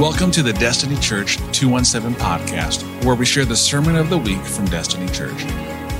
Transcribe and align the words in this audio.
Welcome 0.00 0.32
to 0.32 0.42
the 0.42 0.52
Destiny 0.52 0.96
Church 0.96 1.36
217 1.52 2.20
podcast, 2.20 2.82
where 3.04 3.14
we 3.14 3.24
share 3.24 3.44
the 3.44 3.54
sermon 3.54 3.94
of 3.94 4.10
the 4.10 4.18
week 4.18 4.42
from 4.42 4.64
Destiny 4.64 5.06
Church. 5.10 5.40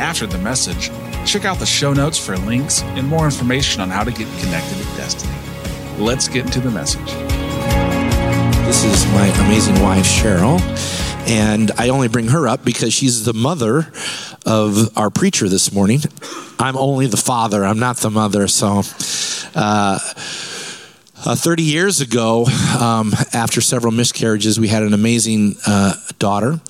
After 0.01 0.27
the 0.27 0.37
message, 0.39 0.91
check 1.25 1.45
out 1.45 1.61
the 1.61 1.65
show 1.65 1.93
notes 1.93 2.19
for 2.19 2.37
links 2.39 2.83
and 2.83 3.07
more 3.07 3.25
information 3.25 3.81
on 3.81 3.91
how 3.91 4.03
to 4.03 4.11
get 4.11 4.27
connected 4.41 4.77
with 4.79 4.97
Destiny. 4.97 5.33
Let's 5.97 6.27
get 6.27 6.45
into 6.45 6.59
the 6.59 6.73
message. 6.73 7.07
This 8.67 8.83
is 8.83 9.07
my 9.13 9.29
amazing 9.47 9.81
wife, 9.81 10.07
Cheryl. 10.07 10.61
And 11.29 11.71
I 11.79 11.91
only 11.91 12.09
bring 12.09 12.27
her 12.29 12.49
up 12.49 12.65
because 12.65 12.93
she's 12.93 13.25
the 13.25 13.33
mother 13.33 13.93
of 14.45 14.99
our 14.99 15.09
preacher 15.09 15.49
this 15.49 15.73
morning. 15.73 16.01
I'm 16.59 16.77
only 16.77 17.07
the 17.07 17.17
father, 17.17 17.65
I'm 17.65 17.79
not 17.79 17.99
the 17.99 18.11
mother. 18.11 18.49
So, 18.49 18.83
uh, 19.55 20.01
uh, 21.25 21.35
30 21.35 21.63
years 21.63 22.01
ago, 22.01 22.47
um, 22.79 23.13
after 23.33 23.61
several 23.61 23.93
miscarriages, 23.93 24.61
we 24.61 24.69
had 24.69 24.83
an 24.83 24.93
amazing 24.93 25.57
uh, 25.67 25.95
daughter, 26.19 26.61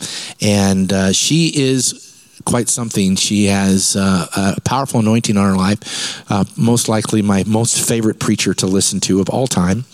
and 0.41 0.93
uh, 0.93 1.13
she 1.13 1.49
is 1.55 2.14
quite 2.45 2.69
something. 2.69 3.17
She 3.17 3.47
has 3.47 3.97
uh, 3.97 4.55
a 4.57 4.61
powerful 4.61 5.01
anointing 5.01 5.37
on 5.37 5.51
her 5.51 5.57
life. 5.57 6.31
Uh, 6.31 6.45
most 6.57 6.89
likely, 6.89 7.23
my 7.23 7.45
most 7.47 7.87
favorite 7.87 8.19
preacher 8.19 8.55
to 8.55 8.67
listen 8.67 9.01
to 9.01 9.21
of 9.21 9.29
all 9.29 9.47
time. 9.47 9.85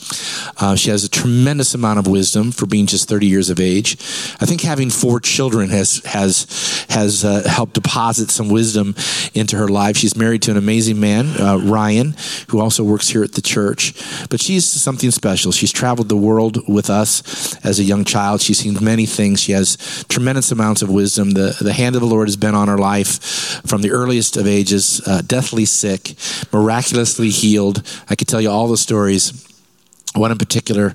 Uh, 0.59 0.75
she 0.75 0.91
has 0.91 1.05
a 1.05 1.09
tremendous 1.09 1.75
amount 1.75 1.99
of 1.99 2.07
wisdom 2.07 2.53
for 2.53 2.67
being 2.67 2.87
just 2.87 3.09
30 3.09 3.27
years 3.27 3.51
of 3.51 3.61
age. 3.61 3.93
I 4.41 4.47
think 4.47 4.63
having 4.63 4.91
four 4.91 5.21
children 5.21 5.71
has 5.71 6.03
has 6.05 6.87
has 6.91 7.25
uh, 7.25 7.49
helped 7.49 7.75
deposit 7.75 8.31
some 8.31 8.49
wisdom 8.49 8.95
into 9.35 9.57
her 9.57 9.69
life. 9.69 9.97
She's 9.97 10.17
married 10.17 10.43
to 10.43 10.51
an 10.51 10.57
amazing 10.57 10.99
man, 11.01 11.41
uh, 11.41 11.59
Ryan, 11.59 12.15
who 12.49 12.61
also 12.61 12.83
works 12.85 13.09
here 13.09 13.23
at 13.23 13.33
the 13.33 13.43
church. 13.43 13.95
But 14.29 14.41
she's 14.41 14.65
something 14.65 15.11
special. 15.11 15.53
She's 15.53 15.73
traveled 15.73 16.09
the 16.09 16.17
world 16.17 16.69
with 16.69 16.91
us 16.91 17.57
as 17.65 17.79
a 17.79 17.85
young 17.85 18.05
child. 18.05 18.41
She's 18.41 18.59
seen 18.59 18.77
many 18.83 19.07
things. 19.07 19.41
She 19.41 19.53
has 19.53 19.77
tremendous 20.09 20.51
amounts 20.51 20.83
of 20.83 20.91
wisdom. 20.91 21.31
The 21.31 21.57
the 21.61 21.73
hand 21.73 21.95
of 21.95 22.01
the 22.01 22.09
Lord 22.09 22.29
has 22.29 22.37
been 22.41 22.55
on 22.55 22.69
her 22.69 22.79
life 22.79 23.63
from 23.67 23.83
the 23.83 23.91
earliest 23.91 24.37
of 24.37 24.47
ages, 24.47 25.01
uh, 25.07 25.23
deathly 25.23 25.65
sick, 25.65 26.15
miraculously 26.53 27.29
healed. 27.31 27.83
I 28.09 28.17
could 28.17 28.29
tell 28.29 28.41
you 28.41 28.51
all 28.51 28.69
the 28.69 28.77
stories. 28.77 29.47
One 30.17 30.33
in 30.33 30.39
particular 30.39 30.93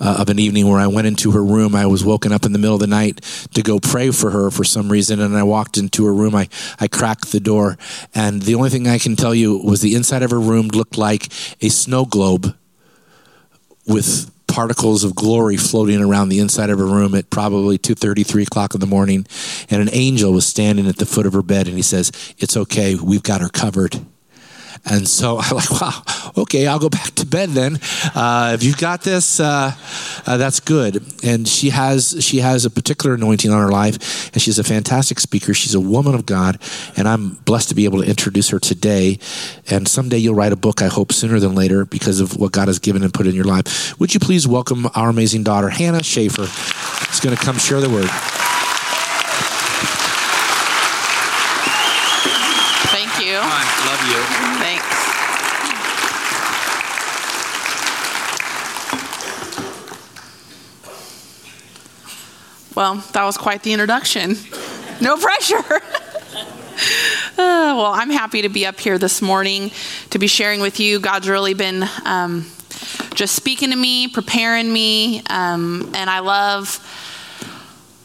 uh, 0.00 0.16
of 0.18 0.28
an 0.28 0.40
evening 0.40 0.66
where 0.66 0.80
I 0.80 0.88
went 0.88 1.06
into 1.06 1.30
her 1.30 1.44
room. 1.44 1.76
I 1.76 1.86
was 1.86 2.04
woken 2.04 2.32
up 2.32 2.44
in 2.44 2.52
the 2.52 2.58
middle 2.58 2.74
of 2.74 2.80
the 2.80 2.88
night 2.88 3.20
to 3.54 3.62
go 3.62 3.78
pray 3.78 4.10
for 4.10 4.32
her 4.32 4.50
for 4.50 4.64
some 4.64 4.90
reason. 4.90 5.20
And 5.20 5.36
I 5.36 5.44
walked 5.44 5.78
into 5.78 6.04
her 6.06 6.12
room. 6.12 6.34
I, 6.34 6.48
I 6.80 6.88
cracked 6.88 7.30
the 7.30 7.38
door. 7.38 7.78
And 8.12 8.42
the 8.42 8.56
only 8.56 8.70
thing 8.70 8.88
I 8.88 8.98
can 8.98 9.14
tell 9.14 9.36
you 9.36 9.56
was 9.56 9.82
the 9.82 9.94
inside 9.94 10.24
of 10.24 10.32
her 10.32 10.40
room 10.40 10.66
looked 10.66 10.98
like 10.98 11.28
a 11.60 11.68
snow 11.68 12.06
globe 12.06 12.56
with 13.86 14.32
particles 14.56 15.04
of 15.04 15.14
glory 15.14 15.58
floating 15.58 16.00
around 16.00 16.30
the 16.30 16.38
inside 16.38 16.70
of 16.70 16.78
her 16.78 16.86
room 16.86 17.14
at 17.14 17.28
probably 17.28 17.76
2.30 17.76 18.26
3 18.26 18.42
o'clock 18.44 18.72
in 18.72 18.80
the 18.80 18.86
morning 18.86 19.26
and 19.68 19.82
an 19.82 19.90
angel 19.92 20.32
was 20.32 20.46
standing 20.46 20.86
at 20.86 20.96
the 20.96 21.04
foot 21.04 21.26
of 21.26 21.34
her 21.34 21.42
bed 21.42 21.68
and 21.68 21.76
he 21.76 21.82
says 21.82 22.10
it's 22.38 22.56
okay 22.56 22.94
we've 22.94 23.22
got 23.22 23.42
her 23.42 23.50
covered 23.50 24.00
and 24.86 25.06
so 25.08 25.38
I'm 25.42 25.56
like, 25.56 25.70
wow, 25.70 26.02
okay, 26.38 26.66
I'll 26.66 26.78
go 26.78 26.88
back 26.88 27.14
to 27.16 27.26
bed 27.26 27.50
then. 27.50 27.78
Uh, 28.14 28.52
if 28.54 28.62
you've 28.62 28.78
got 28.78 29.02
this, 29.02 29.40
uh, 29.40 29.72
uh, 30.26 30.36
that's 30.36 30.60
good. 30.60 31.02
And 31.24 31.46
she 31.46 31.70
has 31.70 32.16
she 32.20 32.38
has 32.38 32.64
a 32.64 32.70
particular 32.70 33.14
anointing 33.14 33.50
on 33.50 33.60
her 33.60 33.70
life, 33.70 34.32
and 34.32 34.40
she's 34.40 34.58
a 34.58 34.64
fantastic 34.64 35.20
speaker. 35.20 35.54
She's 35.54 35.74
a 35.74 35.80
woman 35.80 36.14
of 36.14 36.26
God, 36.26 36.60
and 36.96 37.08
I'm 37.08 37.34
blessed 37.44 37.70
to 37.70 37.74
be 37.74 37.84
able 37.84 38.02
to 38.02 38.08
introduce 38.08 38.50
her 38.50 38.58
today. 38.58 39.18
And 39.68 39.88
someday 39.88 40.18
you'll 40.18 40.34
write 40.34 40.52
a 40.52 40.56
book, 40.56 40.82
I 40.82 40.86
hope, 40.86 41.12
sooner 41.12 41.40
than 41.40 41.54
later, 41.54 41.84
because 41.84 42.20
of 42.20 42.36
what 42.36 42.52
God 42.52 42.68
has 42.68 42.78
given 42.78 43.02
and 43.02 43.12
put 43.12 43.26
in 43.26 43.34
your 43.34 43.44
life. 43.44 43.98
Would 43.98 44.14
you 44.14 44.20
please 44.20 44.46
welcome 44.46 44.88
our 44.94 45.08
amazing 45.08 45.42
daughter, 45.42 45.68
Hannah 45.68 46.02
Schaefer? 46.02 46.42
Is 46.42 47.20
going 47.20 47.36
to 47.36 47.42
come 47.42 47.58
share 47.58 47.80
the 47.80 47.90
word. 47.90 48.10
Thank 52.92 53.26
you. 53.26 53.36
Love 53.36 54.02
you. 54.08 54.22
Thanks. 54.60 54.96
Well, 62.76 62.96
that 63.12 63.24
was 63.24 63.38
quite 63.38 63.62
the 63.62 63.72
introduction. 63.72 64.36
No 65.00 65.16
pressure. 65.16 65.80
Uh, 67.38 67.72
well, 67.74 67.92
I'm 67.94 68.10
happy 68.10 68.42
to 68.42 68.50
be 68.50 68.66
up 68.66 68.78
here 68.78 68.98
this 68.98 69.22
morning 69.22 69.70
to 70.10 70.18
be 70.18 70.26
sharing 70.26 70.60
with 70.60 70.78
you. 70.78 71.00
God's 71.00 71.26
really 71.26 71.54
been 71.54 71.86
um, 72.04 72.46
just 73.14 73.34
speaking 73.34 73.70
to 73.70 73.76
me, 73.76 74.08
preparing 74.08 74.70
me, 74.70 75.22
um, 75.30 75.90
and 75.94 76.10
I 76.10 76.18
love 76.18 76.76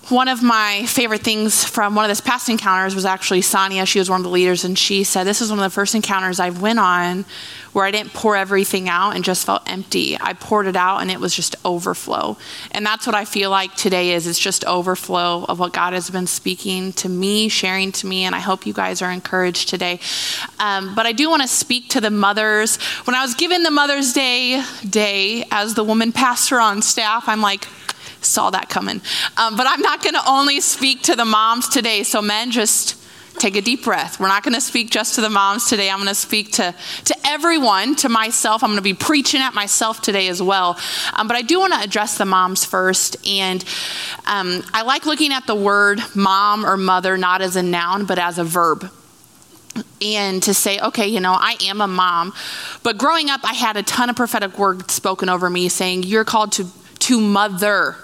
one 0.07 0.29
of 0.29 0.41
my 0.41 0.85
favorite 0.85 1.21
things 1.21 1.65
from 1.65 1.95
one 1.95 2.05
of 2.05 2.09
this 2.09 2.21
past 2.21 2.47
encounters 2.47 2.95
was 2.95 3.05
actually 3.05 3.41
Sonia. 3.41 3.85
She 3.85 3.99
was 3.99 4.09
one 4.09 4.21
of 4.21 4.23
the 4.23 4.29
leaders, 4.29 4.63
and 4.63 4.79
she 4.79 5.03
said, 5.03 5.25
"This 5.25 5.41
is 5.41 5.49
one 5.49 5.59
of 5.59 5.63
the 5.63 5.69
first 5.69 5.95
encounters 5.95 6.39
I've 6.39 6.61
went 6.61 6.79
on 6.79 7.25
where 7.73 7.85
I 7.85 7.91
didn't 7.91 8.13
pour 8.13 8.35
everything 8.35 8.89
out 8.89 9.15
and 9.15 9.23
just 9.23 9.45
felt 9.45 9.63
empty. 9.65 10.17
I 10.19 10.33
poured 10.33 10.67
it 10.67 10.75
out, 10.75 10.99
and 10.99 11.11
it 11.11 11.19
was 11.19 11.35
just 11.35 11.55
overflow. 11.63 12.37
And 12.71 12.85
that's 12.85 13.05
what 13.05 13.15
I 13.15 13.25
feel 13.25 13.49
like 13.49 13.75
today 13.75 14.11
is. 14.11 14.27
It's 14.27 14.39
just 14.39 14.65
overflow 14.65 15.45
of 15.47 15.59
what 15.59 15.73
God 15.73 15.93
has 15.93 16.09
been 16.09 16.27
speaking 16.27 16.93
to 16.93 17.09
me, 17.09 17.49
sharing 17.49 17.91
to 17.93 18.07
me, 18.07 18.23
and 18.23 18.35
I 18.35 18.39
hope 18.39 18.65
you 18.65 18.73
guys 18.73 19.01
are 19.01 19.11
encouraged 19.11 19.69
today. 19.69 19.99
Um, 20.59 20.95
but 20.95 21.05
I 21.05 21.11
do 21.11 21.29
want 21.29 21.41
to 21.41 21.47
speak 21.47 21.89
to 21.89 22.01
the 22.01 22.11
mothers. 22.11 22.77
When 23.05 23.15
I 23.15 23.21
was 23.21 23.35
given 23.35 23.63
the 23.63 23.71
Mother's 23.71 24.13
Day 24.13 24.63
day 24.89 25.45
as 25.51 25.73
the 25.73 25.83
woman 25.83 26.11
pastor 26.11 26.59
on 26.59 26.81
staff, 26.81 27.27
I'm 27.27 27.41
like 27.41 27.67
saw 28.23 28.49
that 28.51 28.69
coming. 28.69 29.01
Um, 29.37 29.57
but 29.57 29.67
I'm 29.67 29.81
not 29.81 30.03
going 30.03 30.13
to 30.13 30.21
only 30.27 30.61
speak 30.61 31.03
to 31.03 31.15
the 31.15 31.25
moms 31.25 31.67
today. 31.69 32.03
So, 32.03 32.21
men, 32.21 32.51
just 32.51 32.97
take 33.39 33.55
a 33.55 33.61
deep 33.61 33.83
breath. 33.83 34.19
We're 34.19 34.27
not 34.27 34.43
going 34.43 34.53
to 34.53 34.61
speak 34.61 34.89
just 34.89 35.15
to 35.15 35.21
the 35.21 35.29
moms 35.29 35.67
today. 35.67 35.89
I'm 35.89 35.97
going 35.97 36.07
to 36.07 36.15
speak 36.15 36.51
to, 36.53 36.75
to 37.05 37.20
everyone, 37.31 37.95
to 37.95 38.09
myself. 38.09 38.61
I'm 38.61 38.71
going 38.71 38.77
to 38.77 38.83
be 38.83 38.93
preaching 38.93 39.39
at 39.39 39.53
myself 39.53 40.01
today 40.01 40.27
as 40.27 40.41
well. 40.41 40.77
Um, 41.13 41.29
but 41.29 41.37
I 41.37 41.41
do 41.41 41.61
want 41.61 41.73
to 41.73 41.79
address 41.79 42.17
the 42.17 42.25
moms 42.25 42.65
first. 42.65 43.25
And 43.25 43.63
um, 44.25 44.63
I 44.73 44.81
like 44.81 45.05
looking 45.05 45.31
at 45.31 45.47
the 45.47 45.55
word 45.55 46.01
mom 46.13 46.65
or 46.65 46.75
mother 46.75 47.17
not 47.17 47.41
as 47.41 47.55
a 47.55 47.63
noun, 47.63 48.05
but 48.05 48.19
as 48.19 48.37
a 48.37 48.43
verb 48.43 48.91
and 50.01 50.43
to 50.43 50.53
say, 50.53 50.77
okay, 50.79 51.07
you 51.07 51.21
know, 51.21 51.31
I 51.31 51.55
am 51.61 51.79
a 51.79 51.87
mom. 51.87 52.33
But 52.83 52.97
growing 52.97 53.29
up, 53.29 53.39
I 53.45 53.53
had 53.53 53.77
a 53.77 53.83
ton 53.83 54.09
of 54.09 54.17
prophetic 54.17 54.59
words 54.59 54.93
spoken 54.93 55.29
over 55.29 55.49
me 55.49 55.69
saying, 55.69 56.03
you're 56.03 56.25
called 56.25 56.51
to, 56.53 56.67
to 56.99 57.21
mother 57.21 57.95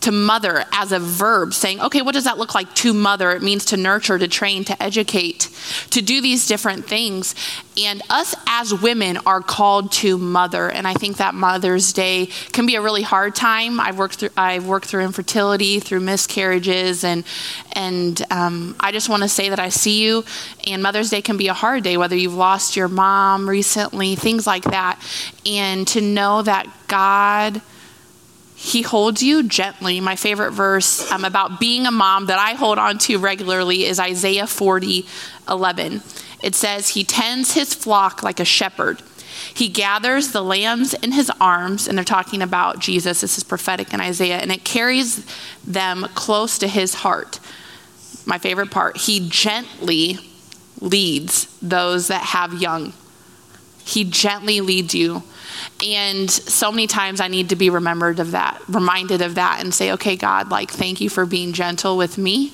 to 0.00 0.12
mother 0.12 0.64
as 0.72 0.92
a 0.92 0.98
verb, 0.98 1.52
saying, 1.52 1.80
okay, 1.80 2.02
what 2.02 2.14
does 2.14 2.24
that 2.24 2.38
look 2.38 2.54
like 2.54 2.74
to 2.76 2.94
mother? 2.94 3.30
It 3.32 3.42
means 3.42 3.66
to 3.66 3.76
nurture, 3.76 4.18
to 4.18 4.28
train, 4.28 4.64
to 4.64 4.82
educate, 4.82 5.48
to 5.90 6.00
do 6.00 6.20
these 6.20 6.46
different 6.46 6.86
things. 6.86 7.34
And 7.82 8.02
us 8.08 8.34
as 8.46 8.74
women 8.74 9.18
are 9.26 9.40
called 9.40 9.92
to 9.92 10.18
mother. 10.18 10.70
And 10.70 10.86
I 10.86 10.94
think 10.94 11.18
that 11.18 11.34
Mother's 11.34 11.92
Day 11.92 12.26
can 12.52 12.66
be 12.66 12.76
a 12.76 12.80
really 12.80 13.02
hard 13.02 13.34
time. 13.34 13.78
I've 13.78 13.98
worked 13.98 14.16
through, 14.16 14.30
I've 14.36 14.66
worked 14.66 14.86
through 14.86 15.04
infertility, 15.04 15.80
through 15.80 16.00
miscarriages, 16.00 17.04
and, 17.04 17.24
and 17.72 18.22
um, 18.30 18.76
I 18.80 18.92
just 18.92 19.08
want 19.08 19.22
to 19.22 19.28
say 19.28 19.50
that 19.50 19.60
I 19.60 19.68
see 19.68 20.02
you. 20.02 20.24
And 20.66 20.82
Mother's 20.82 21.10
Day 21.10 21.22
can 21.22 21.36
be 21.36 21.48
a 21.48 21.54
hard 21.54 21.84
day, 21.84 21.96
whether 21.96 22.16
you've 22.16 22.34
lost 22.34 22.76
your 22.76 22.88
mom 22.88 23.48
recently, 23.48 24.16
things 24.16 24.46
like 24.46 24.64
that. 24.64 25.00
And 25.46 25.86
to 25.88 26.00
know 26.00 26.42
that 26.42 26.66
God 26.88 27.60
he 28.62 28.82
holds 28.82 29.22
you 29.22 29.42
gently. 29.42 30.00
My 30.00 30.16
favorite 30.16 30.50
verse 30.50 31.10
um, 31.10 31.24
about 31.24 31.58
being 31.58 31.86
a 31.86 31.90
mom 31.90 32.26
that 32.26 32.38
I 32.38 32.52
hold 32.52 32.78
on 32.78 32.98
to 32.98 33.16
regularly 33.16 33.86
is 33.86 33.98
Isaiah 33.98 34.46
40 34.46 35.06
11. 35.48 36.02
It 36.42 36.54
says, 36.54 36.90
He 36.90 37.02
tends 37.02 37.54
his 37.54 37.72
flock 37.72 38.22
like 38.22 38.38
a 38.38 38.44
shepherd. 38.44 39.00
He 39.54 39.70
gathers 39.70 40.32
the 40.32 40.42
lambs 40.42 40.92
in 40.92 41.12
his 41.12 41.32
arms, 41.40 41.88
and 41.88 41.96
they're 41.96 42.04
talking 42.04 42.42
about 42.42 42.80
Jesus. 42.80 43.22
This 43.22 43.38
is 43.38 43.44
prophetic 43.44 43.94
in 43.94 44.00
Isaiah, 44.02 44.36
and 44.36 44.52
it 44.52 44.62
carries 44.62 45.24
them 45.64 46.06
close 46.14 46.58
to 46.58 46.68
his 46.68 46.96
heart. 46.96 47.40
My 48.26 48.36
favorite 48.36 48.70
part, 48.70 48.98
he 48.98 49.26
gently 49.26 50.18
leads 50.80 51.46
those 51.62 52.08
that 52.08 52.24
have 52.24 52.60
young. 52.60 52.92
He 53.86 54.04
gently 54.04 54.60
leads 54.60 54.94
you. 54.94 55.22
And 55.84 56.30
so 56.30 56.70
many 56.70 56.86
times 56.86 57.20
I 57.20 57.28
need 57.28 57.48
to 57.50 57.56
be 57.56 57.70
remembered 57.70 58.20
of 58.20 58.32
that, 58.32 58.60
reminded 58.68 59.22
of 59.22 59.36
that, 59.36 59.60
and 59.62 59.72
say, 59.74 59.92
okay, 59.92 60.16
God, 60.16 60.50
like, 60.50 60.70
thank 60.70 61.00
you 61.00 61.08
for 61.08 61.26
being 61.26 61.52
gentle 61.52 61.96
with 61.96 62.18
me. 62.18 62.52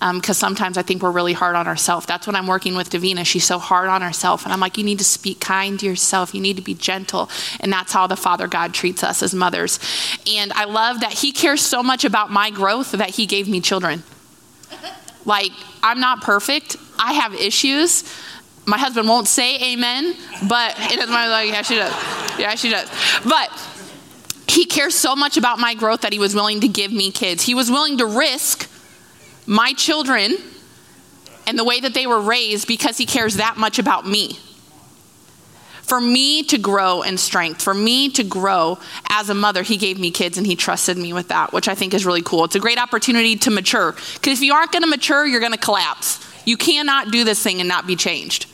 Because 0.00 0.42
um, 0.42 0.48
sometimes 0.48 0.76
I 0.76 0.82
think 0.82 1.02
we're 1.02 1.12
really 1.12 1.32
hard 1.32 1.56
on 1.56 1.66
ourselves. 1.66 2.04
That's 2.04 2.26
what 2.26 2.36
I'm 2.36 2.46
working 2.46 2.74
with 2.74 2.90
Davina. 2.90 3.24
She's 3.24 3.44
so 3.44 3.58
hard 3.58 3.88
on 3.88 4.02
herself. 4.02 4.44
And 4.44 4.52
I'm 4.52 4.60
like, 4.60 4.76
you 4.76 4.84
need 4.84 4.98
to 4.98 5.04
speak 5.04 5.40
kind 5.40 5.80
to 5.80 5.86
yourself. 5.86 6.34
You 6.34 6.42
need 6.42 6.56
to 6.56 6.62
be 6.62 6.74
gentle. 6.74 7.30
And 7.60 7.72
that's 7.72 7.92
how 7.92 8.06
the 8.06 8.16
Father 8.16 8.46
God 8.46 8.74
treats 8.74 9.02
us 9.02 9.22
as 9.22 9.32
mothers. 9.32 9.78
And 10.30 10.52
I 10.52 10.64
love 10.64 11.00
that 11.00 11.12
He 11.12 11.32
cares 11.32 11.62
so 11.62 11.82
much 11.82 12.04
about 12.04 12.30
my 12.30 12.50
growth 12.50 12.92
that 12.92 13.10
He 13.10 13.24
gave 13.24 13.48
me 13.48 13.60
children. 13.60 14.02
Like, 15.24 15.52
I'm 15.82 16.00
not 16.00 16.20
perfect, 16.22 16.76
I 16.98 17.14
have 17.14 17.32
issues 17.34 18.04
my 18.66 18.78
husband 18.78 19.08
won't 19.08 19.28
say 19.28 19.72
amen, 19.72 20.14
but 20.48 20.74
it 20.78 20.96
doesn't 20.96 21.10
matter. 21.10 21.30
Like, 21.30 21.50
yeah, 21.50 21.62
she 21.62 21.76
does. 21.76 21.92
Yeah, 22.38 22.54
she 22.54 22.70
does. 22.70 22.88
But 23.24 23.50
He 24.54 24.66
cares 24.66 24.94
so 24.94 25.16
much 25.16 25.36
about 25.36 25.58
my 25.58 25.74
growth 25.74 26.02
that 26.02 26.12
he 26.12 26.20
was 26.20 26.34
willing 26.34 26.60
to 26.60 26.68
give 26.68 26.92
me 26.92 27.10
kids. 27.10 27.42
He 27.42 27.54
was 27.54 27.70
willing 27.70 27.98
to 27.98 28.06
risk 28.06 28.70
my 29.46 29.72
children 29.72 30.36
and 31.46 31.58
the 31.58 31.64
way 31.64 31.80
that 31.80 31.92
they 31.92 32.06
were 32.06 32.20
raised 32.20 32.68
because 32.68 32.96
he 32.96 33.04
cares 33.04 33.36
that 33.36 33.56
much 33.56 33.80
about 33.80 34.06
me. 34.06 34.38
For 35.82 36.00
me 36.00 36.44
to 36.44 36.58
grow 36.58 37.02
in 37.02 37.18
strength, 37.18 37.62
for 37.62 37.74
me 37.74 38.10
to 38.10 38.22
grow 38.22 38.78
as 39.10 39.28
a 39.28 39.34
mother, 39.34 39.62
he 39.62 39.76
gave 39.76 39.98
me 39.98 40.12
kids 40.12 40.38
and 40.38 40.46
he 40.46 40.56
trusted 40.56 40.96
me 40.96 41.12
with 41.12 41.28
that, 41.28 41.52
which 41.52 41.66
I 41.66 41.74
think 41.74 41.92
is 41.92 42.06
really 42.06 42.22
cool. 42.22 42.44
It's 42.44 42.54
a 42.54 42.60
great 42.60 42.78
opportunity 42.78 43.36
to 43.36 43.50
mature. 43.50 43.92
Because 43.92 44.38
if 44.38 44.40
you 44.40 44.54
aren't 44.54 44.72
going 44.72 44.82
to 44.82 44.88
mature, 44.88 45.26
you're 45.26 45.40
going 45.40 45.52
to 45.52 45.58
collapse. 45.58 46.24
You 46.46 46.56
cannot 46.56 47.10
do 47.10 47.24
this 47.24 47.42
thing 47.42 47.58
and 47.58 47.68
not 47.68 47.86
be 47.86 47.96
changed 47.96 48.46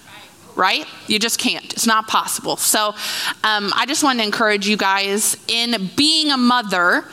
right? 0.57 0.87
You 1.07 1.19
just 1.19 1.39
can't. 1.39 1.65
It's 1.73 1.87
not 1.87 2.07
possible. 2.07 2.57
So 2.57 2.89
um, 3.45 3.73
I 3.75 3.85
just 3.87 4.03
want 4.03 4.19
to 4.19 4.25
encourage 4.25 4.69
you 4.69 4.77
guys 4.77 5.37
in 5.49 5.91
being 5.97 6.31
a 6.31 6.37
mother, 6.37 7.05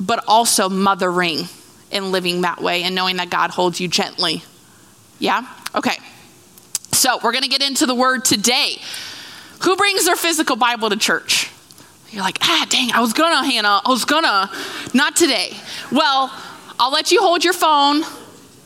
but 0.00 0.24
also 0.26 0.68
mothering 0.68 1.48
and 1.90 2.12
living 2.12 2.42
that 2.42 2.60
way 2.60 2.82
and 2.84 2.94
knowing 2.94 3.16
that 3.16 3.30
God 3.30 3.50
holds 3.50 3.80
you 3.80 3.88
gently. 3.88 4.42
Yeah? 5.18 5.46
Okay. 5.74 5.96
So 6.92 7.18
we're 7.22 7.32
going 7.32 7.44
to 7.44 7.48
get 7.48 7.62
into 7.62 7.86
the 7.86 7.94
word 7.94 8.24
today. 8.24 8.76
Who 9.62 9.76
brings 9.76 10.04
their 10.04 10.16
physical 10.16 10.56
Bible 10.56 10.90
to 10.90 10.96
church? 10.96 11.50
You're 12.10 12.22
like, 12.22 12.38
ah, 12.42 12.66
dang, 12.68 12.92
I 12.92 13.00
was 13.00 13.14
gonna, 13.14 13.42
Hannah, 13.42 13.80
I 13.84 13.88
was 13.88 14.04
gonna. 14.04 14.50
Not 14.92 15.16
today. 15.16 15.56
Well, 15.90 16.30
I'll 16.78 16.92
let 16.92 17.10
you 17.10 17.22
hold 17.22 17.42
your 17.42 17.54
phone, 17.54 18.02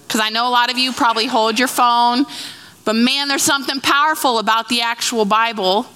because 0.06 0.20
I 0.20 0.30
know 0.30 0.48
a 0.48 0.50
lot 0.50 0.68
of 0.68 0.78
you 0.78 0.92
probably 0.92 1.26
hold 1.26 1.56
your 1.56 1.68
phone. 1.68 2.26
But 2.86 2.94
man, 2.94 3.26
there's 3.26 3.42
something 3.42 3.80
powerful 3.80 4.38
about 4.38 4.68
the 4.68 4.80
actual 4.80 5.24
Bible. 5.24 5.86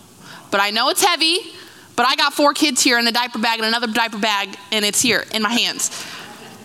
But 0.51 0.61
I 0.61 0.71
know 0.71 0.89
it's 0.89 1.03
heavy, 1.03 1.39
but 1.95 2.05
I 2.05 2.17
got 2.17 2.35
four 2.35 2.53
kids 2.53 2.83
here 2.83 2.99
in 2.99 3.07
a 3.07 3.13
diaper 3.13 3.39
bag 3.39 3.61
and 3.61 3.69
another 3.69 3.87
diaper 3.87 4.19
bag, 4.19 4.57
and 4.73 4.85
it's 4.85 5.01
here 5.01 5.25
in 5.33 5.41
my 5.41 5.53
hands. 5.53 6.05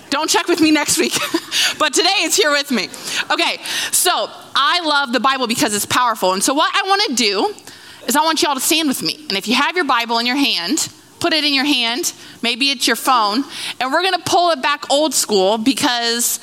Don't 0.10 0.28
check 0.28 0.48
with 0.48 0.60
me 0.60 0.72
next 0.72 0.98
week, 0.98 1.14
but 1.80 1.94
today 1.94 2.10
it's 2.20 2.36
here 2.36 2.50
with 2.50 2.72
me. 2.72 2.90
Okay, 3.32 3.62
so 3.92 4.30
I 4.56 4.82
love 4.84 5.14
the 5.14 5.20
Bible 5.20 5.46
because 5.46 5.76
it's 5.76 5.86
powerful. 5.86 6.34
And 6.34 6.44
so, 6.44 6.56
what 6.56 6.72
I 6.74 6.88
want 6.88 7.04
to 7.10 7.16
do 7.16 7.54
is, 8.08 8.16
I 8.16 8.24
want 8.24 8.42
y'all 8.42 8.56
to 8.56 8.62
stand 8.62 8.88
with 8.88 9.04
me. 9.04 9.26
And 9.30 9.34
if 9.34 9.48
you 9.48 9.54
have 9.54 9.76
your 9.76 9.86
Bible 9.86 10.18
in 10.18 10.26
your 10.26 10.38
hand, 10.38 10.90
put 11.20 11.34
it 11.34 11.44
in 11.44 11.54
your 11.54 11.66
hand. 11.66 12.14
Maybe 12.42 12.72
it's 12.72 12.88
your 12.88 12.96
phone. 12.96 13.44
And 13.80 13.92
we're 13.92 14.02
going 14.02 14.14
to 14.14 14.24
pull 14.26 14.50
it 14.52 14.62
back 14.62 14.90
old 14.90 15.14
school 15.14 15.58
because 15.60 16.40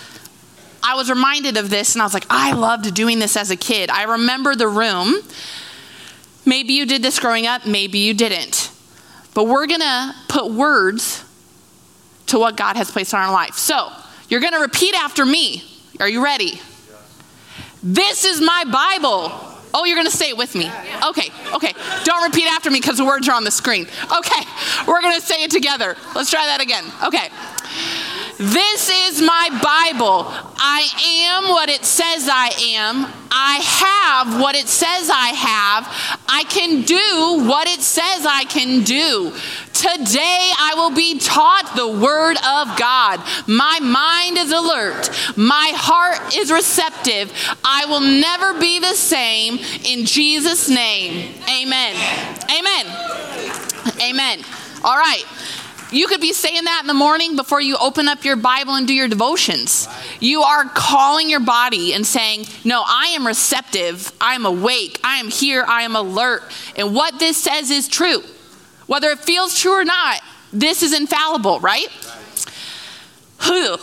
I 0.83 0.95
was 0.95 1.09
reminded 1.09 1.57
of 1.57 1.71
this 1.71 1.95
and 1.95 2.03
I 2.03 2.05
was 2.05 2.15
like, 2.15 2.27
I 2.29 2.53
loved 2.53 2.93
doing 2.95 3.19
this 3.19 3.37
as 3.37 3.51
a 3.51 3.57
kid. 3.57 3.91
I 3.91 4.05
remember 4.05 4.55
the 4.55 4.69
room. 4.69 5.15
Maybe 6.45 6.73
you 6.73 6.87
did 6.87 7.03
this 7.03 7.21
growing 7.21 7.47
up, 7.47 7.67
maybe 7.67 7.99
you 7.99 8.15
didn't. 8.15 8.71
But 9.35 9.45
we're 9.45 9.67
going 9.67 9.81
to 9.81 10.15
put 10.29 10.51
words 10.51 11.25
to 12.27 12.39
what 12.39 12.57
God 12.57 12.77
has 12.77 12.91
placed 12.91 13.15
on 13.15 13.21
our 13.21 13.33
life. 13.33 13.55
So, 13.55 13.91
you're 14.29 14.41
going 14.41 14.55
to 14.55 14.61
repeat 14.61 14.95
after 14.95 15.25
me. 15.25 15.63
Are 16.01 16.09
you 16.09 16.25
ready? 16.25 16.61
This 17.83 18.25
is 18.25 18.41
my 18.41 18.65
Bible. 18.65 19.31
Oh, 19.75 19.85
you're 19.85 19.97
going 19.97 20.11
to 20.11 20.17
say 20.17 20.29
it 20.29 20.37
with 20.37 20.55
me. 20.55 20.71
Okay, 21.09 21.31
okay. 21.55 21.73
Don't 22.05 22.23
repeat 22.25 22.47
after 22.47 22.71
me 22.71 22.81
because 22.81 22.99
the 22.99 23.05
words 23.05 23.29
are 23.29 23.35
on 23.35 23.45
the 23.45 23.51
screen. 23.51 23.87
Okay, 24.17 24.43
we're 24.87 25.01
going 25.01 25.19
to 25.19 25.27
say 25.27 25.43
it 25.43 25.51
together. 25.51 25.97
Let's 26.15 26.31
try 26.31 26.47
that 26.47 26.61
again. 26.61 26.85
Okay. 27.05 27.29
This 28.43 28.91
is 28.91 29.23
my 29.23 29.51
Bible. 29.63 30.25
I 30.57 30.89
am 31.29 31.51
what 31.51 31.69
it 31.69 31.85
says 31.85 32.29
I 32.29 32.49
am. 32.75 33.07
I 33.31 33.61
have 33.63 34.41
what 34.41 34.57
it 34.57 34.67
says 34.67 35.09
I 35.09 35.29
have. 35.29 36.19
I 36.29 36.43
can 36.49 36.83
do 36.83 37.47
what 37.49 37.69
it 37.69 37.81
says 37.81 38.27
I 38.27 38.43
can 38.49 38.83
do. 38.83 39.31
Today 39.73 40.51
I 40.59 40.73
will 40.75 40.91
be 40.91 41.21
taught 41.21 41.77
the 41.77 41.87
Word 41.87 42.37
of 42.39 42.77
God. 42.77 43.21
My 43.47 43.79
mind 43.79 44.37
is 44.39 44.51
alert. 44.51 45.11
My 45.37 45.71
heart 45.77 46.35
is 46.35 46.51
receptive. 46.51 47.33
I 47.65 47.85
will 47.85 48.01
never 48.01 48.59
be 48.59 48.81
the 48.81 48.95
same. 48.95 49.59
In 49.85 50.05
Jesus' 50.05 50.69
name, 50.69 51.33
amen. 51.49 51.95
Amen. 52.51 52.87
Amen. 54.03 54.45
All 54.83 54.99
right. 54.99 55.23
You 55.93 56.07
could 56.07 56.23
be 56.23 56.33
saying 56.33 56.65
that 56.65 56.81
in 56.81 56.87
the 56.87 56.95
morning 56.95 57.37
before 57.37 57.61
you 57.61 57.77
open 57.77 58.09
up 58.09 58.25
your 58.25 58.37
Bible 58.37 58.75
and 58.75 58.89
do 58.89 58.95
your 58.95 59.09
devotions. 59.09 59.87
You 60.21 60.41
are 60.41 60.65
calling 60.65 61.29
your 61.29 61.41
body 61.41 61.93
and 61.93 62.07
saying, 62.07 62.47
No, 62.65 62.83
I 62.85 63.09
am 63.15 63.27
receptive. 63.27 64.11
I 64.19 64.35
am 64.35 64.47
awake. 64.47 64.99
I 65.05 65.19
am 65.19 65.29
here. 65.29 65.65
I 65.69 65.83
am 65.83 65.95
alert. 65.95 66.43
And 66.77 66.95
what 66.95 67.19
this 67.19 67.37
says 67.37 67.71
is 67.71 67.89
true. 67.89 68.23
Whether 68.87 69.11
it 69.11 69.21
feels 69.21 69.59
true 69.59 69.73
or 69.73 69.85
not, 69.85 70.21
this 70.51 70.83
is 70.83 70.99
infallible, 70.99 71.61
right? 71.61 71.89
Whew. 73.43 73.77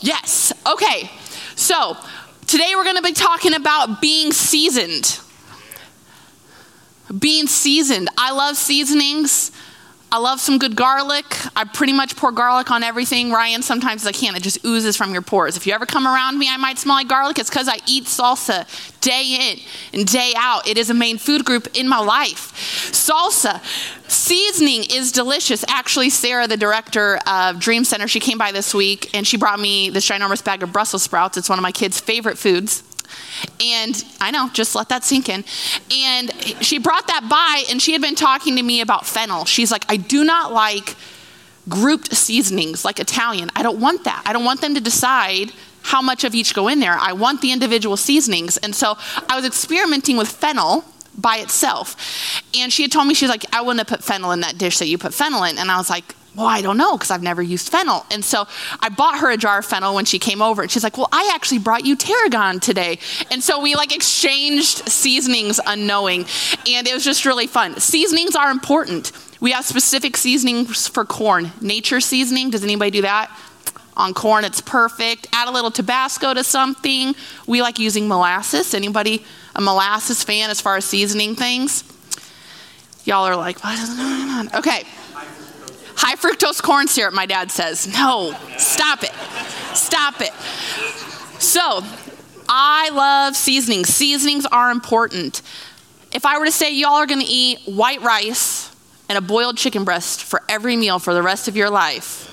Yes. 0.00 0.52
Okay. 0.66 1.10
So 1.54 1.96
today 2.48 2.72
we're 2.74 2.84
going 2.84 2.96
to 2.96 3.02
be 3.02 3.12
talking 3.12 3.54
about 3.54 4.00
being 4.00 4.32
seasoned. 4.32 5.20
Being 7.16 7.46
seasoned. 7.46 8.08
I 8.18 8.32
love 8.32 8.56
seasonings. 8.56 9.52
I 10.12 10.18
love 10.18 10.40
some 10.40 10.58
good 10.58 10.76
garlic. 10.76 11.24
I 11.56 11.64
pretty 11.64 11.94
much 11.94 12.16
pour 12.16 12.32
garlic 12.32 12.70
on 12.70 12.82
everything. 12.82 13.32
Ryan, 13.32 13.62
sometimes 13.62 14.06
I 14.06 14.12
can't. 14.12 14.36
It 14.36 14.42
just 14.42 14.62
oozes 14.62 14.94
from 14.94 15.14
your 15.14 15.22
pores. 15.22 15.56
If 15.56 15.66
you 15.66 15.72
ever 15.72 15.86
come 15.86 16.06
around 16.06 16.38
me, 16.38 16.50
I 16.50 16.58
might 16.58 16.78
smell 16.78 16.96
like 16.96 17.08
garlic. 17.08 17.38
It's 17.38 17.48
because 17.48 17.66
I 17.66 17.78
eat 17.86 18.04
salsa 18.04 18.66
day 19.00 19.38
in 19.40 19.98
and 19.98 20.06
day 20.06 20.34
out. 20.36 20.68
It 20.68 20.76
is 20.76 20.90
a 20.90 20.94
main 20.94 21.16
food 21.16 21.46
group 21.46 21.66
in 21.72 21.88
my 21.88 21.98
life. 21.98 22.52
Salsa. 22.92 23.62
Seasoning 24.06 24.84
is 24.90 25.12
delicious. 25.12 25.64
Actually, 25.66 26.10
Sarah, 26.10 26.46
the 26.46 26.58
director 26.58 27.18
of 27.26 27.58
Dream 27.58 27.82
Center, 27.82 28.06
she 28.06 28.20
came 28.20 28.36
by 28.36 28.52
this 28.52 28.74
week 28.74 29.08
and 29.14 29.26
she 29.26 29.38
brought 29.38 29.60
me 29.60 29.88
this 29.88 30.06
ginormous 30.06 30.44
bag 30.44 30.62
of 30.62 30.74
Brussels 30.74 31.02
sprouts. 31.02 31.38
It's 31.38 31.48
one 31.48 31.58
of 31.58 31.62
my 31.62 31.72
kids' 31.72 31.98
favorite 31.98 32.36
foods. 32.36 32.82
And 33.60 34.04
I 34.20 34.30
know, 34.30 34.48
just 34.52 34.74
let 34.74 34.88
that 34.88 35.04
sink 35.04 35.28
in. 35.28 35.44
And 35.90 36.32
she 36.60 36.78
brought 36.78 37.06
that 37.06 37.28
by, 37.28 37.64
and 37.70 37.80
she 37.80 37.92
had 37.92 38.02
been 38.02 38.14
talking 38.14 38.56
to 38.56 38.62
me 38.62 38.80
about 38.80 39.06
fennel. 39.06 39.44
She's 39.44 39.70
like, 39.70 39.84
I 39.88 39.96
do 39.96 40.24
not 40.24 40.52
like 40.52 40.96
grouped 41.68 42.12
seasonings 42.14 42.84
like 42.84 42.98
Italian. 42.98 43.50
I 43.54 43.62
don't 43.62 43.80
want 43.80 44.04
that. 44.04 44.22
I 44.26 44.32
don't 44.32 44.44
want 44.44 44.60
them 44.60 44.74
to 44.74 44.80
decide 44.80 45.52
how 45.82 46.02
much 46.02 46.24
of 46.24 46.34
each 46.34 46.54
go 46.54 46.68
in 46.68 46.80
there. 46.80 46.96
I 46.98 47.12
want 47.12 47.40
the 47.40 47.52
individual 47.52 47.96
seasonings. 47.96 48.56
And 48.56 48.74
so 48.74 48.96
I 49.28 49.36
was 49.36 49.44
experimenting 49.44 50.16
with 50.16 50.28
fennel 50.28 50.84
by 51.16 51.36
itself. 51.36 52.42
And 52.56 52.72
she 52.72 52.82
had 52.82 52.92
told 52.92 53.06
me, 53.06 53.14
she's 53.14 53.28
like, 53.28 53.44
I 53.52 53.60
wouldn't 53.60 53.80
have 53.80 53.98
put 53.98 54.04
fennel 54.04 54.32
in 54.32 54.40
that 54.40 54.58
dish 54.58 54.78
that 54.78 54.86
you 54.86 54.98
put 54.98 55.12
fennel 55.12 55.44
in. 55.44 55.58
And 55.58 55.70
I 55.70 55.76
was 55.76 55.90
like, 55.90 56.14
well, 56.34 56.46
I 56.46 56.62
don't 56.62 56.78
know 56.78 56.96
because 56.96 57.10
I've 57.10 57.22
never 57.22 57.42
used 57.42 57.68
fennel. 57.68 58.06
And 58.10 58.24
so 58.24 58.46
I 58.80 58.88
bought 58.88 59.18
her 59.18 59.30
a 59.30 59.36
jar 59.36 59.58
of 59.58 59.66
fennel 59.66 59.94
when 59.94 60.06
she 60.06 60.18
came 60.18 60.40
over. 60.40 60.62
And 60.62 60.70
she's 60.70 60.82
like, 60.82 60.96
well, 60.96 61.08
I 61.12 61.30
actually 61.34 61.58
brought 61.58 61.84
you 61.84 61.94
tarragon 61.94 62.58
today. 62.58 62.98
And 63.30 63.42
so 63.42 63.60
we 63.60 63.74
like 63.74 63.94
exchanged 63.94 64.88
seasonings 64.88 65.60
unknowing. 65.66 66.24
And 66.66 66.88
it 66.88 66.94
was 66.94 67.04
just 67.04 67.26
really 67.26 67.46
fun. 67.46 67.78
Seasonings 67.78 68.34
are 68.34 68.50
important. 68.50 69.12
We 69.40 69.52
have 69.52 69.64
specific 69.66 70.16
seasonings 70.16 70.88
for 70.88 71.04
corn. 71.04 71.52
Nature 71.60 72.00
seasoning, 72.00 72.48
does 72.48 72.64
anybody 72.64 72.90
do 72.90 73.02
that? 73.02 73.30
On 73.94 74.14
corn, 74.14 74.44
it's 74.44 74.62
perfect. 74.62 75.28
Add 75.34 75.48
a 75.48 75.50
little 75.50 75.70
Tabasco 75.70 76.32
to 76.32 76.42
something. 76.42 77.14
We 77.46 77.60
like 77.60 77.78
using 77.78 78.08
molasses. 78.08 78.72
Anybody 78.72 79.22
a 79.54 79.60
molasses 79.60 80.24
fan 80.24 80.48
as 80.48 80.62
far 80.62 80.76
as 80.76 80.86
seasoning 80.86 81.36
things? 81.36 81.84
Y'all 83.04 83.26
are 83.26 83.36
like, 83.36 83.62
what 83.62 83.78
is 83.78 83.90
going 83.90 84.30
on? 84.30 84.54
Okay. 84.54 84.84
High 86.04 86.16
fructose 86.16 86.60
corn 86.60 86.88
syrup, 86.88 87.14
my 87.14 87.26
dad 87.26 87.52
says. 87.52 87.86
No, 87.86 88.34
stop 88.58 89.04
it. 89.04 89.12
Stop 89.72 90.20
it. 90.20 90.32
So, 91.40 91.82
I 92.48 92.90
love 92.90 93.36
seasonings. 93.36 93.88
Seasonings 93.88 94.44
are 94.46 94.72
important. 94.72 95.42
If 96.12 96.26
I 96.26 96.38
were 96.38 96.46
to 96.46 96.50
say 96.52 96.74
y'all 96.74 96.94
are 96.94 97.06
going 97.06 97.20
to 97.20 97.26
eat 97.26 97.60
white 97.66 98.02
rice 98.02 98.74
and 99.08 99.16
a 99.16 99.20
boiled 99.20 99.56
chicken 99.56 99.84
breast 99.84 100.24
for 100.24 100.42
every 100.48 100.76
meal 100.76 100.98
for 100.98 101.14
the 101.14 101.22
rest 101.22 101.46
of 101.46 101.56
your 101.56 101.70
life, 101.70 102.28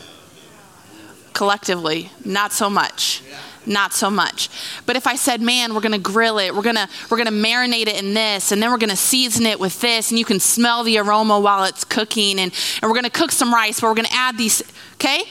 collectively, 1.33 2.09
not 2.25 2.51
so 2.51 2.71
much 2.71 3.21
not 3.69 3.93
so 3.93 4.09
much. 4.09 4.49
But 4.85 4.95
if 4.95 5.07
I 5.07 5.15
said, 5.15 5.41
man, 5.41 5.73
we're 5.73 5.81
gonna 5.81 5.97
grill 5.99 6.39
it, 6.39 6.53
we're 6.53 6.61
gonna 6.61 6.89
we're 7.09 7.17
gonna 7.17 7.31
marinate 7.31 7.87
it 7.87 8.01
in 8.01 8.13
this, 8.13 8.51
and 8.51 8.61
then 8.61 8.71
we're 8.71 8.77
gonna 8.77 8.95
season 8.95 9.45
it 9.45 9.59
with 9.59 9.79
this, 9.79 10.09
and 10.09 10.19
you 10.19 10.25
can 10.25 10.39
smell 10.39 10.83
the 10.83 10.97
aroma 10.97 11.39
while 11.39 11.63
it's 11.63 11.83
cooking, 11.83 12.39
and, 12.39 12.53
and 12.81 12.89
we're 12.89 12.95
gonna 12.95 13.09
cook 13.09 13.31
some 13.31 13.53
rice, 13.53 13.79
but 13.79 13.87
we're 13.87 13.95
gonna 13.95 14.09
add 14.11 14.37
these, 14.37 14.63
okay? 14.95 15.23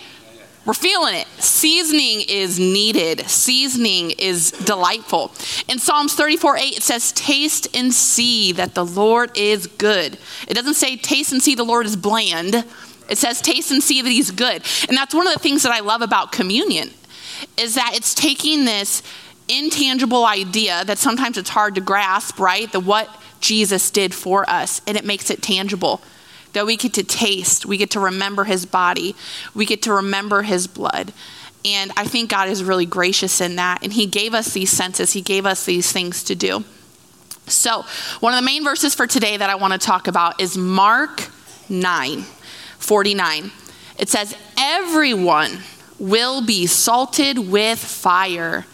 We're 0.69 0.75
feeling 0.75 1.15
it. 1.15 1.27
Seasoning 1.39 2.25
is 2.29 2.59
needed. 2.59 3.21
Seasoning 3.21 4.11
is 4.19 4.51
delightful. 4.51 5.33
In 5.67 5.79
Psalms 5.79 6.15
34 6.15 6.59
8, 6.59 6.63
it 6.77 6.83
says, 6.83 7.11
Taste 7.13 7.75
and 7.75 7.93
see 7.95 8.53
that 8.53 8.75
the 8.75 8.85
Lord 8.85 9.31
is 9.35 9.67
good. 9.67 10.19
It 10.47 10.53
doesn't 10.53 10.75
say, 10.75 10.97
Taste 10.97 11.33
and 11.33 11.43
see 11.43 11.55
the 11.55 11.65
Lord 11.65 11.87
is 11.87 11.97
bland. 11.97 12.67
It 13.09 13.17
says, 13.17 13.41
Taste 13.41 13.71
and 13.71 13.83
see 13.83 14.03
that 14.03 14.11
He's 14.11 14.31
good. 14.31 14.63
And 14.89 14.95
that's 14.95 15.15
one 15.15 15.27
of 15.27 15.33
the 15.33 15.39
things 15.39 15.63
that 15.63 15.73
I 15.73 15.81
love 15.81 16.03
about 16.03 16.33
communion 16.33 16.91
is 17.57 17.75
that 17.75 17.93
it's 17.95 18.15
taking 18.15 18.65
this 18.65 19.03
intangible 19.49 20.27
idea 20.27 20.85
that 20.85 20.99
sometimes 20.99 21.39
it's 21.39 21.51
hard 21.51 21.75
to 21.75 21.81
grasp, 21.81 22.39
right? 22.39 22.71
The 22.71 22.81
what 22.81 23.09
Jesus 23.41 23.91
did 23.91 24.15
for 24.15 24.49
us, 24.49 24.81
and 24.87 24.97
it 24.97 25.05
makes 25.05 25.31
it 25.31 25.43
tangible. 25.43 26.01
that 26.55 26.65
we 26.65 26.79
get 26.79 26.95
to 26.95 27.05
taste, 27.05 27.67
we 27.67 27.77
get 27.77 27.91
to 27.91 28.01
remember 28.01 28.45
his 28.45 28.65
body, 28.65 29.15
we 29.55 29.67
get 29.67 29.83
to 29.83 29.93
remember 29.93 30.43
his 30.43 30.67
blood. 30.67 31.13
And 31.65 31.93
I 31.95 32.07
think 32.07 32.31
God 32.31 32.49
is 32.49 32.65
really 32.65 32.87
gracious 32.87 33.41
in 33.43 33.57
that. 33.57 33.83
And 33.83 33.93
he 33.93 34.07
gave 34.07 34.33
us 34.33 34.55
these 34.55 34.71
senses, 34.71 35.13
he 35.13 35.21
gave 35.21 35.45
us 35.45 35.67
these 35.67 35.93
things 35.93 36.25
to 36.25 36.35
do. 36.35 36.65
So, 37.47 37.85
one 38.21 38.33
of 38.33 38.39
the 38.39 38.47
main 38.47 38.65
verses 38.65 38.95
for 38.95 39.07
today 39.07 39.37
that 39.37 39.51
I 39.51 39.57
want 39.57 39.73
to 39.75 39.79
talk 39.79 40.09
about 40.09 40.41
is 40.41 40.57
Mark 40.57 41.29
9 41.69 42.23
49. 42.79 43.51
It 43.99 44.09
says, 44.09 44.37
Everyone 44.59 45.59
will 45.99 46.45
be 46.45 46.67
salted 46.67 47.39
with 47.39 47.79
fire. 47.79 48.65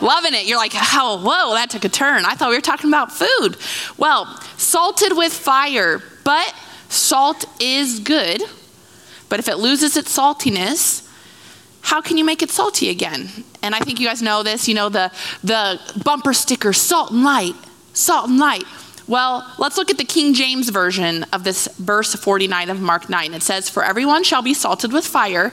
Loving 0.00 0.34
it. 0.34 0.46
You're 0.46 0.58
like, 0.58 0.72
oh, 0.74 1.22
whoa, 1.24 1.54
that 1.54 1.70
took 1.70 1.84
a 1.84 1.88
turn. 1.88 2.24
I 2.24 2.34
thought 2.34 2.50
we 2.50 2.56
were 2.56 2.60
talking 2.60 2.90
about 2.90 3.10
food. 3.10 3.56
Well, 3.96 4.26
salted 4.56 5.16
with 5.16 5.32
fire, 5.32 6.02
but 6.24 6.54
salt 6.88 7.44
is 7.60 8.00
good. 8.00 8.42
But 9.28 9.38
if 9.38 9.48
it 9.48 9.56
loses 9.56 9.96
its 9.96 10.16
saltiness, 10.16 11.08
how 11.80 12.00
can 12.00 12.16
you 12.16 12.24
make 12.24 12.42
it 12.42 12.50
salty 12.50 12.90
again? 12.90 13.28
And 13.62 13.74
I 13.74 13.80
think 13.80 14.00
you 14.00 14.06
guys 14.06 14.22
know 14.22 14.42
this. 14.42 14.68
You 14.68 14.74
know 14.74 14.88
the 14.88 15.10
the 15.42 15.80
bumper 16.02 16.32
sticker, 16.32 16.72
salt 16.72 17.10
and 17.10 17.24
light, 17.24 17.54
salt 17.92 18.28
and 18.28 18.38
light. 18.38 18.64
Well, 19.06 19.46
let's 19.58 19.76
look 19.76 19.90
at 19.90 19.98
the 19.98 20.04
King 20.04 20.32
James 20.32 20.70
version 20.70 21.24
of 21.32 21.44
this 21.44 21.68
verse 21.78 22.14
49 22.14 22.70
of 22.70 22.80
Mark 22.80 23.10
9. 23.10 23.34
It 23.34 23.42
says, 23.42 23.68
"For 23.68 23.84
everyone 23.84 24.24
shall 24.24 24.40
be 24.40 24.54
salted 24.54 24.92
with 24.92 25.06
fire," 25.06 25.52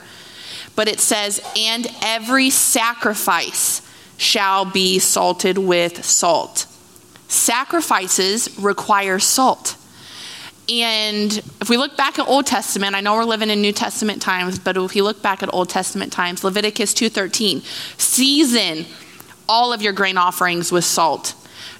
but 0.75 0.87
it 0.87 1.01
says, 1.01 1.41
"And 1.57 1.87
every 2.01 2.49
sacrifice 2.49 3.81
shall 4.17 4.63
be 4.63 4.99
salted 4.99 5.57
with 5.57 6.05
salt." 6.05 6.65
Sacrifices 7.27 8.49
require 8.57 9.19
salt. 9.19 9.75
And 10.69 11.41
if 11.59 11.67
we 11.67 11.75
look 11.75 11.97
back 11.97 12.19
at 12.19 12.27
Old 12.29 12.45
Testament, 12.45 12.95
I 12.95 13.01
know 13.01 13.15
we're 13.15 13.25
living 13.25 13.49
in 13.49 13.61
New 13.61 13.73
Testament 13.73 14.21
times, 14.21 14.59
but 14.59 14.77
if 14.77 14.95
you 14.95 15.03
look 15.03 15.21
back 15.21 15.43
at 15.43 15.53
Old 15.53 15.67
Testament 15.67 16.13
times, 16.13 16.45
Leviticus 16.45 16.93
2:13, 16.93 17.63
season 17.97 18.85
all 19.49 19.73
of 19.73 19.81
your 19.81 19.91
grain 19.91 20.17
offerings 20.17 20.71
with 20.71 20.85
salt. 20.85 21.33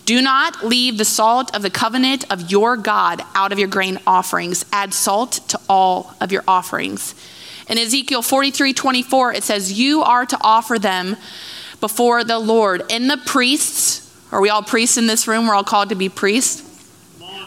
Do 0.06 0.22
not 0.22 0.64
leave 0.64 0.98
the 0.98 1.06
salt 1.06 1.56
of 1.56 1.62
the 1.62 1.70
covenant 1.70 2.26
of 2.32 2.52
your 2.52 2.76
God 2.76 3.22
out 3.36 3.52
of 3.52 3.60
your 3.60 3.68
grain 3.68 4.00
offerings. 4.08 4.66
Add 4.72 4.94
salt 4.94 5.34
to 5.50 5.60
all 5.70 6.16
of 6.20 6.32
your 6.32 6.44
offerings. 6.48 7.16
In 7.70 7.78
Ezekiel 7.78 8.22
43 8.22 8.74
24, 8.74 9.34
it 9.34 9.44
says, 9.44 9.74
You 9.74 10.02
are 10.02 10.26
to 10.26 10.38
offer 10.42 10.80
them 10.80 11.16
before 11.80 12.24
the 12.24 12.40
Lord. 12.40 12.84
And 12.90 13.10
the 13.10 13.18
priests, 13.26 14.14
are 14.32 14.42
we 14.42 14.50
all 14.50 14.64
priests 14.64 14.98
in 14.98 15.08
this 15.08 15.28
room? 15.28 15.48
We're 15.48 15.56
all 15.56 15.64
called 15.64 15.90
to 15.90 15.96
be 15.96 16.10
priests 16.10 16.68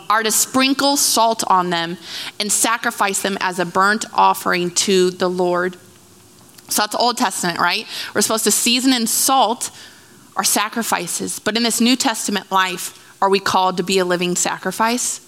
are 0.08 0.22
to 0.22 0.30
sprinkle 0.30 0.96
salt 0.96 1.44
on 1.48 1.70
them 1.70 1.96
and 2.38 2.50
sacrifice 2.50 3.22
them 3.22 3.38
as 3.40 3.58
a 3.58 3.64
burnt 3.64 4.04
offering 4.12 4.70
to 4.70 5.10
the 5.10 5.28
Lord. 5.28 5.76
So 6.68 6.82
that's 6.82 6.94
Old 6.94 7.16
Testament, 7.16 7.58
right? 7.58 7.86
We're 8.14 8.22
supposed 8.22 8.44
to 8.44 8.50
season 8.50 8.92
and 8.92 9.08
salt 9.08 9.70
our 10.36 10.44
sacrifices. 10.44 11.38
But 11.38 11.56
in 11.56 11.62
this 11.62 11.80
New 11.80 11.96
Testament 11.96 12.50
life, 12.50 13.00
are 13.22 13.28
we 13.28 13.40
called 13.40 13.76
to 13.78 13.82
be 13.82 13.98
a 13.98 14.04
living 14.04 14.36
sacrifice? 14.36 15.20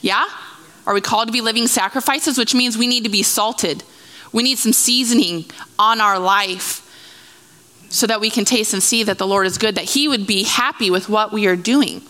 Yeah? 0.00 0.26
Are 0.86 0.94
we 0.94 1.00
called 1.00 1.28
to 1.28 1.32
be 1.32 1.40
living 1.40 1.66
sacrifices? 1.66 2.38
Which 2.38 2.54
means 2.54 2.76
we 2.76 2.86
need 2.86 3.04
to 3.04 3.10
be 3.10 3.22
salted. 3.22 3.84
We 4.32 4.42
need 4.42 4.58
some 4.58 4.72
seasoning 4.72 5.44
on 5.78 6.00
our 6.00 6.18
life 6.18 6.88
so 7.88 8.06
that 8.06 8.20
we 8.20 8.30
can 8.30 8.44
taste 8.44 8.72
and 8.72 8.82
see 8.82 9.02
that 9.04 9.18
the 9.18 9.26
Lord 9.26 9.46
is 9.46 9.58
good, 9.58 9.74
that 9.74 9.84
He 9.84 10.08
would 10.08 10.26
be 10.26 10.44
happy 10.44 10.90
with 10.90 11.08
what 11.08 11.32
we 11.32 11.46
are 11.46 11.56
doing. 11.56 12.02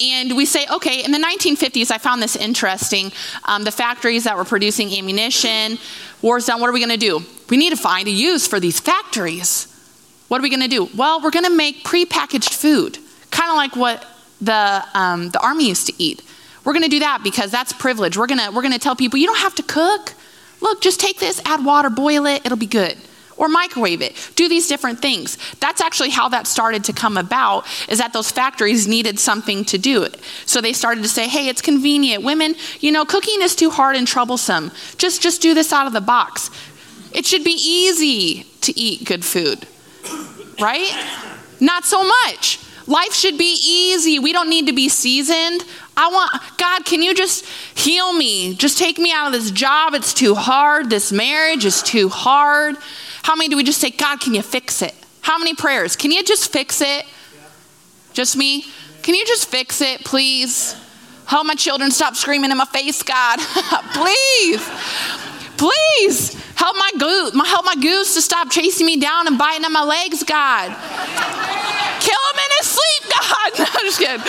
And 0.00 0.36
we 0.36 0.44
say, 0.44 0.66
okay, 0.70 1.04
in 1.04 1.12
the 1.12 1.18
1950s, 1.18 1.90
I 1.90 1.98
found 1.98 2.22
this 2.22 2.36
interesting. 2.36 3.10
Um, 3.44 3.64
the 3.64 3.70
factories 3.70 4.24
that 4.24 4.36
were 4.36 4.44
producing 4.44 4.92
ammunition, 4.92 5.78
war's 6.22 6.46
done, 6.46 6.60
what 6.60 6.68
are 6.68 6.72
we 6.72 6.84
going 6.84 6.90
to 6.90 6.96
do? 6.96 7.22
We 7.48 7.56
need 7.56 7.70
to 7.70 7.76
find 7.76 8.06
a 8.06 8.10
use 8.10 8.46
for 8.46 8.60
these 8.60 8.80
factories. 8.80 9.66
What 10.28 10.40
are 10.40 10.42
we 10.42 10.50
going 10.50 10.62
to 10.62 10.68
do? 10.68 10.88
Well, 10.94 11.20
we're 11.20 11.30
going 11.30 11.46
to 11.46 11.54
make 11.54 11.84
prepackaged 11.84 12.54
food, 12.54 12.98
kind 13.30 13.50
of 13.50 13.56
like 13.56 13.76
what 13.76 14.06
the, 14.40 14.84
um, 14.94 15.30
the 15.30 15.40
army 15.40 15.68
used 15.68 15.86
to 15.86 15.94
eat. 15.98 16.22
We're 16.64 16.74
going 16.74 16.84
to 16.84 16.90
do 16.90 17.00
that 17.00 17.22
because 17.24 17.50
that's 17.50 17.72
privilege. 17.72 18.16
We're 18.16 18.26
going 18.26 18.54
we're 18.54 18.62
to 18.62 18.78
tell 18.78 18.94
people, 18.94 19.18
you 19.18 19.26
don't 19.26 19.38
have 19.38 19.54
to 19.56 19.62
cook. 19.62 20.12
Look, 20.60 20.82
just 20.82 21.00
take 21.00 21.18
this, 21.18 21.40
add 21.44 21.64
water, 21.64 21.88
boil 21.88 22.26
it, 22.26 22.44
it'll 22.44 22.58
be 22.58 22.66
good 22.66 22.98
or 23.38 23.48
microwave 23.48 24.02
it. 24.02 24.32
Do 24.34 24.48
these 24.48 24.66
different 24.66 25.00
things. 25.00 25.38
That's 25.60 25.80
actually 25.80 26.10
how 26.10 26.28
that 26.30 26.46
started 26.46 26.84
to 26.84 26.92
come 26.92 27.16
about 27.16 27.66
is 27.88 27.98
that 27.98 28.12
those 28.12 28.30
factories 28.30 28.86
needed 28.86 29.18
something 29.18 29.64
to 29.66 29.78
do. 29.78 30.08
So 30.44 30.60
they 30.60 30.72
started 30.72 31.02
to 31.02 31.08
say, 31.08 31.28
"Hey, 31.28 31.48
it's 31.48 31.62
convenient. 31.62 32.24
Women, 32.24 32.56
you 32.80 32.92
know, 32.92 33.04
cooking 33.04 33.40
is 33.40 33.54
too 33.54 33.70
hard 33.70 33.96
and 33.96 34.06
troublesome. 34.06 34.72
Just 34.98 35.22
just 35.22 35.40
do 35.40 35.54
this 35.54 35.72
out 35.72 35.86
of 35.86 35.92
the 35.92 36.00
box. 36.00 36.50
It 37.12 37.24
should 37.24 37.44
be 37.44 37.56
easy 37.56 38.44
to 38.62 38.78
eat 38.78 39.04
good 39.04 39.24
food." 39.24 39.66
Right? 40.60 40.90
Not 41.60 41.84
so 41.84 42.04
much. 42.04 42.60
Life 42.86 43.12
should 43.12 43.36
be 43.36 43.58
easy. 43.62 44.18
We 44.18 44.32
don't 44.32 44.48
need 44.48 44.66
to 44.68 44.72
be 44.72 44.88
seasoned. 44.88 45.62
I 45.96 46.08
want, 46.08 46.30
God, 46.56 46.84
can 46.86 47.02
you 47.02 47.14
just 47.14 47.44
heal 47.76 48.12
me? 48.12 48.54
Just 48.54 48.78
take 48.78 48.98
me 48.98 49.12
out 49.12 49.26
of 49.26 49.32
this 49.32 49.50
job. 49.50 49.94
It's 49.94 50.14
too 50.14 50.34
hard. 50.34 50.88
This 50.88 51.12
marriage 51.12 51.64
is 51.64 51.82
too 51.82 52.08
hard. 52.08 52.76
How 53.22 53.36
many 53.36 53.48
do 53.48 53.56
we 53.56 53.62
just 53.62 53.80
say, 53.80 53.90
God, 53.90 54.20
can 54.20 54.32
you 54.32 54.42
fix 54.42 54.80
it? 54.80 54.94
How 55.20 55.36
many 55.36 55.54
prayers? 55.54 55.96
Can 55.96 56.10
you 56.12 56.24
just 56.24 56.50
fix 56.50 56.80
it? 56.80 57.04
Just 58.14 58.36
me? 58.36 58.64
Can 59.02 59.14
you 59.14 59.26
just 59.26 59.48
fix 59.48 59.82
it, 59.82 60.04
please? 60.04 60.74
Help 61.26 61.46
my 61.46 61.54
children 61.54 61.90
stop 61.90 62.16
screaming 62.16 62.50
in 62.50 62.56
my 62.56 62.64
face, 62.64 63.02
God. 63.02 63.38
please. 63.92 64.66
Please 65.58 66.37
help 66.58 66.76
my 66.76 66.90
goose, 66.98 67.32
help 67.48 67.64
my 67.64 67.76
goose 67.76 68.14
to 68.14 68.20
stop 68.20 68.50
chasing 68.50 68.84
me 68.84 68.98
down 68.98 69.28
and 69.28 69.38
biting 69.38 69.64
at 69.64 69.70
my 69.70 69.84
legs, 69.84 70.24
God. 70.24 70.68
Kill 72.00 72.22
him 72.30 72.38
in 72.44 72.50
his 72.58 72.66
sleep, 72.66 73.12
God. 73.12 73.28
No, 73.58 73.64
I'm 73.64 73.86
just 73.86 73.98
kidding. 73.98 74.22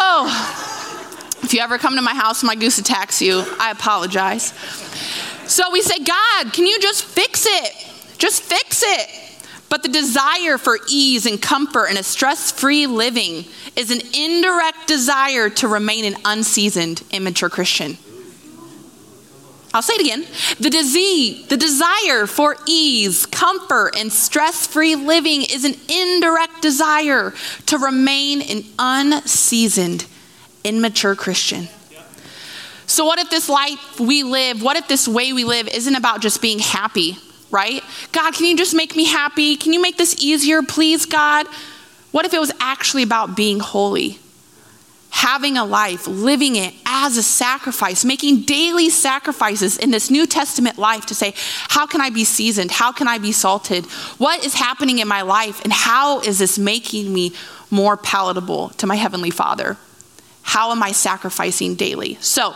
Oh, 0.00 1.38
if 1.42 1.52
you 1.54 1.60
ever 1.60 1.78
come 1.78 1.96
to 1.96 2.02
my 2.02 2.14
house 2.14 2.42
and 2.42 2.46
my 2.46 2.54
goose 2.54 2.78
attacks 2.78 3.20
you, 3.22 3.42
I 3.58 3.70
apologize. 3.70 4.52
So 5.46 5.70
we 5.70 5.80
say, 5.80 5.98
God, 5.98 6.52
can 6.52 6.66
you 6.66 6.78
just 6.78 7.04
fix 7.04 7.46
it? 7.46 8.18
Just 8.18 8.42
fix 8.42 8.82
it. 8.84 9.08
But 9.70 9.82
the 9.82 9.88
desire 9.88 10.58
for 10.58 10.78
ease 10.88 11.26
and 11.26 11.40
comfort 11.40 11.86
and 11.86 11.98
a 11.98 12.02
stress 12.02 12.52
free 12.52 12.86
living 12.86 13.44
is 13.76 13.90
an 13.90 14.00
indirect 14.14 14.86
desire 14.86 15.50
to 15.50 15.68
remain 15.68 16.04
an 16.04 16.16
unseasoned, 16.24 17.02
immature 17.10 17.50
Christian. 17.50 17.96
I'll 19.78 19.82
say 19.82 19.94
it 19.94 20.00
again. 20.00 20.26
The 20.58 20.70
disease, 20.70 21.46
the 21.46 21.56
desire 21.56 22.26
for 22.26 22.56
ease, 22.66 23.26
comfort, 23.26 23.92
and 23.96 24.12
stress 24.12 24.66
free 24.66 24.96
living 24.96 25.42
is 25.42 25.64
an 25.64 25.74
indirect 25.88 26.62
desire 26.62 27.32
to 27.66 27.78
remain 27.78 28.42
an 28.42 28.64
unseasoned, 28.76 30.04
immature 30.64 31.14
Christian. 31.14 31.68
So, 32.88 33.04
what 33.04 33.20
if 33.20 33.30
this 33.30 33.48
life 33.48 34.00
we 34.00 34.24
live, 34.24 34.64
what 34.64 34.76
if 34.76 34.88
this 34.88 35.06
way 35.06 35.32
we 35.32 35.44
live 35.44 35.68
isn't 35.68 35.94
about 35.94 36.22
just 36.22 36.42
being 36.42 36.58
happy? 36.58 37.16
right? 37.50 37.82
God, 38.12 38.34
can 38.34 38.44
you 38.44 38.56
just 38.58 38.74
make 38.74 38.94
me 38.94 39.06
happy? 39.06 39.56
Can 39.56 39.72
you 39.72 39.80
make 39.80 39.96
this 39.96 40.22
easier, 40.22 40.60
please, 40.62 41.06
God? 41.06 41.46
What 42.10 42.26
if 42.26 42.34
it 42.34 42.40
was 42.40 42.52
actually 42.60 43.04
about 43.04 43.36
being 43.36 43.58
holy? 43.58 44.18
Having 45.10 45.56
a 45.56 45.64
life, 45.64 46.06
living 46.06 46.56
it 46.56 46.74
as 46.86 47.16
a 47.16 47.22
sacrifice, 47.22 48.04
making 48.04 48.42
daily 48.42 48.90
sacrifices 48.90 49.76
in 49.76 49.90
this 49.90 50.10
New 50.10 50.26
Testament 50.26 50.78
life 50.78 51.06
to 51.06 51.14
say, 51.14 51.32
How 51.36 51.86
can 51.86 52.00
I 52.00 52.10
be 52.10 52.24
seasoned? 52.24 52.70
How 52.70 52.92
can 52.92 53.08
I 53.08 53.18
be 53.18 53.32
salted? 53.32 53.86
What 54.18 54.44
is 54.44 54.54
happening 54.54 54.98
in 54.98 55.08
my 55.08 55.22
life? 55.22 55.62
And 55.64 55.72
how 55.72 56.20
is 56.20 56.38
this 56.38 56.58
making 56.58 57.12
me 57.12 57.32
more 57.70 57.96
palatable 57.96 58.70
to 58.70 58.86
my 58.86 58.96
Heavenly 58.96 59.30
Father? 59.30 59.76
How 60.42 60.72
am 60.72 60.82
I 60.82 60.92
sacrificing 60.92 61.74
daily? 61.74 62.16
So, 62.20 62.54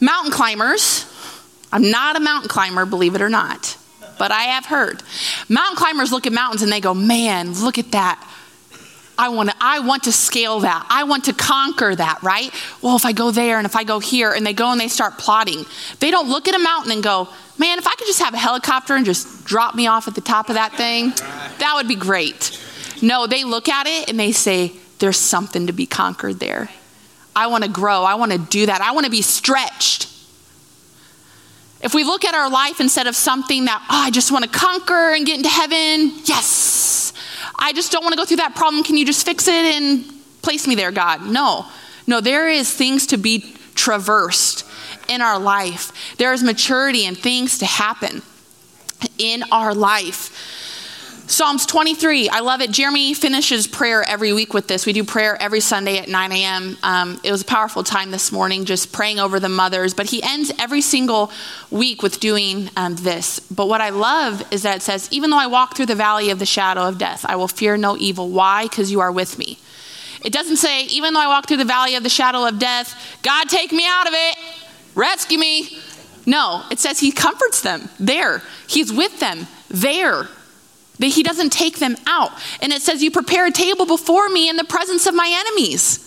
mountain 0.00 0.32
climbers, 0.32 1.04
I'm 1.70 1.90
not 1.90 2.16
a 2.16 2.20
mountain 2.20 2.48
climber, 2.48 2.86
believe 2.86 3.14
it 3.14 3.20
or 3.20 3.28
not, 3.28 3.76
but 4.18 4.32
I 4.32 4.44
have 4.44 4.64
heard. 4.66 5.02
Mountain 5.48 5.76
climbers 5.76 6.12
look 6.12 6.26
at 6.26 6.32
mountains 6.32 6.62
and 6.62 6.72
they 6.72 6.80
go, 6.80 6.94
man, 6.94 7.52
look 7.62 7.76
at 7.76 7.92
that. 7.92 8.25
I 9.18 9.30
want 9.30 9.50
to 9.50 9.56
I 9.60 9.80
want 9.80 10.04
to 10.04 10.12
scale 10.12 10.60
that. 10.60 10.86
I 10.90 11.04
want 11.04 11.24
to 11.24 11.32
conquer 11.32 11.94
that, 11.94 12.22
right? 12.22 12.52
Well, 12.82 12.96
if 12.96 13.04
I 13.04 13.12
go 13.12 13.30
there 13.30 13.58
and 13.58 13.66
if 13.66 13.74
I 13.74 13.84
go 13.84 13.98
here 13.98 14.32
and 14.32 14.46
they 14.46 14.52
go 14.52 14.70
and 14.70 14.80
they 14.80 14.88
start 14.88 15.18
plotting. 15.18 15.64
They 16.00 16.10
don't 16.10 16.28
look 16.28 16.48
at 16.48 16.54
a 16.54 16.58
mountain 16.58 16.92
and 16.92 17.02
go, 17.02 17.28
"Man, 17.58 17.78
if 17.78 17.86
I 17.86 17.94
could 17.94 18.06
just 18.06 18.20
have 18.20 18.34
a 18.34 18.38
helicopter 18.38 18.94
and 18.94 19.06
just 19.06 19.44
drop 19.44 19.74
me 19.74 19.86
off 19.86 20.06
at 20.06 20.14
the 20.14 20.20
top 20.20 20.48
of 20.48 20.56
that 20.56 20.76
thing, 20.76 21.10
that 21.58 21.72
would 21.74 21.88
be 21.88 21.94
great." 21.94 22.58
No, 23.02 23.26
they 23.26 23.44
look 23.44 23.68
at 23.68 23.86
it 23.86 24.08
and 24.08 24.18
they 24.18 24.32
say, 24.32 24.72
"There's 24.98 25.18
something 25.18 25.66
to 25.66 25.72
be 25.72 25.86
conquered 25.86 26.38
there. 26.40 26.70
I 27.34 27.46
want 27.46 27.64
to 27.64 27.70
grow. 27.70 28.04
I 28.04 28.14
want 28.14 28.32
to 28.32 28.38
do 28.38 28.66
that. 28.66 28.80
I 28.80 28.92
want 28.92 29.04
to 29.04 29.10
be 29.10 29.22
stretched." 29.22 30.08
If 31.82 31.94
we 31.94 32.04
look 32.04 32.24
at 32.24 32.34
our 32.34 32.50
life 32.50 32.80
instead 32.80 33.06
of 33.06 33.14
something 33.14 33.66
that, 33.66 33.82
oh, 33.90 34.02
I 34.06 34.10
just 34.10 34.32
want 34.32 34.44
to 34.44 34.50
conquer 34.50 35.10
and 35.12 35.26
get 35.26 35.36
into 35.36 35.50
heaven, 35.50 36.20
yes. 36.24 37.05
I 37.58 37.72
just 37.72 37.92
don't 37.92 38.02
want 38.02 38.12
to 38.12 38.18
go 38.18 38.24
through 38.24 38.38
that 38.38 38.54
problem. 38.54 38.82
Can 38.84 38.96
you 38.96 39.06
just 39.06 39.24
fix 39.24 39.48
it 39.48 39.54
and 39.54 40.04
place 40.46 40.68
me 40.68 40.76
there, 40.76 40.92
God. 40.92 41.26
No, 41.26 41.66
no, 42.06 42.20
there 42.20 42.48
is 42.48 42.72
things 42.72 43.08
to 43.08 43.16
be 43.16 43.56
traversed 43.74 44.64
in 45.08 45.20
our 45.20 45.40
life. 45.40 45.90
There 46.18 46.32
is 46.32 46.44
maturity 46.44 47.04
and 47.04 47.18
things 47.18 47.58
to 47.58 47.66
happen 47.66 48.22
in 49.18 49.42
our 49.50 49.74
life. 49.74 50.30
Psalms 51.28 51.66
23, 51.66 52.28
I 52.28 52.38
love 52.38 52.60
it. 52.60 52.70
Jeremy 52.70 53.12
finishes 53.12 53.66
prayer 53.66 54.04
every 54.04 54.32
week 54.32 54.54
with 54.54 54.68
this. 54.68 54.86
We 54.86 54.92
do 54.92 55.02
prayer 55.02 55.36
every 55.42 55.58
Sunday 55.58 55.98
at 55.98 56.08
9 56.08 56.32
a.m. 56.32 56.76
Um, 56.84 57.20
it 57.24 57.32
was 57.32 57.42
a 57.42 57.44
powerful 57.44 57.82
time 57.82 58.12
this 58.12 58.30
morning, 58.30 58.64
just 58.64 58.92
praying 58.92 59.18
over 59.18 59.40
the 59.40 59.48
mothers. 59.48 59.92
But 59.92 60.06
he 60.06 60.22
ends 60.22 60.52
every 60.60 60.80
single 60.80 61.32
week 61.68 62.00
with 62.00 62.20
doing 62.20 62.70
um, 62.76 62.94
this. 62.94 63.40
But 63.40 63.66
what 63.66 63.80
I 63.80 63.88
love 63.88 64.40
is 64.52 64.62
that 64.62 64.76
it 64.76 64.82
says, 64.82 65.08
Even 65.10 65.30
though 65.30 65.38
I 65.38 65.48
walk 65.48 65.76
through 65.76 65.86
the 65.86 65.96
valley 65.96 66.30
of 66.30 66.38
the 66.38 66.46
shadow 66.46 66.86
of 66.86 66.96
death, 66.96 67.26
I 67.28 67.34
will 67.34 67.48
fear 67.48 67.76
no 67.76 67.96
evil. 67.96 68.28
Why? 68.28 68.68
Because 68.68 68.92
you 68.92 69.00
are 69.00 69.10
with 69.10 69.36
me. 69.36 69.58
It 70.24 70.32
doesn't 70.32 70.58
say, 70.58 70.84
Even 70.84 71.12
though 71.12 71.20
I 71.20 71.26
walk 71.26 71.48
through 71.48 71.56
the 71.56 71.64
valley 71.64 71.96
of 71.96 72.04
the 72.04 72.08
shadow 72.08 72.46
of 72.46 72.60
death, 72.60 73.18
God, 73.22 73.48
take 73.48 73.72
me 73.72 73.84
out 73.84 74.06
of 74.06 74.14
it, 74.14 74.36
rescue 74.94 75.40
me. 75.40 75.76
No, 76.24 76.62
it 76.70 76.78
says 76.78 77.00
he 77.00 77.10
comforts 77.10 77.62
them 77.62 77.88
there. 77.98 78.42
He's 78.68 78.92
with 78.92 79.18
them 79.18 79.48
there. 79.68 80.28
That 80.98 81.08
he 81.08 81.22
doesn't 81.22 81.50
take 81.50 81.78
them 81.78 81.96
out. 82.06 82.32
And 82.62 82.72
it 82.72 82.82
says, 82.82 83.02
You 83.02 83.10
prepare 83.10 83.46
a 83.46 83.52
table 83.52 83.86
before 83.86 84.28
me 84.28 84.48
in 84.48 84.56
the 84.56 84.64
presence 84.64 85.06
of 85.06 85.14
my 85.14 85.28
enemies. 85.46 86.02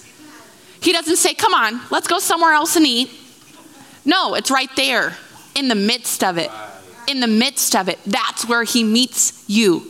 He 0.81 0.91
doesn't 0.91 1.17
say, 1.17 1.34
Come 1.34 1.53
on, 1.53 1.81
let's 1.91 2.08
go 2.08 2.19
somewhere 2.19 2.53
else 2.53 2.75
and 2.75 2.86
eat. 2.86 3.12
No, 4.05 4.34
it's 4.36 4.50
right 4.50 4.69
there 4.75 5.15
in 5.55 5.67
the 5.67 5.75
midst 5.75 6.24
of 6.24 6.38
it. 6.38 6.50
In 7.08 7.19
the 7.19 7.27
midst 7.27 7.75
of 7.75 7.89
it. 7.89 8.00
That's 8.05 8.48
where 8.48 8.63
he 8.63 8.84
meets 8.84 9.43
you. 9.48 9.84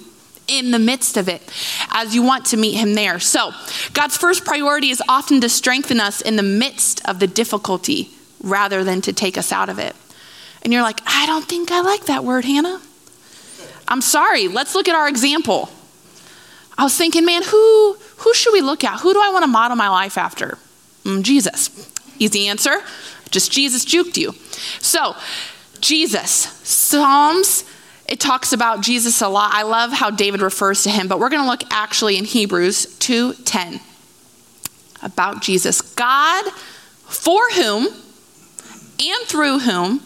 In 0.48 0.72
the 0.72 0.80
midst 0.80 1.16
of 1.16 1.30
it, 1.30 1.44
as 1.92 2.16
you 2.16 2.24
want 2.24 2.48
to 2.48 2.58
meet 2.58 2.74
him 2.74 2.96
there. 2.96 3.20
So, 3.20 3.52
God's 3.94 4.18
first 4.18 4.46
priority 4.46 4.90
is 4.90 5.00
often 5.08 5.42
to 5.42 5.50
strengthen 5.50 6.00
us 6.00 6.22
in 6.22 6.38
the 6.38 6.44
midst 6.44 7.08
of 7.08 7.20
the 7.20 7.28
difficulty 7.28 8.10
rather 8.42 8.84
than 8.84 9.02
to 9.02 9.14
take 9.14 9.38
us 9.38 9.52
out 9.52 9.70
of 9.70 9.78
it. 9.78 9.96
And 10.64 10.74
you're 10.74 10.82
like, 10.82 11.02
I 11.06 11.28
don't 11.28 11.46
think 11.46 11.72
I 11.72 11.82
like 11.82 12.06
that 12.06 12.24
word, 12.24 12.46
Hannah. 12.46 12.82
I'm 13.90 14.02
sorry, 14.02 14.48
let's 14.48 14.76
look 14.76 14.88
at 14.88 14.96
our 14.96 15.10
example. 15.10 15.70
I 16.78 16.84
was 16.84 16.96
thinking, 16.96 17.26
man, 17.26 17.42
who, 17.44 17.98
who 18.18 18.34
should 18.34 18.54
we 18.54 18.62
look 18.62 18.84
at? 18.84 19.02
Who 19.02 19.14
do 19.14 19.20
I 19.22 19.30
want 19.30 19.44
to 19.44 19.48
model 19.48 19.76
my 19.76 19.90
life 19.90 20.18
after? 20.18 20.58
Mm, 21.04 21.24
Jesus. 21.24 21.92
Easy 22.20 22.48
answer. 22.48 22.78
Just 23.32 23.52
Jesus 23.52 23.84
juked 23.84 24.16
you. 24.16 24.34
So, 24.80 25.16
Jesus. 25.82 26.30
Psalms, 26.32 27.66
it 28.08 28.20
talks 28.20 28.54
about 28.54 28.82
Jesus 28.82 29.22
a 29.22 29.28
lot. 29.28 29.52
I 29.54 29.64
love 29.64 29.92
how 29.92 30.10
David 30.10 30.42
refers 30.42 30.84
to 30.84 30.90
him, 30.90 31.08
but 31.08 31.20
we're 31.20 31.30
going 31.30 31.44
to 31.44 31.50
look 31.50 31.64
actually 31.70 32.18
in 32.18 32.26
Hebrews 32.26 32.98
2:10 33.00 33.82
about 35.02 35.42
Jesus. 35.42 35.82
God 35.82 36.46
for 37.06 37.50
whom 37.52 37.88
and 37.88 39.26
through 39.26 39.60
whom 39.60 40.02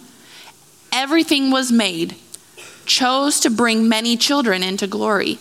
everything 0.91 1.51
was 1.51 1.71
made 1.71 2.15
chose 2.85 3.39
to 3.41 3.49
bring 3.49 3.87
many 3.87 4.17
children 4.17 4.63
into 4.63 4.87
glory. 4.87 5.39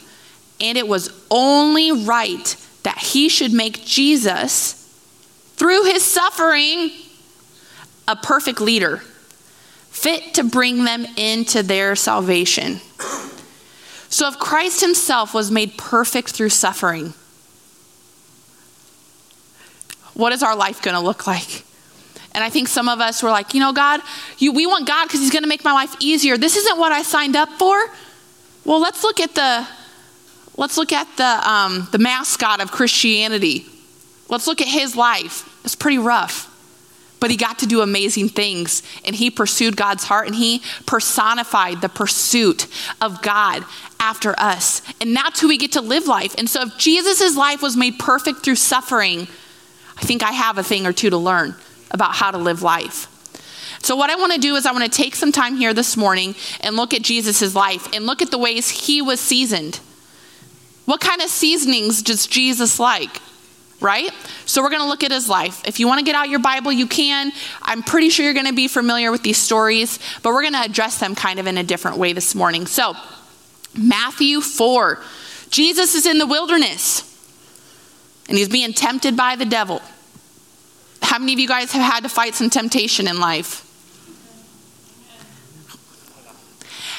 And 0.61 0.79
it 0.79 0.87
was 0.87 1.11
only 1.31 1.93
right 1.93 2.57
that 2.83 2.99
he 2.99 3.29
should 3.29 3.53
make 3.53 3.85
Jesus, 3.85 4.79
through 5.57 5.85
his 5.85 6.05
suffering, 6.05 6.91
a 8.09 8.17
perfect 8.17 8.61
leader, 8.61 8.99
fit 9.91 10.35
to 10.35 10.45
bring 10.45 10.85
them 10.85 11.07
into 11.17 11.63
their 11.63 11.95
salvation. 11.95 12.81
So, 14.09 14.29
if 14.29 14.39
Christ 14.39 14.81
himself 14.81 15.33
was 15.33 15.51
made 15.51 15.79
perfect 15.79 16.31
through 16.31 16.51
suffering, 16.51 17.15
what 20.15 20.33
is 20.33 20.43
our 20.43 20.55
life 20.55 20.83
going 20.83 20.95
to 20.95 21.01
look 21.01 21.27
like? 21.27 21.65
And 22.33 22.43
I 22.43 22.51
think 22.51 22.69
some 22.69 22.89
of 22.89 23.01
us 23.01 23.23
were 23.23 23.31
like, 23.31 23.55
you 23.55 23.61
know, 23.61 23.73
God, 23.73 24.01
you, 24.39 24.53
we 24.53 24.67
want 24.67 24.87
God 24.87 25.07
because 25.07 25.21
He's 25.21 25.31
going 25.31 25.43
to 25.43 25.49
make 25.49 25.65
my 25.65 25.73
life 25.73 25.95
easier. 26.01 26.37
This 26.37 26.57
isn't 26.57 26.79
what 26.79 26.93
I 26.93 27.03
signed 27.03 27.37
up 27.37 27.51
for. 27.51 27.91
Well, 28.65 28.81
let's 28.81 29.03
look 29.03 29.21
at 29.21 29.35
the 29.35 29.67
let's 30.57 30.77
look 30.77 30.93
at 30.93 31.09
the 31.17 31.51
um, 31.51 31.89
the 31.93 31.99
mascot 31.99 32.61
of 32.61 32.71
Christianity. 32.71 33.67
Let's 34.29 34.47
look 34.47 34.61
at 34.61 34.69
his 34.69 34.97
life. 34.97 35.49
It's 35.65 35.75
pretty 35.75 35.99
rough, 35.99 36.49
but 37.21 37.31
he 37.31 37.37
got 37.37 37.59
to 37.59 37.67
do 37.67 37.83
amazing 37.83 38.31
things, 38.31 38.83
and 39.05 39.15
he 39.15 39.31
pursued 39.31 39.77
God's 39.77 40.05
heart, 40.05 40.27
and 40.27 40.35
he 40.35 40.63
personified 40.87 41.81
the 41.83 41.89
pursuit 41.89 42.67
of 43.01 43.21
God 43.21 43.65
after 44.01 44.35
us, 44.39 44.81
and 45.01 45.15
that's 45.15 45.41
who 45.41 45.49
we 45.49 45.59
get 45.59 45.73
to 45.73 45.81
live 45.81 46.07
life. 46.07 46.35
And 46.39 46.49
so, 46.49 46.63
if 46.63 46.79
Jesus' 46.79 47.37
life 47.37 47.61
was 47.61 47.77
made 47.77 47.99
perfect 47.99 48.39
through 48.45 48.57
suffering, 48.57 49.29
I 49.99 50.03
think 50.03 50.23
I 50.23 50.33
have 50.33 50.57
a 50.57 50.63
thing 50.63 50.87
or 50.87 50.93
two 50.93 51.11
to 51.11 51.19
learn 51.19 51.57
about 51.93 52.15
how 52.15 52.31
to 52.31 52.39
live 52.39 52.63
life. 52.63 53.09
So, 53.83 53.97
what 53.97 54.11
I 54.11 54.17
want 54.17 54.33
to 54.33 54.39
do 54.39 54.55
is, 54.57 54.67
I 54.67 54.73
want 54.73 54.85
to 54.85 54.91
take 54.91 55.15
some 55.15 55.33
time 55.33 55.57
here 55.57 55.75
this 55.75 55.97
morning 55.97 56.35
and 56.61 56.77
look 56.77 56.95
at 56.95 57.03
Jesus' 57.03 57.55
life 57.55 57.93
and 57.93 58.07
look 58.07 58.23
at 58.23 58.31
the 58.31 58.39
ways 58.39 58.69
he 58.69 59.03
was 59.03 59.21
seasoned. 59.21 59.81
What 60.85 61.01
kind 61.01 61.23
of 61.23 61.29
seasonings 61.29 62.03
does 62.03 62.27
Jesus 62.27 62.79
like? 62.79 63.21
Right? 63.81 64.11
So, 64.47 64.63
we're 64.63 64.71
going 64.71 64.83
to 64.83 64.89
look 64.89 65.03
at 65.03 65.11
his 65.11 65.29
life. 65.29 65.63
If 65.67 65.81
you 65.81 65.89
want 65.89 65.99
to 65.99 66.05
get 66.05 66.15
out 66.15 66.29
your 66.29 66.41
Bible, 66.41 66.71
you 66.71 66.87
can. 66.87 67.33
I'm 67.61 67.83
pretty 67.83 68.11
sure 68.11 68.25
you're 68.25 68.35
going 68.35 68.47
to 68.47 68.53
be 68.53 68.69
familiar 68.69 69.11
with 69.11 69.23
these 69.23 69.39
stories, 69.39 69.99
but 70.23 70.33
we're 70.33 70.43
going 70.43 70.55
to 70.55 70.63
address 70.63 70.99
them 70.99 71.15
kind 71.15 71.41
of 71.41 71.47
in 71.47 71.59
a 71.59 71.65
different 71.65 71.97
way 71.97 72.13
this 72.13 72.35
morning. 72.35 72.67
So, 72.67 72.95
Matthew 73.77 74.41
4. 74.41 75.03
Jesus 75.51 75.95
is 75.95 76.07
in 76.07 76.17
the 76.17 76.27
wilderness 76.27 77.09
and 78.27 78.39
he's 78.39 78.49
being 78.49 78.73
tempted 78.73 79.17
by 79.17 79.37
the 79.37 79.45
devil. 79.45 79.83
How 81.03 81.19
many 81.19 81.33
of 81.33 81.39
you 81.39 81.49
guys 81.49 81.73
have 81.73 81.83
had 81.83 82.03
to 82.05 82.09
fight 82.09 82.35
some 82.35 82.49
temptation 82.49 83.07
in 83.07 83.21
life? 83.21 83.69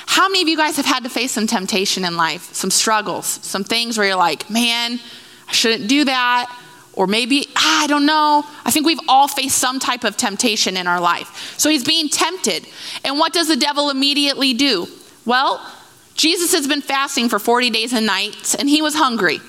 How 0.06 0.30
many 0.30 0.44
of 0.44 0.48
you 0.48 0.58
guys 0.58 0.78
have 0.78 0.86
had 0.86 1.04
to 1.04 1.10
face 1.10 1.32
some 1.32 1.48
temptation 1.48 2.06
in 2.06 2.16
life, 2.16 2.54
some 2.54 2.70
struggles, 2.70 3.26
some 3.26 3.64
things 3.64 3.98
where 3.98 4.06
you're 4.06 4.16
like, 4.16 4.50
man, 4.50 5.00
I 5.48 5.52
shouldn't 5.52 5.90
do 5.90 6.06
that? 6.06 6.56
Or 6.94 7.08
maybe, 7.08 7.48
ah, 7.56 7.84
I 7.84 7.88
don't 7.88 8.06
know. 8.06 8.46
I 8.64 8.70
think 8.70 8.86
we've 8.86 9.00
all 9.08 9.28
faced 9.28 9.58
some 9.58 9.80
type 9.80 10.04
of 10.04 10.16
temptation 10.16 10.78
in 10.78 10.86
our 10.86 11.00
life. 11.00 11.58
So 11.58 11.70
he's 11.70 11.84
being 11.84 12.10
tempted. 12.10 12.68
And 13.04 13.18
what 13.18 13.34
does 13.34 13.48
the 13.48 13.56
devil 13.56 13.90
immediately 13.90 14.54
do? 14.54 14.88
Well, 15.26 15.68
Jesus 16.14 16.54
has 16.54 16.68
been 16.68 16.82
fasting 16.82 17.30
for 17.30 17.40
40 17.40 17.72
days 17.72 17.94
and 17.94 18.06
nights, 18.06 18.54
and 18.54 18.70
he 18.70 18.84
was 18.84 18.94
hungry. 18.94 19.40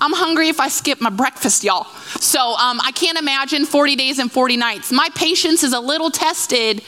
I'm 0.00 0.12
hungry 0.12 0.48
if 0.48 0.60
I 0.60 0.68
skip 0.68 1.00
my 1.00 1.10
breakfast, 1.10 1.62
y'all. 1.62 1.84
So 2.20 2.40
um, 2.40 2.80
I 2.82 2.90
can't 2.92 3.18
imagine 3.18 3.66
40 3.66 3.96
days 3.96 4.18
and 4.18 4.32
40 4.32 4.56
nights. 4.56 4.90
My 4.90 5.08
patience 5.14 5.62
is 5.62 5.74
a 5.74 5.80
little 5.80 6.10
tested 6.10 6.82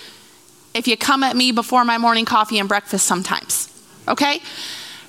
if 0.75 0.89
you 0.89 0.97
come 0.97 1.23
at 1.23 1.37
me 1.37 1.53
before 1.53 1.85
my 1.85 1.99
morning 1.99 2.25
coffee 2.25 2.59
and 2.59 2.69
breakfast 2.69 3.07
sometimes. 3.07 3.69
Okay? 4.09 4.41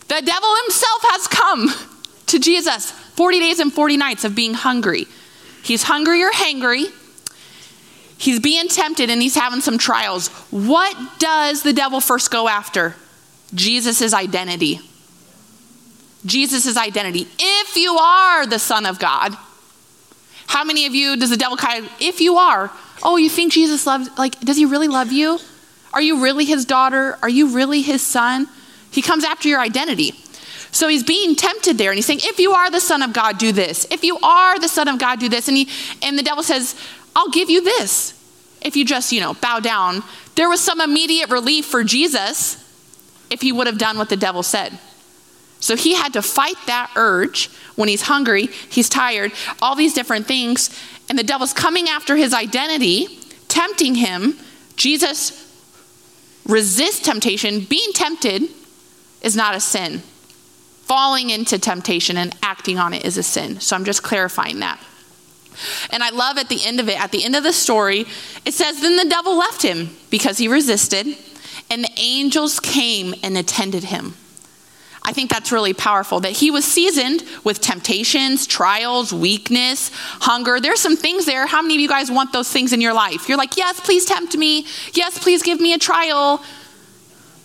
The 0.09 0.21
devil 0.21 0.55
himself 0.63 1.01
has 1.11 1.27
come 1.27 1.69
to 2.27 2.39
Jesus 2.39 2.91
40 2.91 3.39
days 3.39 3.59
and 3.59 3.71
40 3.71 3.97
nights 3.97 4.25
of 4.25 4.35
being 4.35 4.53
hungry. 4.53 5.07
He's 5.63 5.83
hungry 5.83 6.23
or 6.23 6.31
hangry. 6.31 6.91
He's 8.17 8.39
being 8.39 8.67
tempted 8.67 9.09
and 9.09 9.21
he's 9.21 9.35
having 9.35 9.61
some 9.61 9.77
trials. 9.77 10.27
What 10.51 11.19
does 11.19 11.63
the 11.63 11.73
devil 11.73 12.01
first 12.01 12.31
go 12.31 12.49
after? 12.49 12.95
Jesus' 13.53 14.13
identity. 14.13 14.81
Jesus' 16.25 16.77
identity. 16.77 17.27
If 17.39 17.75
you 17.75 17.93
are 17.93 18.45
the 18.45 18.59
Son 18.59 18.85
of 18.85 18.99
God, 18.99 19.35
how 20.47 20.63
many 20.63 20.85
of 20.85 20.93
you 20.93 21.17
does 21.17 21.29
the 21.29 21.37
devil 21.37 21.57
kind 21.57 21.85
of, 21.85 21.91
if 21.99 22.21
you 22.21 22.35
are, 22.35 22.71
oh, 23.01 23.17
you 23.17 23.29
think 23.29 23.53
Jesus 23.53 23.85
loves, 23.85 24.09
like, 24.17 24.39
does 24.39 24.57
he 24.57 24.65
really 24.65 24.87
love 24.87 25.11
you? 25.11 25.39
Are 25.93 26.01
you 26.01 26.23
really 26.23 26.45
his 26.45 26.65
daughter? 26.65 27.17
Are 27.21 27.29
you 27.29 27.55
really 27.55 27.81
his 27.81 28.01
son? 28.01 28.47
He 28.91 29.01
comes 29.01 29.23
after 29.23 29.49
your 29.49 29.59
identity. 29.59 30.13
So 30.71 30.87
he's 30.87 31.03
being 31.03 31.35
tempted 31.35 31.77
there 31.77 31.91
and 31.91 31.97
he's 31.97 32.05
saying, 32.05 32.21
if 32.23 32.39
you 32.39 32.51
are 32.53 32.71
the 32.71 32.79
Son 32.79 33.03
of 33.03 33.13
God, 33.13 33.37
do 33.37 33.51
this. 33.51 33.85
If 33.91 34.03
you 34.03 34.17
are 34.19 34.57
the 34.57 34.67
Son 34.67 34.87
of 34.87 34.97
God, 34.97 35.19
do 35.19 35.29
this. 35.29 35.47
And, 35.47 35.55
he, 35.55 35.69
and 36.01 36.17
the 36.17 36.23
devil 36.23 36.41
says, 36.41 36.75
I'll 37.15 37.29
give 37.29 37.49
you 37.49 37.63
this 37.63 38.19
if 38.61 38.75
you 38.75 38.83
just, 38.83 39.11
you 39.11 39.21
know, 39.21 39.35
bow 39.35 39.59
down. 39.59 40.01
There 40.35 40.49
was 40.49 40.61
some 40.61 40.81
immediate 40.81 41.29
relief 41.29 41.65
for 41.65 41.83
Jesus 41.83 42.57
if 43.29 43.41
he 43.41 43.51
would 43.51 43.67
have 43.67 43.77
done 43.77 43.99
what 43.99 44.09
the 44.09 44.17
devil 44.17 44.41
said. 44.41 44.79
So 45.63 45.77
he 45.77 45.95
had 45.95 46.11
to 46.11 46.21
fight 46.21 46.57
that 46.65 46.91
urge 46.97 47.49
when 47.75 47.87
he's 47.87 48.01
hungry, 48.01 48.47
he's 48.47 48.89
tired, 48.89 49.31
all 49.61 49.75
these 49.75 49.93
different 49.93 50.27
things. 50.27 50.69
And 51.07 51.17
the 51.17 51.23
devil's 51.23 51.53
coming 51.53 51.87
after 51.87 52.17
his 52.17 52.33
identity, 52.33 53.07
tempting 53.47 53.95
him. 53.95 54.37
Jesus 54.75 55.39
resists 56.45 56.99
temptation. 56.99 57.61
Being 57.61 57.93
tempted 57.93 58.43
is 59.21 59.37
not 59.37 59.55
a 59.55 59.61
sin. 59.61 59.99
Falling 60.81 61.29
into 61.29 61.57
temptation 61.57 62.17
and 62.17 62.35
acting 62.43 62.77
on 62.77 62.93
it 62.93 63.05
is 63.05 63.17
a 63.17 63.23
sin. 63.23 63.61
So 63.61 63.77
I'm 63.77 63.85
just 63.85 64.03
clarifying 64.03 64.59
that. 64.59 64.81
And 65.91 66.03
I 66.03 66.09
love 66.09 66.37
at 66.37 66.49
the 66.49 66.59
end 66.65 66.81
of 66.81 66.89
it, 66.89 67.01
at 67.01 67.13
the 67.13 67.23
end 67.23 67.37
of 67.37 67.43
the 67.43 67.53
story, 67.53 68.05
it 68.43 68.53
says, 68.53 68.81
Then 68.81 68.97
the 68.97 69.09
devil 69.09 69.37
left 69.37 69.61
him 69.61 69.95
because 70.09 70.39
he 70.39 70.49
resisted, 70.49 71.07
and 71.69 71.85
the 71.85 71.93
angels 71.95 72.59
came 72.59 73.15
and 73.23 73.37
attended 73.37 73.85
him. 73.85 74.15
I 75.05 75.11
think 75.11 75.29
that's 75.29 75.51
really 75.51 75.73
powerful 75.73 76.21
that 76.21 76.31
he 76.31 76.49
was 76.49 76.63
seasoned 76.63 77.23
with 77.43 77.59
temptations, 77.59 78.47
trials, 78.47 79.11
weakness, 79.11 79.91
hunger. 79.93 80.59
There's 80.59 80.79
some 80.79 80.95
things 80.95 81.25
there. 81.25 81.45
How 81.45 81.61
many 81.61 81.75
of 81.75 81.81
you 81.81 81.89
guys 81.89 82.09
want 82.09 82.31
those 82.31 82.49
things 82.49 82.71
in 82.71 82.79
your 82.79 82.93
life? 82.93 83.27
You're 83.27 83.37
like, 83.37 83.57
yes, 83.57 83.79
please 83.81 84.05
tempt 84.05 84.37
me. 84.37 84.65
Yes, 84.93 85.19
please 85.19 85.43
give 85.43 85.59
me 85.59 85.73
a 85.73 85.77
trial. 85.77 86.41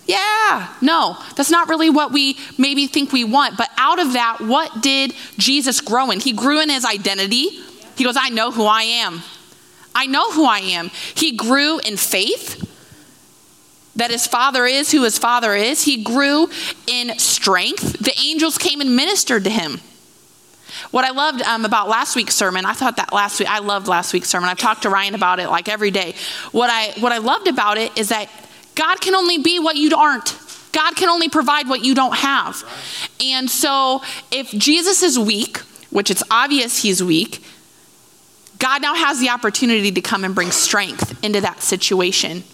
Yeah, 0.06 0.72
no, 0.80 1.18
that's 1.36 1.50
not 1.50 1.68
really 1.68 1.90
what 1.90 2.12
we 2.12 2.38
maybe 2.56 2.86
think 2.86 3.12
we 3.12 3.24
want. 3.24 3.58
But 3.58 3.70
out 3.76 3.98
of 3.98 4.14
that, 4.14 4.38
what 4.40 4.80
did 4.80 5.12
Jesus 5.36 5.80
grow 5.80 6.10
in? 6.10 6.20
He 6.20 6.32
grew 6.32 6.60
in 6.60 6.70
his 6.70 6.84
identity. 6.84 7.60
He 7.96 8.04
goes, 8.04 8.16
I 8.18 8.30
know 8.30 8.52
who 8.52 8.64
I 8.64 8.82
am. 8.82 9.22
I 9.94 10.06
know 10.06 10.30
who 10.30 10.46
I 10.46 10.60
am. 10.60 10.90
He 11.14 11.36
grew 11.36 11.80
in 11.80 11.96
faith 11.96 12.67
that 13.98 14.10
his 14.10 14.26
father 14.26 14.64
is 14.64 14.90
who 14.90 15.02
his 15.04 15.18
father 15.18 15.54
is. 15.54 15.82
He 15.82 16.02
grew 16.02 16.48
in 16.86 17.18
strength. 17.18 17.98
The 17.98 18.14
angels 18.18 18.56
came 18.56 18.80
and 18.80 18.96
ministered 18.96 19.44
to 19.44 19.50
him. 19.50 19.80
What 20.92 21.04
I 21.04 21.10
loved 21.10 21.42
um, 21.42 21.64
about 21.64 21.88
last 21.88 22.14
week's 22.14 22.34
sermon, 22.34 22.64
I 22.64 22.72
thought 22.72 22.96
that 22.96 23.12
last 23.12 23.40
week, 23.40 23.50
I 23.50 23.58
loved 23.58 23.88
last 23.88 24.12
week's 24.12 24.28
sermon. 24.28 24.48
I've 24.48 24.58
talked 24.58 24.82
to 24.82 24.90
Ryan 24.90 25.14
about 25.14 25.40
it 25.40 25.48
like 25.48 25.68
every 25.68 25.90
day. 25.90 26.14
What 26.52 26.70
I, 26.70 26.98
what 27.00 27.12
I 27.12 27.18
loved 27.18 27.48
about 27.48 27.76
it 27.76 27.96
is 27.98 28.10
that 28.10 28.30
God 28.74 29.00
can 29.00 29.14
only 29.14 29.38
be 29.38 29.58
what 29.58 29.76
you 29.76 29.94
aren't. 29.96 30.38
God 30.72 30.94
can 30.94 31.08
only 31.08 31.28
provide 31.28 31.68
what 31.68 31.84
you 31.84 31.94
don't 31.94 32.14
have. 32.14 32.62
And 33.20 33.50
so 33.50 34.02
if 34.30 34.50
Jesus 34.52 35.02
is 35.02 35.18
weak, 35.18 35.58
which 35.90 36.10
it's 36.10 36.22
obvious 36.30 36.82
he's 36.82 37.02
weak, 37.02 37.42
God 38.58 38.82
now 38.82 38.94
has 38.94 39.18
the 39.18 39.30
opportunity 39.30 39.90
to 39.90 40.00
come 40.00 40.24
and 40.24 40.34
bring 40.34 40.52
strength 40.52 41.18
into 41.24 41.40
that 41.40 41.62
situation. 41.62 42.44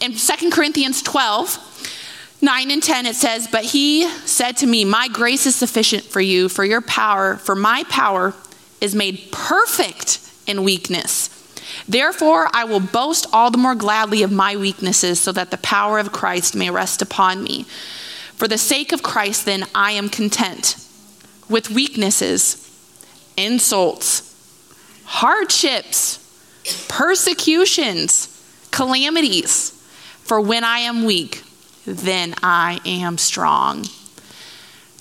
In 0.00 0.14
2 0.14 0.50
Corinthians 0.50 1.02
12, 1.02 2.38
9 2.42 2.70
and 2.70 2.82
10, 2.82 3.06
it 3.06 3.16
says, 3.16 3.48
But 3.50 3.64
he 3.64 4.08
said 4.08 4.56
to 4.58 4.66
me, 4.66 4.84
My 4.84 5.08
grace 5.08 5.46
is 5.46 5.56
sufficient 5.56 6.04
for 6.04 6.20
you, 6.20 6.48
for 6.48 6.64
your 6.64 6.82
power, 6.82 7.36
for 7.36 7.54
my 7.54 7.84
power 7.88 8.34
is 8.80 8.94
made 8.94 9.28
perfect 9.32 10.20
in 10.46 10.62
weakness. 10.62 11.30
Therefore, 11.88 12.48
I 12.52 12.64
will 12.64 12.80
boast 12.80 13.26
all 13.32 13.50
the 13.50 13.58
more 13.58 13.74
gladly 13.74 14.22
of 14.22 14.32
my 14.32 14.56
weaknesses, 14.56 15.20
so 15.20 15.32
that 15.32 15.50
the 15.50 15.58
power 15.58 15.98
of 15.98 16.12
Christ 16.12 16.54
may 16.54 16.70
rest 16.70 17.02
upon 17.02 17.42
me. 17.42 17.64
For 18.34 18.46
the 18.46 18.58
sake 18.58 18.92
of 18.92 19.02
Christ, 19.02 19.46
then, 19.46 19.64
I 19.74 19.92
am 19.92 20.08
content 20.08 20.76
with 21.48 21.70
weaknesses, 21.70 22.62
insults, 23.36 24.34
hardships, 25.04 26.22
persecutions, 26.88 28.35
calamities. 28.76 29.70
For 30.24 30.38
when 30.38 30.62
I 30.62 30.80
am 30.80 31.04
weak, 31.04 31.42
then 31.86 32.34
I 32.42 32.80
am 32.84 33.16
strong. 33.16 33.86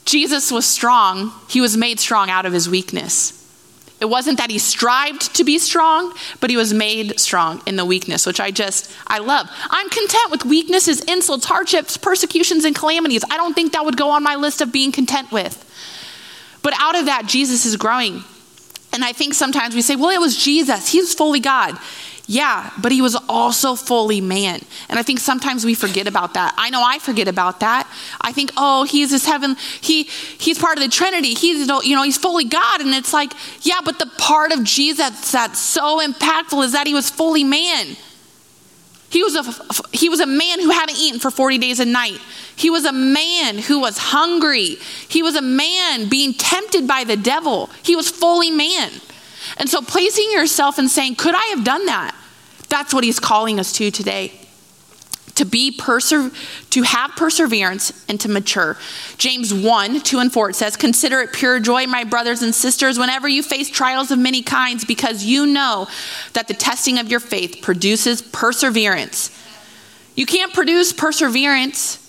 Jesus 0.05 0.51
was 0.51 0.65
strong, 0.65 1.33
he 1.49 1.59
was 1.59 1.75
made 1.75 1.99
strong 1.99 2.29
out 2.29 2.45
of 2.45 2.53
his 2.53 2.69
weakness. 2.69 3.33
It 3.99 4.05
wasn't 4.05 4.37
that 4.37 4.51
he 4.51 4.59
strived 4.59 5.35
to 5.35 5.43
be 5.43 5.57
strong, 5.57 6.13
but 6.39 6.49
he 6.49 6.57
was 6.57 6.73
made 6.73 7.19
strong 7.19 7.61
in 7.65 7.75
the 7.75 7.85
weakness, 7.85 8.25
which 8.25 8.39
I 8.39 8.51
just, 8.51 8.91
I 9.07 9.19
love. 9.19 9.49
I'm 9.69 9.89
content 9.89 10.31
with 10.31 10.45
weaknesses, 10.45 11.01
insults, 11.01 11.45
hardships, 11.45 11.97
persecutions, 11.97 12.65
and 12.65 12.75
calamities. 12.75 13.23
I 13.31 13.37
don't 13.37 13.53
think 13.53 13.73
that 13.73 13.83
would 13.83 13.97
go 13.97 14.11
on 14.11 14.21
my 14.21 14.35
list 14.35 14.61
of 14.61 14.71
being 14.71 14.91
content 14.91 15.31
with. 15.31 15.61
But 16.61 16.73
out 16.77 16.95
of 16.95 17.07
that, 17.07 17.25
Jesus 17.25 17.65
is 17.65 17.75
growing. 17.77 18.23
And 18.93 19.03
I 19.03 19.11
think 19.11 19.33
sometimes 19.33 19.75
we 19.75 19.81
say, 19.81 19.95
well, 19.95 20.11
it 20.11 20.21
was 20.21 20.37
Jesus. 20.37 20.89
He 20.89 20.99
was 20.99 21.13
fully 21.13 21.41
God. 21.41 21.77
Yeah, 22.27 22.71
but 22.81 22.91
he 22.91 23.01
was 23.01 23.15
also 23.29 23.75
fully 23.75 24.19
man. 24.19 24.61
And 24.89 24.97
I 24.97 25.03
think 25.03 25.19
sometimes 25.19 25.63
we 25.63 25.75
forget 25.75 26.07
about 26.07 26.33
that. 26.33 26.55
I 26.57 26.71
know 26.71 26.81
I 26.83 26.97
forget 26.97 27.27
about 27.27 27.59
that. 27.59 27.87
I 28.19 28.31
think, 28.31 28.51
oh, 28.57 28.83
he's 28.83 29.11
this 29.11 29.27
heaven, 29.27 29.55
he 29.81 30.03
he's 30.03 30.57
part 30.57 30.77
of 30.77 30.83
the 30.83 30.89
Trinity. 30.89 31.35
He's 31.35 31.67
you 31.83 31.95
know, 31.95 32.01
he's 32.03 32.17
fully 32.17 32.45
God. 32.45 32.81
And 32.81 32.89
it's 32.95 33.13
like, 33.13 33.33
yeah, 33.61 33.79
but 33.85 33.99
the 33.99 34.07
part 34.17 34.51
of 34.51 34.63
Jesus 34.63 35.31
that's 35.31 35.59
so 35.59 35.99
impactful 35.99 36.63
is 36.63 36.71
that 36.71 36.87
he 36.87 36.95
was 36.95 37.11
fully 37.11 37.43
man. 37.43 37.95
He 39.11 39.23
was 39.23 39.35
a 39.35 39.43
he 39.95 40.09
was 40.09 40.19
a 40.19 40.25
man 40.25 40.59
who 40.59 40.71
hadn't 40.71 40.97
eaten 40.97 41.19
for 41.19 41.29
40 41.29 41.59
days 41.59 41.79
a 41.79 41.85
night. 41.85 42.19
He 42.55 42.71
was 42.71 42.85
a 42.85 42.91
man 42.91 43.59
who 43.59 43.79
was 43.79 43.97
hungry. 43.97 44.77
He 45.07 45.21
was 45.21 45.35
a 45.35 45.41
man 45.41 46.09
being 46.09 46.33
tempted 46.33 46.87
by 46.87 47.03
the 47.03 47.15
devil. 47.15 47.69
He 47.83 47.95
was 47.95 48.09
fully 48.09 48.49
man. 48.49 48.91
And 49.57 49.69
so 49.69 49.81
placing 49.81 50.31
yourself 50.31 50.77
and 50.77 50.89
saying, 50.89 51.15
Could 51.15 51.35
I 51.35 51.45
have 51.55 51.63
done 51.63 51.85
that? 51.85 52.15
That's 52.69 52.93
what 52.93 53.03
he's 53.03 53.19
calling 53.19 53.59
us 53.59 53.73
to 53.73 53.91
today. 53.91 54.33
To 55.35 55.45
be 55.45 55.71
perse- 55.71 56.09
to 56.69 56.81
have 56.83 57.11
perseverance 57.11 58.05
and 58.07 58.19
to 58.21 58.29
mature. 58.29 58.77
James 59.17 59.53
1, 59.53 60.01
2 60.01 60.19
and 60.19 60.31
4 60.31 60.51
it 60.51 60.55
says, 60.55 60.77
Consider 60.77 61.19
it 61.19 61.33
pure 61.33 61.59
joy, 61.59 61.87
my 61.87 62.03
brothers 62.03 62.41
and 62.41 62.55
sisters, 62.55 62.97
whenever 62.97 63.27
you 63.27 63.43
face 63.43 63.69
trials 63.69 64.11
of 64.11 64.19
many 64.19 64.41
kinds, 64.41 64.85
because 64.85 65.25
you 65.25 65.45
know 65.45 65.87
that 66.33 66.47
the 66.47 66.53
testing 66.53 66.99
of 66.99 67.09
your 67.09 67.19
faith 67.19 67.59
produces 67.61 68.21
perseverance. 68.21 69.29
You 70.15 70.25
can't 70.25 70.53
produce 70.53 70.93
perseverance 70.93 72.01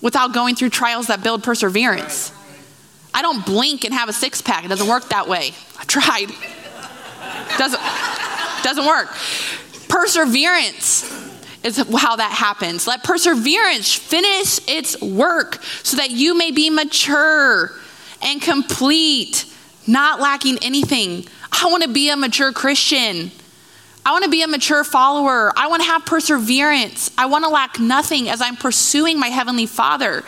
without 0.00 0.32
going 0.32 0.54
through 0.54 0.70
trials 0.70 1.08
that 1.08 1.22
build 1.22 1.42
perseverance. 1.42 2.32
I 3.12 3.22
don't 3.22 3.44
blink 3.44 3.84
and 3.84 3.92
have 3.94 4.08
a 4.08 4.12
six 4.12 4.40
pack. 4.40 4.64
It 4.64 4.68
doesn't 4.68 4.88
work 4.88 5.08
that 5.08 5.28
way. 5.28 5.52
I've 5.78 5.86
tried. 5.86 6.30
Doesn't, 7.58 7.80
doesn't 8.62 8.86
work. 8.86 9.08
Perseverance 9.88 11.04
is 11.62 11.76
how 11.76 12.16
that 12.16 12.32
happens. 12.32 12.86
Let 12.86 13.04
perseverance 13.04 13.92
finish 13.92 14.60
its 14.68 15.00
work 15.00 15.62
so 15.82 15.96
that 15.96 16.10
you 16.10 16.36
may 16.36 16.50
be 16.50 16.70
mature 16.70 17.72
and 18.22 18.40
complete, 18.40 19.46
not 19.86 20.20
lacking 20.20 20.58
anything. 20.62 21.26
I 21.52 21.66
want 21.70 21.82
to 21.82 21.88
be 21.88 22.10
a 22.10 22.16
mature 22.16 22.52
Christian. 22.52 23.30
I 24.04 24.12
want 24.12 24.24
to 24.24 24.30
be 24.30 24.42
a 24.42 24.48
mature 24.48 24.82
follower. 24.82 25.52
I 25.56 25.68
want 25.68 25.82
to 25.82 25.88
have 25.88 26.06
perseverance. 26.06 27.10
I 27.18 27.26
want 27.26 27.44
to 27.44 27.50
lack 27.50 27.78
nothing 27.78 28.28
as 28.28 28.40
I'm 28.40 28.56
pursuing 28.56 29.20
my 29.20 29.28
Heavenly 29.28 29.66
Father. 29.66 30.24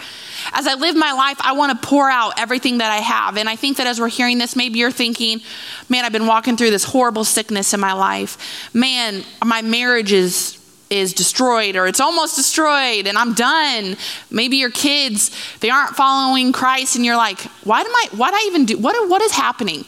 As 0.53 0.67
I 0.67 0.75
live 0.75 0.95
my 0.95 1.13
life, 1.13 1.39
I 1.41 1.53
want 1.53 1.81
to 1.81 1.87
pour 1.87 2.11
out 2.11 2.39
everything 2.39 2.79
that 2.79 2.93
I 2.93 2.99
have. 2.99 3.39
And 3.39 3.49
I 3.49 3.57
think 3.57 3.79
that 3.79 3.87
as 3.87 3.99
we're 3.99 4.09
hearing 4.09 4.39
this, 4.39 4.57
maybe 4.57 4.79
you're 4.79 4.91
thinking, 4.91 5.41
man, 5.89 6.05
I've 6.05 6.13
been 6.13 6.27
walking 6.27 6.57
through 6.57 6.71
this 6.71 6.85
horrible 6.85 7.25
sickness 7.25 7.73
in 7.73 7.81
my 7.81 7.93
life. 7.95 8.71
Man, 8.75 9.25
my 9.45 9.63
marriage 9.63 10.13
is 10.13 10.59
is 10.91 11.15
destroyed 11.15 11.75
or 11.75 11.87
it's 11.87 12.01
almost 12.01 12.37
destroyed 12.37 13.07
and 13.07 13.17
I'm 13.17 13.33
done. 13.33 13.97
Maybe 14.31 14.59
your 14.59 14.71
kids, 14.71 15.31
they 15.61 15.71
aren't 15.71 15.97
following 15.97 16.53
Christ 16.53 16.97
and 16.97 17.05
you're 17.05 17.17
like, 17.17 17.41
why 17.65 17.81
am 17.81 17.87
I 17.87 18.09
why 18.15 18.29
do 18.31 18.37
I 18.37 18.45
even 18.47 18.67
do 18.67 18.77
what 18.77 19.09
what 19.09 19.23
is 19.23 19.33
happening? 19.33 19.87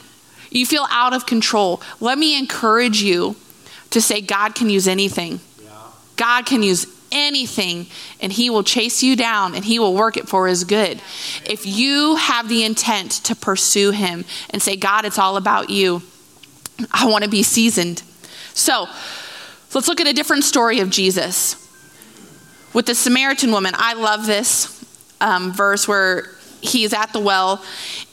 You 0.51 0.65
feel 0.65 0.87
out 0.91 1.13
of 1.13 1.27
control. 1.27 1.83
Let 2.01 2.17
me 2.17 2.39
encourage 2.39 3.03
you 3.03 3.37
to 3.91 4.01
say 4.01 4.21
God 4.21 4.55
can 4.55 4.71
use 4.71 4.89
anything. 4.89 5.41
God 6.17 6.47
can 6.47 6.63
use 6.63 6.87
anything 7.13 7.87
and 8.21 8.33
he 8.33 8.51
will 8.51 8.63
chase 8.63 9.03
you 9.03 9.17
down 9.17 9.55
and 9.55 9.65
he 9.65 9.79
will 9.79 9.95
work 9.95 10.17
it 10.17 10.29
for 10.29 10.47
his 10.49 10.65
good. 10.65 11.01
If 11.47 11.67
you 11.67 12.17
have 12.17 12.49
the 12.49 12.65
intent 12.65 13.13
to 13.25 13.37
pursue 13.37 13.93
him 13.93 14.25
and 14.51 14.61
say, 14.61 14.77
God, 14.77 15.05
it's 15.05 15.19
all 15.19 15.37
about 15.37 15.71
you, 15.71 16.03
I 16.91 17.07
want 17.07 17.25
to 17.25 17.31
be 17.31 17.43
seasoned. 17.43 18.03
So 18.53 18.87
let's 19.75 19.89
look 19.89 20.01
at 20.01 20.07
a 20.07 20.13
different 20.13 20.45
story 20.45 20.81
of 20.81 20.91
Jesus. 20.91 21.61
With 22.73 22.87
the 22.87 22.95
Samaritan 22.95 23.53
woman, 23.53 23.73
I 23.77 23.95
love 23.95 24.27
this 24.27 24.85
um, 25.21 25.53
verse 25.53 25.87
where 25.87 26.31
he's 26.61 26.93
at 26.93 27.13
the 27.13 27.21
well, 27.21 27.63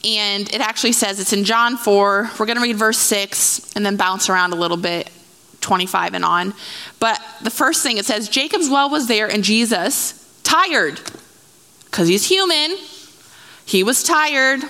and 0.04 0.54
it 0.54 0.62
actually 0.62 0.92
says 0.92 1.20
it's 1.20 1.34
in 1.34 1.44
John 1.46 1.78
4. 1.78 2.30
We're 2.38 2.46
going 2.46 2.58
to 2.58 2.62
read 2.62 2.76
verse 2.76 3.00
6 3.00 3.76
and 3.76 3.84
then 3.84 3.98
bounce 3.98 4.30
around 4.30 4.54
a 4.54 4.56
little 4.56 4.78
bit. 4.78 5.10
25 5.62 6.14
and 6.14 6.26
on. 6.26 6.54
But 7.00 7.22
the 7.42 7.50
first 7.50 7.84
thing 7.84 7.98
it 7.98 8.06
says 8.06 8.28
Jacob's 8.28 8.70
well 8.70 8.90
was 8.90 9.08
there, 9.08 9.30
and 9.30 9.44
Jesus, 9.44 10.14
tired, 10.44 11.00
because 11.86 12.08
he's 12.08 12.28
human, 12.28 12.78
he 13.66 13.84
was 13.84 14.04
tired. 14.04 14.62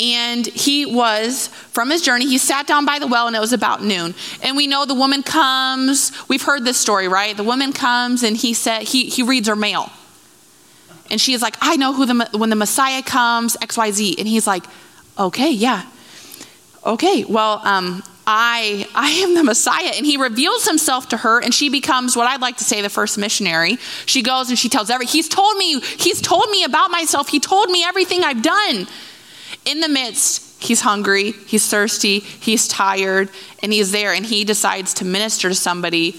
And 0.00 0.44
he 0.46 0.84
was, 0.84 1.46
from 1.48 1.88
his 1.88 2.02
journey, 2.02 2.26
he 2.26 2.38
sat 2.38 2.66
down 2.66 2.84
by 2.84 2.98
the 2.98 3.06
well 3.06 3.28
and 3.28 3.36
it 3.36 3.40
was 3.40 3.52
about 3.52 3.84
noon. 3.84 4.16
And 4.42 4.56
we 4.56 4.66
know 4.66 4.84
the 4.84 4.94
woman 4.94 5.22
comes, 5.22 6.10
we've 6.28 6.42
heard 6.42 6.64
this 6.64 6.76
story, 6.76 7.06
right? 7.06 7.36
The 7.36 7.44
woman 7.44 7.72
comes 7.72 8.24
and 8.24 8.36
he 8.36 8.52
said, 8.52 8.82
he, 8.82 9.04
he 9.04 9.22
reads 9.22 9.46
her 9.46 9.54
mail. 9.54 9.92
And 11.10 11.20
she 11.20 11.34
is 11.34 11.42
like, 11.42 11.56
I 11.60 11.76
know 11.76 11.92
who 11.92 12.06
the, 12.06 12.28
when 12.36 12.50
the 12.50 12.56
Messiah 12.56 13.02
comes, 13.02 13.56
XYZ. 13.58 14.18
And 14.18 14.26
he's 14.26 14.46
like, 14.46 14.64
okay, 15.18 15.52
yeah. 15.52 15.84
Okay, 16.84 17.24
well, 17.24 17.60
um, 17.62 18.02
I, 18.26 18.86
I 18.94 19.10
am 19.10 19.34
the 19.34 19.44
Messiah. 19.44 19.92
And 19.96 20.06
he 20.06 20.16
reveals 20.16 20.66
himself 20.66 21.08
to 21.08 21.16
her, 21.18 21.40
and 21.40 21.52
she 21.52 21.68
becomes 21.68 22.16
what 22.16 22.26
I'd 22.26 22.40
like 22.40 22.56
to 22.58 22.64
say 22.64 22.80
the 22.80 22.88
first 22.88 23.18
missionary. 23.18 23.78
She 24.06 24.22
goes 24.22 24.48
and 24.48 24.58
she 24.58 24.68
tells 24.68 24.90
every, 24.90 25.06
he's 25.06 25.28
told 25.28 25.56
me, 25.56 25.80
he's 25.80 26.20
told 26.20 26.48
me 26.50 26.64
about 26.64 26.90
myself. 26.90 27.28
He 27.28 27.40
told 27.40 27.70
me 27.70 27.84
everything 27.84 28.22
I've 28.22 28.42
done. 28.42 28.86
In 29.64 29.80
the 29.80 29.88
midst, 29.88 30.62
he's 30.62 30.80
hungry, 30.80 31.32
he's 31.32 31.68
thirsty, 31.68 32.20
he's 32.20 32.66
tired, 32.68 33.28
and 33.62 33.72
he's 33.72 33.92
there, 33.92 34.12
and 34.12 34.24
he 34.24 34.44
decides 34.44 34.94
to 34.94 35.04
minister 35.04 35.48
to 35.48 35.54
somebody 35.54 36.16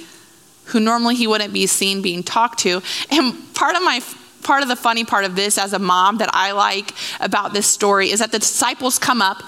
who 0.66 0.80
normally 0.80 1.16
he 1.16 1.28
wouldn't 1.28 1.54
be 1.54 1.68
seen 1.68 2.02
being 2.02 2.24
talked 2.24 2.60
to. 2.60 2.82
And 3.12 3.36
part 3.54 3.76
of 3.76 3.84
my 3.84 4.02
part 4.44 4.62
of 4.62 4.68
the 4.68 4.76
funny 4.76 5.06
part 5.06 5.24
of 5.24 5.36
this 5.38 5.58
as 5.58 5.72
a 5.72 5.80
mom 5.80 6.18
that 6.18 6.30
I 6.34 6.52
like 6.52 6.92
about 7.22 7.54
this 7.54 7.66
story 7.66 8.12
is 8.12 8.20
that 8.20 8.32
the 8.34 8.40
disciples 8.40 9.00
come 9.00 9.22
up 9.22 9.42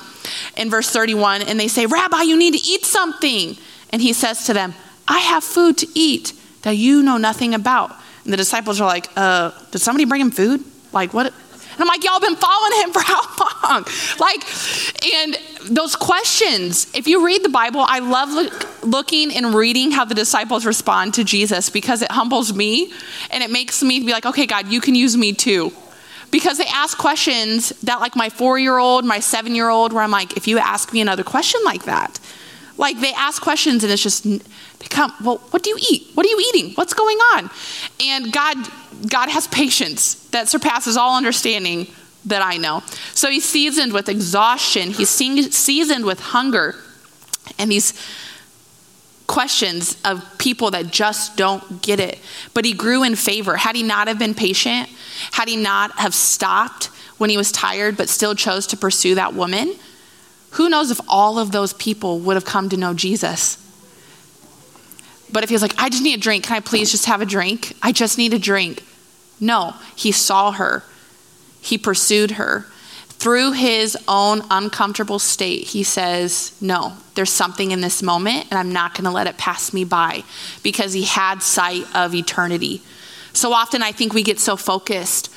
in 0.58 0.70
verse 0.70 0.90
31 0.90 1.42
and 1.44 1.60
they 1.60 1.68
say, 1.68 1.86
Rabbi, 1.86 2.22
you 2.22 2.38
need 2.38 2.54
to 2.54 2.68
eat 2.68 2.86
something. 2.86 3.58
And 3.92 4.02
he 4.02 4.14
says 4.14 4.46
to 4.46 4.54
them, 4.54 4.74
I 5.08 5.20
have 5.20 5.44
food 5.44 5.78
to 5.80 5.88
eat 5.94 6.34
that 6.64 6.76
you 6.76 7.04
know 7.04 7.18
nothing 7.18 7.54
about. 7.54 7.92
And 8.24 8.34
the 8.34 8.38
disciples 8.38 8.82
are 8.82 8.88
like, 8.88 9.08
uh, 9.16 9.52
did 9.72 9.80
somebody 9.80 10.06
bring 10.06 10.22
him 10.22 10.32
food? 10.32 10.64
Like, 10.92 11.14
what? 11.14 11.28
And 11.28 11.82
I'm 11.82 11.88
like, 11.88 12.04
y'all 12.04 12.20
been 12.20 12.36
following 12.36 12.82
him 12.82 12.92
for 12.94 13.02
how 13.02 13.22
long? 13.64 13.86
Like, 14.20 14.44
and 15.14 15.38
those 15.70 15.96
questions, 15.96 16.92
if 16.96 17.08
you 17.08 17.26
read 17.26 17.44
the 17.44 17.50
Bible, 17.50 17.82
I 17.82 18.00
love 18.00 18.30
look, 18.30 18.84
looking 18.84 19.36
and 19.36 19.54
reading 19.54 19.92
how 19.92 20.06
the 20.06 20.16
disciples 20.16 20.66
respond 20.66 21.16
to 21.16 21.24
Jesus 21.24 21.70
because 21.70 22.02
it 22.02 22.12
humbles 22.12 22.54
me 22.54 22.94
and 23.30 23.44
it 23.44 23.52
makes 23.52 23.84
me 23.84 24.00
be 24.00 24.12
like, 24.12 24.26
okay, 24.26 24.46
God, 24.46 24.68
you 24.68 24.80
can 24.80 24.96
use 24.96 25.18
me 25.18 25.34
too. 25.34 25.72
Because 26.36 26.58
they 26.58 26.66
ask 26.66 26.98
questions 26.98 27.70
that, 27.84 28.02
like 28.02 28.14
my 28.18 28.28
four 28.28 28.60
year 28.60 28.78
old, 28.78 29.06
my 29.06 29.22
seven 29.22 29.56
year 29.56 29.70
old, 29.70 29.94
where 29.94 30.04
I'm 30.04 30.12
like, 30.12 30.36
if 30.36 30.50
you 30.50 30.60
ask 30.60 30.92
me 30.92 31.00
another 31.00 31.24
question 31.24 31.62
like 31.64 31.86
that, 31.86 32.20
like 32.76 33.00
they 33.00 33.14
ask 33.14 33.42
questions 33.42 33.86
and 33.86 33.94
it's 33.94 34.04
just 34.04 34.28
become 34.80 35.14
well, 35.24 35.38
what 35.52 35.64
do 35.64 35.70
you 35.70 35.78
eat? 35.90 36.08
What 36.14 36.26
are 36.26 36.30
you 36.30 36.52
eating? 36.54 36.74
What's 36.74 36.94
going 36.94 37.18
on? 37.36 37.50
And 38.04 38.34
God 38.34 38.58
God 39.10 39.30
has 39.30 39.48
patience 39.48 40.28
that 40.32 40.50
surpasses 40.50 40.98
all 40.98 41.16
understanding 41.16 41.88
that 42.26 42.42
I 42.42 42.58
know. 42.58 42.84
So 43.14 43.30
he's 43.30 43.46
seasoned 43.46 43.94
with 43.94 44.10
exhaustion, 44.10 44.92
he's 44.92 45.10
seasoned 45.10 46.04
with 46.04 46.20
hunger, 46.20 46.76
and 47.58 47.72
these 47.72 47.94
questions 49.26 49.96
of 50.04 50.22
people 50.38 50.72
that 50.72 50.92
just 50.92 51.38
don't 51.38 51.82
get 51.82 52.02
it. 52.02 52.20
But 52.54 52.66
he 52.66 52.74
grew 52.74 53.04
in 53.04 53.16
favor. 53.16 53.56
Had 53.56 53.78
he 53.78 53.84
not 53.84 54.10
have 54.10 54.20
been 54.20 54.34
patient, 54.34 54.90
had 55.32 55.48
he 55.48 55.56
not 55.56 55.92
have 56.00 56.14
stopped 56.14 56.86
when 57.18 57.30
he 57.30 57.38
was 57.38 57.52
tired 57.52 57.98
but 57.98 58.10
still 58.10 58.36
chose 58.36 58.68
to 58.68 58.78
pursue 58.78 59.16
that 59.16 59.34
woman, 59.34 59.76
who 60.52 60.70
knows 60.70 60.92
if 60.92 61.00
all 61.08 61.38
of 61.38 61.52
those 61.52 61.74
people 61.74 62.20
would 62.20 62.36
have 62.36 62.46
come 62.46 62.70
to 62.70 62.78
know 62.78 62.94
Jesus? 62.94 63.58
But 65.32 65.44
if 65.44 65.50
he 65.50 65.56
was 65.56 65.62
like, 65.62 65.76
I 65.78 65.90
just 65.90 66.04
need 66.04 66.20
a 66.20 66.22
drink, 66.22 66.46
can 66.46 66.56
I 66.56 66.60
please 66.60 66.92
just 66.92 67.06
have 67.06 67.22
a 67.22 67.26
drink? 67.26 67.76
I 67.82 67.92
just 67.92 68.18
need 68.18 68.34
a 68.34 68.40
drink. 68.40 68.84
No, 69.40 69.74
he 69.96 70.12
saw 70.12 70.52
her, 70.54 70.84
he 71.62 71.78
pursued 71.78 72.32
her. 72.32 72.66
Through 73.18 73.54
his 73.54 73.98
own 74.08 74.44
uncomfortable 74.52 75.20
state, 75.20 75.68
he 75.68 75.84
says, 75.84 76.56
No, 76.62 76.94
there's 77.16 77.32
something 77.32 77.72
in 77.72 77.82
this 77.82 78.04
moment, 78.04 78.48
and 78.50 78.60
I'm 78.60 78.72
not 78.72 78.94
going 78.94 79.06
to 79.06 79.12
let 79.12 79.26
it 79.26 79.38
pass 79.38 79.74
me 79.74 79.84
by 79.84 80.24
because 80.64 80.94
he 80.94 81.04
had 81.04 81.42
sight 81.42 81.86
of 81.96 82.14
eternity. 82.14 82.82
So 83.36 83.52
often 83.52 83.84
I 83.84 83.92
think 83.92 84.14
we 84.14 84.24
get 84.24 84.40
so 84.40 84.56
focused. 84.56 85.30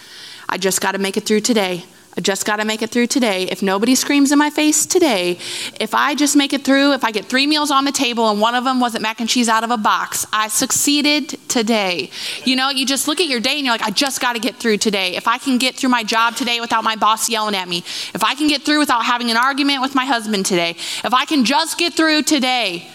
I 0.49 0.57
just 0.57 0.81
got 0.81 0.93
to 0.93 0.99
make 0.99 1.17
it 1.17 1.27
through 1.27 1.41
today. 1.41 1.85
I 2.17 2.21
just 2.21 2.47
got 2.47 2.57
to 2.57 2.65
make 2.65 2.81
it 2.81 2.91
through 2.91 3.09
today. 3.09 3.45
If 3.45 3.61
nobody 3.61 3.95
screams 3.95 4.33
in 4.33 4.39
my 4.39 4.51
face 4.51 4.87
today, 4.87 5.39
if 5.81 5.95
I 5.95 6.15
just 6.15 6.37
make 6.37 6.53
it 6.53 6.65
through, 6.65 6.93
if 6.93 7.05
I 7.05 7.11
get 7.11 7.27
three 7.27 7.47
meals 7.47 7.71
on 7.71 7.85
the 7.85 7.93
table 7.93 8.31
and 8.31 8.41
one 8.41 8.55
of 8.55 8.65
them 8.65 8.81
wasn't 8.81 9.03
mac 9.03 9.21
and 9.21 9.29
cheese 9.29 9.49
out 9.49 9.63
of 9.63 9.71
a 9.71 9.77
box, 9.77 10.27
I 10.33 10.49
succeeded 10.49 11.39
today. 11.49 12.11
You 12.45 12.57
know, 12.57 12.71
you 12.71 12.87
just 12.87 13.09
look 13.09 13.21
at 13.21 13.27
your 13.27 13.41
day 13.41 13.57
and 13.57 13.65
you're 13.65 13.75
like, 13.75 13.83
I 13.83 13.91
just 13.91 14.21
got 14.21 14.35
to 14.35 14.41
get 14.41 14.57
through 14.57 14.79
today. 14.79 15.17
If 15.17 15.29
I 15.29 15.39
can 15.39 15.59
get 15.59 15.75
through 15.75 15.91
my 15.91 16.03
job 16.05 16.35
today 16.35 16.61
without 16.61 16.83
my 16.85 16.97
boss 16.97 17.29
yelling 17.29 17.55
at 17.55 17.69
me, 17.69 17.79
if 18.15 18.23
I 18.25 18.35
can 18.35 18.49
get 18.49 18.63
through 18.63 18.79
without 18.79 19.05
having 19.05 19.31
an 19.31 19.37
argument 19.37 19.83
with 19.83 19.95
my 19.95 20.05
husband 20.05 20.47
today, 20.47 20.71
if 21.05 21.13
I 21.13 21.25
can 21.25 21.45
just 21.45 21.79
get 21.79 21.95
through 21.95 22.23
today, 22.23 22.89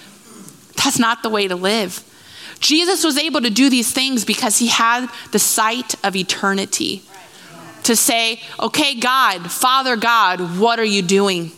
that's 0.76 1.00
not 1.00 1.24
the 1.24 1.30
way 1.30 1.48
to 1.48 1.56
live. 1.56 2.04
Jesus 2.64 3.04
was 3.04 3.18
able 3.18 3.42
to 3.42 3.50
do 3.50 3.70
these 3.70 3.92
things 3.92 4.24
because 4.24 4.58
he 4.58 4.68
had 4.68 5.10
the 5.32 5.40
sight 5.40 5.96
of 6.02 6.16
eternity 6.16 7.04
to 7.84 7.94
say, 7.94 8.40
okay, 8.58 8.96
God, 8.96 9.52
Father 9.52 9.98
God, 9.98 10.58
what 10.58 10.80
are 10.80 10.86
you 10.86 11.02
doing? 11.02 11.52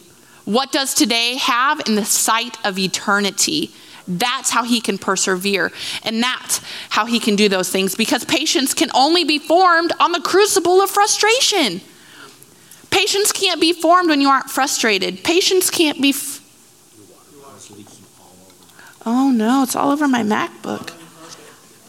What 0.45 0.71
does 0.71 0.95
today 0.95 1.35
have 1.35 1.79
in 1.85 1.93
the 1.93 2.05
sight 2.05 2.57
of 2.65 2.79
eternity? 2.79 3.69
That's 4.07 4.49
how 4.49 4.63
he 4.63 4.81
can 4.81 4.97
persevere. 4.97 5.71
And 6.03 6.23
that's 6.23 6.59
how 6.89 7.05
he 7.05 7.19
can 7.19 7.35
do 7.35 7.49
those 7.49 7.69
things 7.69 7.93
because 7.93 8.25
patience 8.25 8.73
can 8.73 8.89
only 8.95 9.23
be 9.23 9.37
formed 9.37 9.93
on 9.99 10.11
the 10.11 10.21
crucible 10.21 10.81
of 10.81 10.89
frustration. 10.89 11.81
Patience 12.89 13.31
can't 13.31 13.61
be 13.61 13.73
formed 13.73 14.09
when 14.09 14.21
you 14.21 14.29
aren't 14.29 14.49
frustrated. 14.49 15.23
Patience 15.23 15.69
can't 15.69 16.01
be. 16.01 16.09
F- 16.09 16.41
oh 19.05 19.29
no, 19.29 19.61
it's 19.61 19.75
all 19.75 19.91
over 19.91 20.07
my 20.07 20.23
MacBook. 20.23 20.94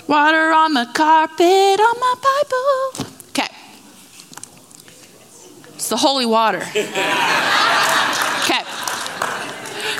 Water 0.08 0.52
on 0.52 0.72
the 0.72 0.88
carpet 0.94 1.80
on 1.80 2.00
my 2.00 2.14
Bible. 2.22 3.06
Okay. 3.30 3.48
It's 5.74 5.88
the 5.88 5.96
holy 5.96 6.26
water. 6.26 6.62
Okay. 6.62 8.62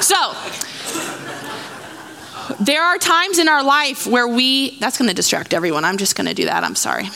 So, 0.00 0.34
there 2.60 2.82
are 2.82 2.98
times 2.98 3.38
in 3.38 3.48
our 3.48 3.64
life 3.64 4.06
where 4.06 4.28
we, 4.28 4.78
that's 4.78 4.96
going 4.96 5.08
to 5.08 5.14
distract 5.14 5.52
everyone. 5.52 5.84
I'm 5.84 5.96
just 5.96 6.14
going 6.14 6.28
to 6.28 6.34
do 6.34 6.44
that. 6.44 6.62
I'm 6.62 6.76
sorry. 6.76 7.08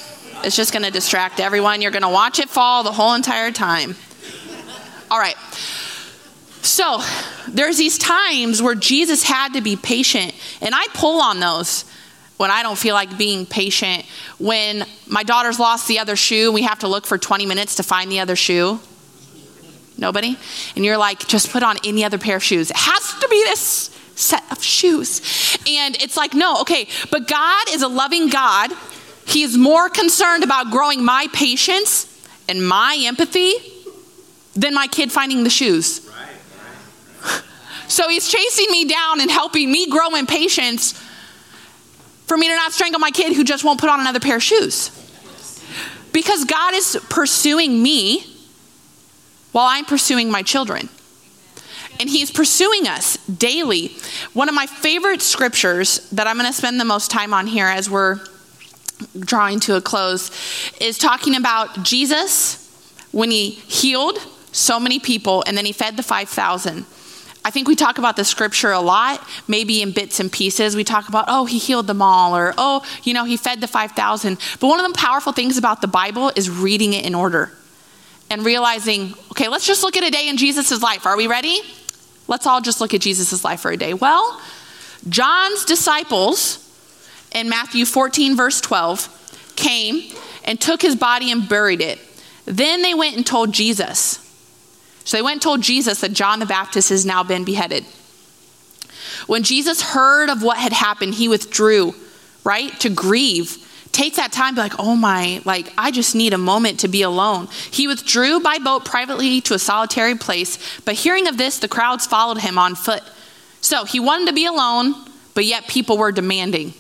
It's 0.42 0.56
just 0.56 0.72
going 0.72 0.84
to 0.84 0.90
distract 0.90 1.38
everyone. 1.38 1.82
You're 1.82 1.92
going 1.92 2.02
to 2.02 2.08
watch 2.08 2.40
it 2.40 2.48
fall 2.48 2.82
the 2.82 2.92
whole 2.92 3.14
entire 3.14 3.52
time. 3.52 3.94
All 5.10 5.18
right. 5.18 5.36
So, 6.62 7.00
there's 7.48 7.78
these 7.78 7.98
times 7.98 8.60
where 8.60 8.74
Jesus 8.74 9.22
had 9.22 9.54
to 9.54 9.60
be 9.60 9.76
patient, 9.76 10.34
and 10.60 10.74
I 10.74 10.88
pull 10.92 11.20
on 11.20 11.38
those 11.38 11.84
when 12.40 12.50
I 12.50 12.62
don't 12.62 12.78
feel 12.78 12.94
like 12.94 13.18
being 13.18 13.44
patient, 13.44 14.06
when 14.38 14.86
my 15.06 15.22
daughter's 15.24 15.60
lost 15.60 15.86
the 15.88 15.98
other 15.98 16.16
shoe, 16.16 16.50
we 16.50 16.62
have 16.62 16.78
to 16.78 16.88
look 16.88 17.04
for 17.04 17.18
20 17.18 17.44
minutes 17.44 17.74
to 17.74 17.82
find 17.82 18.10
the 18.10 18.20
other 18.20 18.34
shoe. 18.34 18.80
Nobody? 19.98 20.38
And 20.74 20.82
you're 20.82 20.96
like, 20.96 21.18
just 21.28 21.50
put 21.50 21.62
on 21.62 21.76
any 21.84 22.02
other 22.02 22.16
pair 22.16 22.36
of 22.36 22.42
shoes. 22.42 22.70
It 22.70 22.78
has 22.78 23.12
to 23.20 23.28
be 23.28 23.44
this 23.44 23.94
set 24.14 24.42
of 24.50 24.64
shoes. 24.64 25.20
And 25.68 26.02
it's 26.02 26.16
like, 26.16 26.32
no, 26.32 26.62
okay, 26.62 26.88
but 27.10 27.28
God 27.28 27.68
is 27.72 27.82
a 27.82 27.88
loving 27.88 28.30
God. 28.30 28.70
He 29.26 29.42
is 29.42 29.58
more 29.58 29.90
concerned 29.90 30.42
about 30.42 30.70
growing 30.70 31.04
my 31.04 31.26
patience 31.34 32.06
and 32.48 32.66
my 32.66 32.96
empathy 33.02 33.52
than 34.54 34.72
my 34.72 34.86
kid 34.86 35.12
finding 35.12 35.44
the 35.44 35.50
shoes. 35.50 36.08
So 37.88 38.08
he's 38.08 38.28
chasing 38.28 38.70
me 38.70 38.84
down 38.84 39.20
and 39.20 39.28
helping 39.28 39.68
me 39.68 39.90
grow 39.90 40.14
in 40.14 40.24
patience 40.24 40.94
for 42.30 42.36
me 42.36 42.46
to 42.46 42.54
not 42.54 42.70
strangle 42.70 43.00
my 43.00 43.10
kid 43.10 43.34
who 43.34 43.42
just 43.42 43.64
won't 43.64 43.80
put 43.80 43.90
on 43.90 43.98
another 43.98 44.20
pair 44.20 44.36
of 44.36 44.42
shoes. 44.42 44.92
Because 46.12 46.44
God 46.44 46.74
is 46.74 46.96
pursuing 47.10 47.82
me 47.82 48.24
while 49.50 49.66
I'm 49.66 49.84
pursuing 49.84 50.30
my 50.30 50.44
children. 50.44 50.88
And 51.98 52.08
He's 52.08 52.30
pursuing 52.30 52.86
us 52.86 53.16
daily. 53.26 53.96
One 54.32 54.48
of 54.48 54.54
my 54.54 54.66
favorite 54.66 55.22
scriptures 55.22 56.08
that 56.10 56.28
I'm 56.28 56.36
going 56.36 56.46
to 56.46 56.52
spend 56.52 56.78
the 56.78 56.84
most 56.84 57.10
time 57.10 57.34
on 57.34 57.48
here 57.48 57.66
as 57.66 57.90
we're 57.90 58.20
drawing 59.18 59.58
to 59.60 59.74
a 59.74 59.80
close 59.80 60.30
is 60.80 60.98
talking 60.98 61.34
about 61.34 61.82
Jesus 61.82 62.70
when 63.10 63.32
He 63.32 63.50
healed 63.50 64.18
so 64.52 64.78
many 64.78 65.00
people 65.00 65.42
and 65.48 65.58
then 65.58 65.64
He 65.64 65.72
fed 65.72 65.96
the 65.96 66.04
5,000. 66.04 66.86
I 67.44 67.50
think 67.50 67.68
we 67.68 67.74
talk 67.74 67.98
about 67.98 68.16
the 68.16 68.24
scripture 68.24 68.70
a 68.70 68.80
lot, 68.80 69.26
maybe 69.48 69.80
in 69.80 69.92
bits 69.92 70.20
and 70.20 70.30
pieces. 70.30 70.76
We 70.76 70.84
talk 70.84 71.08
about, 71.08 71.24
oh, 71.28 71.46
he 71.46 71.58
healed 71.58 71.86
them 71.86 72.02
all, 72.02 72.36
or 72.36 72.52
oh, 72.58 72.84
you 73.02 73.14
know, 73.14 73.24
he 73.24 73.36
fed 73.36 73.60
the 73.60 73.66
5,000. 73.66 74.38
But 74.60 74.66
one 74.68 74.78
of 74.78 74.90
the 74.90 74.98
powerful 74.98 75.32
things 75.32 75.56
about 75.56 75.80
the 75.80 75.88
Bible 75.88 76.30
is 76.36 76.50
reading 76.50 76.92
it 76.92 77.06
in 77.06 77.14
order 77.14 77.50
and 78.30 78.44
realizing, 78.44 79.14
okay, 79.32 79.48
let's 79.48 79.66
just 79.66 79.82
look 79.82 79.96
at 79.96 80.04
a 80.04 80.10
day 80.10 80.28
in 80.28 80.36
Jesus' 80.36 80.82
life. 80.82 81.06
Are 81.06 81.16
we 81.16 81.26
ready? 81.26 81.60
Let's 82.28 82.46
all 82.46 82.60
just 82.60 82.80
look 82.80 82.94
at 82.94 83.00
Jesus' 83.00 83.42
life 83.42 83.60
for 83.60 83.70
a 83.70 83.76
day. 83.76 83.94
Well, 83.94 84.40
John's 85.08 85.64
disciples 85.64 86.66
in 87.32 87.48
Matthew 87.48 87.86
14, 87.86 88.36
verse 88.36 88.60
12, 88.60 89.52
came 89.56 90.14
and 90.44 90.60
took 90.60 90.82
his 90.82 90.94
body 90.94 91.32
and 91.32 91.48
buried 91.48 91.80
it. 91.80 91.98
Then 92.44 92.82
they 92.82 92.94
went 92.94 93.16
and 93.16 93.26
told 93.26 93.52
Jesus. 93.52 94.29
So 95.04 95.16
they 95.16 95.22
went 95.22 95.34
and 95.34 95.42
told 95.42 95.62
Jesus 95.62 96.00
that 96.00 96.12
John 96.12 96.38
the 96.38 96.46
Baptist 96.46 96.90
has 96.90 97.06
now 97.06 97.22
been 97.22 97.44
beheaded. 97.44 97.84
When 99.26 99.42
Jesus 99.42 99.80
heard 99.80 100.30
of 100.30 100.42
what 100.42 100.58
had 100.58 100.72
happened, 100.72 101.14
he 101.14 101.28
withdrew, 101.28 101.94
right, 102.44 102.78
to 102.80 102.90
grieve. 102.90 103.66
Take 103.92 104.16
that 104.16 104.30
time, 104.32 104.54
be 104.54 104.60
like, 104.60 104.78
oh 104.78 104.94
my, 104.94 105.42
like, 105.44 105.72
I 105.76 105.90
just 105.90 106.14
need 106.14 106.32
a 106.32 106.38
moment 106.38 106.80
to 106.80 106.88
be 106.88 107.02
alone. 107.02 107.48
He 107.70 107.88
withdrew 107.88 108.40
by 108.40 108.58
boat 108.58 108.84
privately 108.84 109.40
to 109.42 109.54
a 109.54 109.58
solitary 109.58 110.14
place, 110.14 110.58
but 110.82 110.94
hearing 110.94 111.26
of 111.26 111.36
this, 111.36 111.58
the 111.58 111.68
crowds 111.68 112.06
followed 112.06 112.38
him 112.38 112.56
on 112.56 112.76
foot. 112.76 113.02
So 113.60 113.84
he 113.84 113.98
wanted 113.98 114.28
to 114.28 114.32
be 114.32 114.46
alone, 114.46 114.94
but 115.34 115.44
yet 115.44 115.66
people 115.66 115.98
were 115.98 116.12
demanding. 116.12 116.72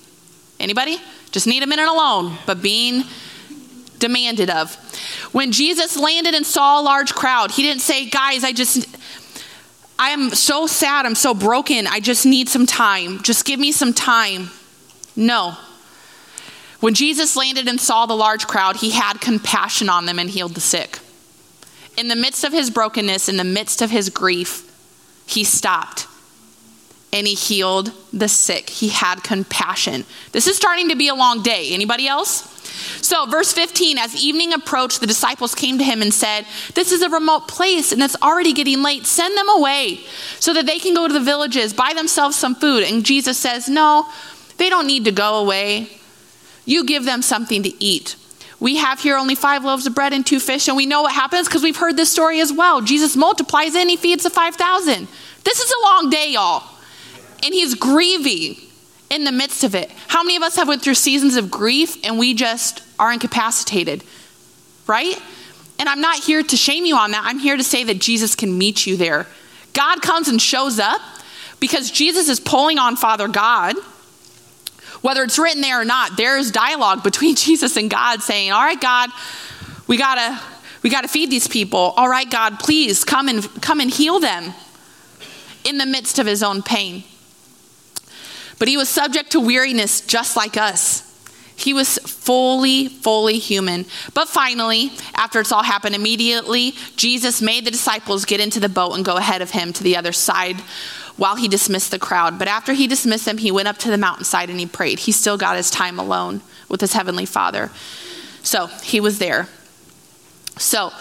Anybody? 0.60 0.98
Just 1.30 1.46
need 1.46 1.62
a 1.62 1.66
minute 1.66 1.88
alone, 1.88 2.36
but 2.46 2.62
being 2.62 3.04
demanded 4.00 4.50
of. 4.50 4.74
When 5.32 5.52
Jesus 5.52 5.96
landed 5.96 6.34
and 6.34 6.44
saw 6.44 6.80
a 6.80 6.82
large 6.82 7.14
crowd, 7.14 7.52
he 7.52 7.62
didn't 7.62 7.82
say, 7.82 8.06
Guys, 8.06 8.42
I 8.42 8.52
just, 8.52 8.86
I 9.98 10.10
am 10.10 10.30
so 10.30 10.66
sad. 10.66 11.06
I'm 11.06 11.14
so 11.14 11.34
broken. 11.34 11.86
I 11.86 12.00
just 12.00 12.26
need 12.26 12.48
some 12.48 12.66
time. 12.66 13.22
Just 13.22 13.44
give 13.44 13.60
me 13.60 13.70
some 13.70 13.92
time. 13.92 14.50
No. 15.14 15.56
When 16.80 16.94
Jesus 16.94 17.36
landed 17.36 17.68
and 17.68 17.80
saw 17.80 18.06
the 18.06 18.16
large 18.16 18.46
crowd, 18.46 18.76
he 18.76 18.90
had 18.90 19.20
compassion 19.20 19.88
on 19.88 20.06
them 20.06 20.18
and 20.18 20.30
healed 20.30 20.54
the 20.54 20.60
sick. 20.60 20.98
In 21.96 22.08
the 22.08 22.16
midst 22.16 22.42
of 22.42 22.52
his 22.52 22.70
brokenness, 22.70 23.28
in 23.28 23.36
the 23.36 23.44
midst 23.44 23.82
of 23.82 23.90
his 23.90 24.08
grief, 24.08 24.66
he 25.26 25.44
stopped 25.44 26.06
and 27.12 27.26
he 27.26 27.34
healed 27.34 27.92
the 28.12 28.28
sick. 28.28 28.70
He 28.70 28.88
had 28.88 29.22
compassion. 29.22 30.04
This 30.32 30.46
is 30.46 30.56
starting 30.56 30.88
to 30.88 30.96
be 30.96 31.08
a 31.08 31.14
long 31.14 31.42
day. 31.42 31.70
Anybody 31.72 32.08
else? 32.08 32.49
So, 33.02 33.26
verse 33.26 33.52
15, 33.52 33.98
as 33.98 34.22
evening 34.22 34.52
approached, 34.52 35.00
the 35.00 35.06
disciples 35.06 35.54
came 35.54 35.78
to 35.78 35.84
him 35.84 36.02
and 36.02 36.12
said, 36.12 36.46
This 36.74 36.92
is 36.92 37.02
a 37.02 37.08
remote 37.08 37.48
place 37.48 37.92
and 37.92 38.02
it's 38.02 38.16
already 38.22 38.52
getting 38.52 38.82
late. 38.82 39.06
Send 39.06 39.36
them 39.36 39.48
away 39.48 40.00
so 40.38 40.52
that 40.54 40.66
they 40.66 40.78
can 40.78 40.94
go 40.94 41.08
to 41.08 41.12
the 41.12 41.20
villages, 41.20 41.72
buy 41.72 41.92
themselves 41.94 42.36
some 42.36 42.54
food. 42.54 42.84
And 42.84 43.04
Jesus 43.04 43.38
says, 43.38 43.68
No, 43.68 44.06
they 44.58 44.68
don't 44.68 44.86
need 44.86 45.04
to 45.06 45.12
go 45.12 45.36
away. 45.36 45.90
You 46.64 46.84
give 46.84 47.04
them 47.04 47.22
something 47.22 47.62
to 47.62 47.84
eat. 47.84 48.16
We 48.60 48.76
have 48.76 49.00
here 49.00 49.16
only 49.16 49.34
five 49.34 49.64
loaves 49.64 49.86
of 49.86 49.94
bread 49.94 50.12
and 50.12 50.24
two 50.24 50.38
fish, 50.38 50.68
and 50.68 50.76
we 50.76 50.84
know 50.84 51.02
what 51.02 51.14
happens 51.14 51.48
because 51.48 51.62
we've 51.62 51.76
heard 51.76 51.96
this 51.96 52.12
story 52.12 52.40
as 52.40 52.52
well. 52.52 52.82
Jesus 52.82 53.16
multiplies 53.16 53.74
and 53.74 53.88
he 53.88 53.96
feeds 53.96 54.22
the 54.22 54.30
5,000. 54.30 55.08
This 55.44 55.60
is 55.60 55.70
a 55.70 55.84
long 55.84 56.10
day, 56.10 56.32
y'all. 56.32 56.62
And 57.42 57.54
he's 57.54 57.74
grieving 57.74 58.56
in 59.10 59.24
the 59.24 59.32
midst 59.32 59.64
of 59.64 59.74
it. 59.74 59.90
How 60.06 60.22
many 60.22 60.36
of 60.36 60.42
us 60.42 60.56
have 60.56 60.68
went 60.68 60.82
through 60.82 60.94
seasons 60.94 61.36
of 61.36 61.50
grief 61.50 61.96
and 62.04 62.18
we 62.18 62.32
just 62.32 62.82
are 62.98 63.12
incapacitated? 63.12 64.04
Right? 64.86 65.20
And 65.78 65.88
I'm 65.88 66.00
not 66.00 66.22
here 66.22 66.42
to 66.42 66.56
shame 66.56 66.84
you 66.84 66.96
on 66.96 67.10
that. 67.10 67.24
I'm 67.24 67.38
here 67.38 67.56
to 67.56 67.64
say 67.64 67.84
that 67.84 67.98
Jesus 67.98 68.34
can 68.36 68.56
meet 68.56 68.86
you 68.86 68.96
there. 68.96 69.26
God 69.72 70.00
comes 70.02 70.28
and 70.28 70.40
shows 70.40 70.78
up 70.78 71.00
because 71.58 71.90
Jesus 71.90 72.28
is 72.28 72.38
pulling 72.38 72.78
on 72.78 72.96
Father 72.96 73.28
God. 73.28 73.76
Whether 75.00 75.22
it's 75.22 75.38
written 75.38 75.62
there 75.62 75.80
or 75.80 75.84
not, 75.84 76.16
there's 76.16 76.50
dialogue 76.50 77.02
between 77.04 77.34
Jesus 77.34 77.76
and 77.76 77.90
God 77.90 78.22
saying, 78.22 78.52
"All 78.52 78.62
right, 78.62 78.80
God, 78.80 79.10
we 79.86 79.96
got 79.96 80.16
to 80.16 80.40
we 80.82 80.90
got 80.90 81.02
to 81.02 81.08
feed 81.08 81.30
these 81.30 81.48
people. 81.48 81.94
All 81.96 82.08
right, 82.08 82.30
God, 82.30 82.58
please 82.58 83.04
come 83.04 83.28
and 83.28 83.42
come 83.62 83.80
and 83.80 83.90
heal 83.90 84.20
them." 84.20 84.52
In 85.62 85.76
the 85.76 85.84
midst 85.84 86.18
of 86.18 86.26
his 86.26 86.42
own 86.42 86.62
pain. 86.62 87.04
But 88.60 88.68
he 88.68 88.76
was 88.76 88.88
subject 88.88 89.32
to 89.32 89.40
weariness 89.40 90.02
just 90.02 90.36
like 90.36 90.56
us. 90.56 91.06
He 91.56 91.74
was 91.74 91.98
fully, 91.98 92.88
fully 92.88 93.38
human. 93.38 93.86
But 94.14 94.28
finally, 94.28 94.92
after 95.14 95.40
it's 95.40 95.50
all 95.50 95.62
happened 95.62 95.94
immediately, 95.94 96.74
Jesus 96.96 97.42
made 97.42 97.64
the 97.64 97.70
disciples 97.70 98.24
get 98.24 98.38
into 98.38 98.60
the 98.60 98.68
boat 98.68 98.92
and 98.92 99.04
go 99.04 99.16
ahead 99.16 99.42
of 99.42 99.50
him 99.50 99.72
to 99.72 99.82
the 99.82 99.96
other 99.96 100.12
side 100.12 100.60
while 101.16 101.36
he 101.36 101.48
dismissed 101.48 101.90
the 101.90 101.98
crowd. 101.98 102.38
But 102.38 102.48
after 102.48 102.74
he 102.74 102.86
dismissed 102.86 103.24
them, 103.24 103.38
he 103.38 103.50
went 103.50 103.68
up 103.68 103.78
to 103.78 103.90
the 103.90 103.98
mountainside 103.98 104.50
and 104.50 104.60
he 104.60 104.66
prayed. 104.66 105.00
He 105.00 105.12
still 105.12 105.38
got 105.38 105.56
his 105.56 105.70
time 105.70 105.98
alone 105.98 106.42
with 106.68 106.82
his 106.82 106.92
heavenly 106.92 107.26
Father. 107.26 107.70
So 108.42 108.66
he 108.82 109.00
was 109.00 109.18
there. 109.18 109.48
So, 110.58 110.92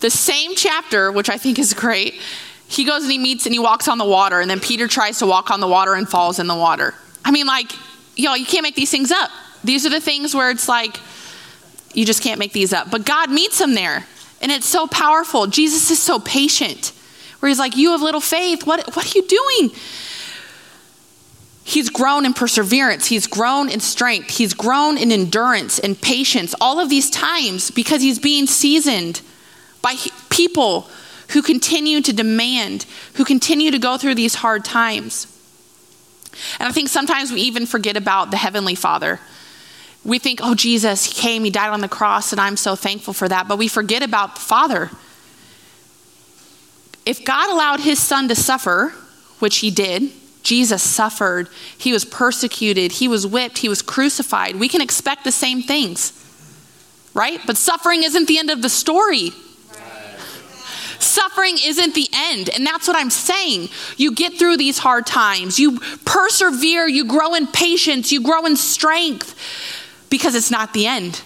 the 0.00 0.10
same 0.10 0.54
chapter, 0.56 1.10
which 1.10 1.28
I 1.28 1.38
think 1.38 1.58
is 1.58 1.74
great, 1.74 2.20
he 2.72 2.84
goes 2.84 3.02
and 3.02 3.12
he 3.12 3.18
meets 3.18 3.46
and 3.46 3.54
he 3.54 3.58
walks 3.58 3.88
on 3.88 3.98
the 3.98 4.04
water, 4.04 4.40
and 4.40 4.50
then 4.50 4.60
Peter 4.60 4.88
tries 4.88 5.18
to 5.18 5.26
walk 5.26 5.50
on 5.50 5.60
the 5.60 5.68
water 5.68 5.94
and 5.94 6.08
falls 6.08 6.38
in 6.38 6.46
the 6.46 6.54
water. 6.54 6.94
I 7.24 7.30
mean, 7.30 7.46
like, 7.46 7.72
y'all, 8.16 8.36
you 8.36 8.46
can't 8.46 8.62
make 8.62 8.74
these 8.74 8.90
things 8.90 9.10
up. 9.10 9.30
These 9.62 9.86
are 9.86 9.90
the 9.90 10.00
things 10.00 10.34
where 10.34 10.50
it's 10.50 10.68
like, 10.68 10.98
you 11.94 12.04
just 12.04 12.22
can't 12.22 12.38
make 12.38 12.52
these 12.52 12.72
up. 12.72 12.90
But 12.90 13.04
God 13.04 13.30
meets 13.30 13.60
him 13.60 13.74
there, 13.74 14.06
and 14.40 14.50
it's 14.50 14.66
so 14.66 14.86
powerful. 14.86 15.46
Jesus 15.46 15.90
is 15.90 16.00
so 16.00 16.18
patient, 16.18 16.92
where 17.40 17.48
he's 17.48 17.58
like, 17.58 17.76
You 17.76 17.90
have 17.90 18.02
little 18.02 18.20
faith. 18.20 18.66
What, 18.66 18.94
what 18.96 19.06
are 19.06 19.18
you 19.18 19.26
doing? 19.26 19.76
He's 21.64 21.90
grown 21.90 22.26
in 22.26 22.34
perseverance. 22.34 23.06
He's 23.06 23.26
grown 23.26 23.68
in 23.68 23.80
strength. 23.80 24.30
He's 24.36 24.52
grown 24.52 24.98
in 24.98 25.12
endurance 25.12 25.78
and 25.78 26.00
patience, 26.00 26.54
all 26.60 26.80
of 26.80 26.88
these 26.88 27.08
times 27.08 27.70
because 27.70 28.02
he's 28.02 28.18
being 28.18 28.46
seasoned 28.46 29.20
by 29.80 29.94
people 30.28 30.88
who 31.32 31.42
continue 31.42 32.00
to 32.00 32.12
demand, 32.12 32.86
who 33.14 33.24
continue 33.24 33.70
to 33.70 33.78
go 33.78 33.98
through 33.98 34.14
these 34.14 34.36
hard 34.36 34.64
times. 34.64 35.26
And 36.58 36.68
I 36.68 36.72
think 36.72 36.88
sometimes 36.88 37.32
we 37.32 37.40
even 37.42 37.66
forget 37.66 37.96
about 37.96 38.30
the 38.30 38.36
Heavenly 38.36 38.74
Father. 38.74 39.20
We 40.04 40.18
think, 40.18 40.40
oh, 40.42 40.54
Jesus, 40.54 41.04
He 41.06 41.14
came, 41.14 41.44
He 41.44 41.50
died 41.50 41.70
on 41.70 41.80
the 41.80 41.88
cross, 41.88 42.32
and 42.32 42.40
I'm 42.40 42.56
so 42.56 42.74
thankful 42.74 43.14
for 43.14 43.28
that. 43.28 43.48
But 43.48 43.58
we 43.58 43.68
forget 43.68 44.02
about 44.02 44.34
the 44.34 44.40
Father. 44.40 44.90
If 47.04 47.24
God 47.24 47.50
allowed 47.50 47.80
His 47.80 47.98
Son 47.98 48.28
to 48.28 48.34
suffer, 48.34 48.94
which 49.38 49.58
He 49.58 49.70
did, 49.70 50.10
Jesus 50.42 50.82
suffered, 50.82 51.48
He 51.78 51.92
was 51.92 52.04
persecuted, 52.04 52.92
He 52.92 53.08
was 53.08 53.26
whipped, 53.26 53.58
He 53.58 53.68
was 53.68 53.82
crucified, 53.82 54.56
we 54.56 54.68
can 54.68 54.80
expect 54.80 55.24
the 55.24 55.32
same 55.32 55.62
things, 55.62 56.12
right? 57.14 57.40
But 57.46 57.56
suffering 57.56 58.02
isn't 58.02 58.26
the 58.26 58.38
end 58.38 58.50
of 58.50 58.62
the 58.62 58.68
story. 58.68 59.30
Suffering 61.02 61.58
isn't 61.62 61.94
the 61.94 62.08
end. 62.12 62.48
And 62.48 62.64
that's 62.64 62.86
what 62.86 62.96
I'm 62.96 63.10
saying. 63.10 63.68
You 63.96 64.14
get 64.14 64.38
through 64.38 64.56
these 64.56 64.78
hard 64.78 65.06
times, 65.06 65.58
you 65.58 65.80
persevere, 66.04 66.86
you 66.86 67.06
grow 67.06 67.34
in 67.34 67.46
patience, 67.46 68.12
you 68.12 68.22
grow 68.22 68.46
in 68.46 68.56
strength 68.56 69.36
because 70.10 70.34
it's 70.34 70.50
not 70.50 70.72
the 70.72 70.86
end. 70.86 71.22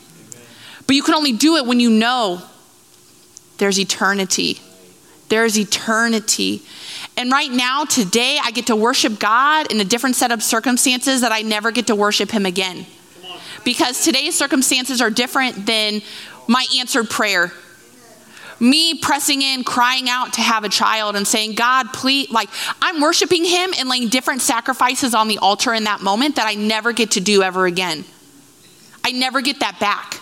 But 0.86 0.96
you 0.96 1.02
can 1.02 1.14
only 1.14 1.32
do 1.32 1.56
it 1.56 1.66
when 1.66 1.80
you 1.80 1.90
know 1.90 2.42
there's 3.58 3.78
eternity. 3.78 4.60
There's 5.28 5.58
eternity. 5.58 6.62
And 7.16 7.32
right 7.32 7.50
now, 7.50 7.84
today, 7.84 8.38
I 8.42 8.52
get 8.52 8.68
to 8.68 8.76
worship 8.76 9.18
God 9.18 9.72
in 9.72 9.80
a 9.80 9.84
different 9.84 10.16
set 10.16 10.30
of 10.30 10.42
circumstances 10.42 11.22
that 11.22 11.32
I 11.32 11.42
never 11.42 11.70
get 11.70 11.88
to 11.88 11.96
worship 11.96 12.30
Him 12.30 12.46
again. 12.46 12.86
Because 13.64 14.04
today's 14.04 14.36
circumstances 14.36 15.00
are 15.00 15.10
different 15.10 15.66
than 15.66 16.02
my 16.46 16.64
answered 16.78 17.10
prayer 17.10 17.52
me 18.60 18.98
pressing 18.98 19.42
in, 19.42 19.64
crying 19.64 20.08
out 20.08 20.34
to 20.34 20.40
have 20.40 20.64
a 20.64 20.68
child 20.68 21.16
and 21.16 21.26
saying, 21.26 21.54
God, 21.54 21.92
please, 21.92 22.30
like, 22.30 22.48
I'm 22.80 23.00
worshiping 23.00 23.44
Him 23.44 23.72
and 23.78 23.88
laying 23.88 24.08
different 24.08 24.42
sacrifices 24.42 25.14
on 25.14 25.28
the 25.28 25.38
altar 25.38 25.74
in 25.74 25.84
that 25.84 26.00
moment 26.00 26.36
that 26.36 26.46
I 26.46 26.54
never 26.54 26.92
get 26.92 27.12
to 27.12 27.20
do 27.20 27.42
ever 27.42 27.66
again. 27.66 28.04
I 29.04 29.12
never 29.12 29.40
get 29.40 29.60
that 29.60 29.78
back. 29.78 30.20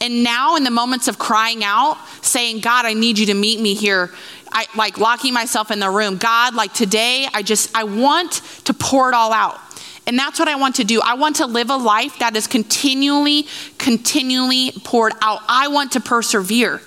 And 0.00 0.24
now, 0.24 0.56
in 0.56 0.64
the 0.64 0.70
moments 0.70 1.06
of 1.06 1.18
crying 1.18 1.62
out, 1.62 1.96
saying, 2.22 2.60
God, 2.60 2.86
I 2.86 2.92
need 2.92 3.18
you 3.18 3.26
to 3.26 3.34
meet 3.34 3.60
me 3.60 3.74
here, 3.74 4.10
I 4.50 4.66
like 4.76 4.98
locking 4.98 5.32
myself 5.32 5.70
in 5.70 5.78
the 5.78 5.88
room. 5.88 6.16
God, 6.16 6.54
like 6.54 6.72
today, 6.72 7.28
I 7.32 7.42
just, 7.42 7.74
I 7.76 7.84
want 7.84 8.42
to 8.64 8.74
pour 8.74 9.08
it 9.08 9.14
all 9.14 9.32
out. 9.32 9.60
And 10.06 10.18
that's 10.18 10.38
what 10.38 10.48
I 10.48 10.56
want 10.56 10.76
to 10.76 10.84
do. 10.84 11.00
I 11.00 11.14
want 11.14 11.36
to 11.36 11.46
live 11.46 11.70
a 11.70 11.76
life 11.76 12.18
that 12.18 12.34
is 12.34 12.46
continually, 12.46 13.46
continually 13.78 14.72
poured 14.82 15.12
out. 15.22 15.40
I 15.48 15.68
want 15.68 15.92
to 15.92 16.00
persevere. 16.00 16.80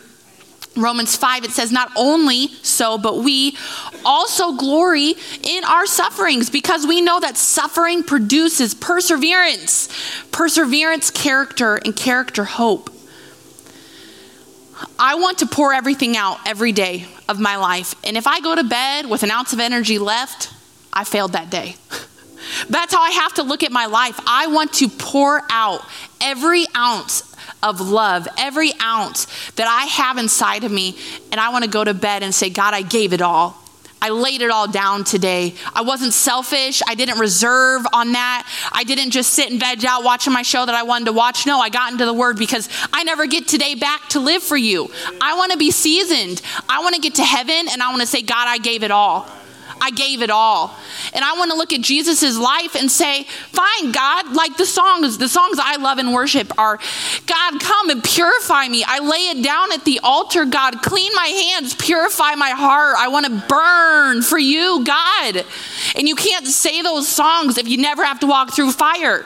Romans 0.76 1.16
5, 1.16 1.46
it 1.46 1.52
says, 1.52 1.72
Not 1.72 1.92
only 1.96 2.48
so, 2.62 2.98
but 2.98 3.18
we 3.18 3.58
also 4.04 4.54
glory 4.54 5.14
in 5.44 5.64
our 5.64 5.86
sufferings 5.86 6.50
because 6.50 6.86
we 6.86 7.02
know 7.02 7.20
that 7.20 7.38
suffering 7.38 8.04
produces 8.04 8.74
perseverance, 8.74 9.88
perseverance, 10.32 11.12
character, 11.12 11.76
and 11.76 11.96
character, 11.96 12.44
hope. 12.44 12.90
I 15.00 15.16
want 15.16 15.40
to 15.40 15.46
pour 15.46 15.74
everything 15.74 16.18
out 16.18 16.40
every 16.46 16.74
day 16.74 17.06
of 17.30 17.40
my 17.40 17.56
life. 17.56 17.96
And 18.04 18.18
if 18.18 18.28
I 18.28 18.42
go 18.42 18.56
to 18.56 18.64
bed 18.64 19.06
with 19.10 19.24
an 19.24 19.32
ounce 19.32 19.54
of 19.54 19.60
energy 19.60 19.98
left, 19.98 20.54
I 20.92 21.06
failed 21.06 21.32
that 21.34 21.50
day. 21.50 21.76
That's 22.70 22.94
how 22.94 23.02
I 23.02 23.12
have 23.12 23.34
to 23.36 23.44
look 23.44 23.64
at 23.64 23.72
my 23.72 23.86
life. 23.86 24.20
I 24.28 24.48
want 24.48 24.74
to 24.74 24.90
pour 24.90 25.42
out 25.50 25.82
every 26.22 26.66
ounce 26.76 27.35
of 27.66 27.82
love, 27.82 28.28
every 28.38 28.72
ounce 28.82 29.28
that 29.56 29.68
I 29.68 29.86
have 29.86 30.18
inside 30.18 30.64
of 30.64 30.72
me, 30.72 30.98
and 31.32 31.42
I 31.42 31.50
want 31.50 31.64
to 31.66 31.70
go 31.70 31.84
to 31.84 31.94
bed 31.94 32.24
and 32.24 32.34
say, 32.34 32.50
God, 32.50 32.74
I 32.74 32.84
gave 32.84 33.12
it 33.12 33.22
all. 33.22 33.62
I 34.02 34.10
laid 34.10 34.42
it 34.42 34.52
all 34.52 34.68
down 34.68 35.04
today. 35.04 35.56
I 35.74 35.82
wasn't 35.82 36.14
selfish. 36.14 36.84
I 36.88 36.94
didn't 36.94 37.18
reserve 37.18 37.88
on 37.92 38.12
that. 38.12 38.48
I 38.72 38.84
didn't 38.84 39.10
just 39.10 39.34
sit 39.34 39.50
and 39.50 39.60
veg 39.60 39.84
out 39.84 40.04
watching 40.04 40.32
my 40.32 40.44
show 40.44 40.64
that 40.64 40.76
I 40.76 40.84
wanted 40.84 41.06
to 41.06 41.14
watch. 41.14 41.48
No, 41.48 41.60
I 41.60 41.70
got 41.70 41.92
into 41.92 42.06
the 42.06 42.14
word 42.14 42.38
because 42.38 42.70
I 42.94 43.04
never 43.04 43.26
get 43.26 43.48
today 43.48 43.74
back 43.74 44.10
to 44.10 44.20
live 44.20 44.44
for 44.44 44.58
you. 44.58 44.92
I 45.20 45.36
want 45.38 45.54
to 45.54 45.58
be 45.58 45.72
seasoned. 45.72 46.40
I 46.70 46.82
want 46.82 46.94
to 46.94 47.02
get 47.02 47.16
to 47.16 47.24
heaven 47.24 47.68
and 47.72 47.82
I 47.82 47.90
want 47.90 48.02
to 48.02 48.08
say, 48.08 48.22
God, 48.22 48.48
I 48.48 48.60
gave 48.60 48.84
it 48.84 48.92
all. 48.92 49.28
I 49.82 49.92
gave 49.92 50.22
it 50.22 50.30
all. 50.30 50.76
And 51.14 51.24
I 51.24 51.34
want 51.34 51.52
to 51.52 51.58
look 51.58 51.74
at 51.74 51.82
Jesus' 51.82 52.38
life 52.38 52.76
and 52.76 52.90
say, 52.90 53.24
fine, 53.24 53.92
God, 53.92 54.34
like 54.34 54.58
the 54.58 54.66
songs, 54.66 55.18
the 55.18 55.30
songs 55.30 55.58
I 55.62 55.76
love 55.78 55.98
and 55.98 56.14
worship 56.14 56.58
are, 56.58 56.80
God, 57.26 57.60
come 57.60 57.90
and 57.90 58.04
purify 58.04 58.68
me. 58.68 58.84
I 58.88 59.00
lay 59.00 59.30
it 59.30 59.44
down 59.44 59.72
at 59.74 59.86
the 59.86 60.00
altar, 60.04 60.46
God. 60.46 60.82
Clean 60.82 61.12
my 61.16 61.28
hands, 61.28 61.74
purify 61.76 62.36
my 62.36 62.52
heart. 62.52 62.96
I 62.98 63.10
want 63.10 63.26
to 63.26 63.44
burn 63.48 64.22
for 64.22 64.40
you, 64.40 64.84
God. 64.84 65.46
And 65.96 66.08
you 66.08 66.16
can't 66.16 66.48
say 66.48 66.82
those 66.82 67.08
songs 67.08 67.58
if 67.58 67.68
you 67.68 67.78
never 67.78 68.04
have 68.04 68.20
to 68.22 68.28
walk 68.28 68.54
through 68.54 68.72
fire. 68.72 69.26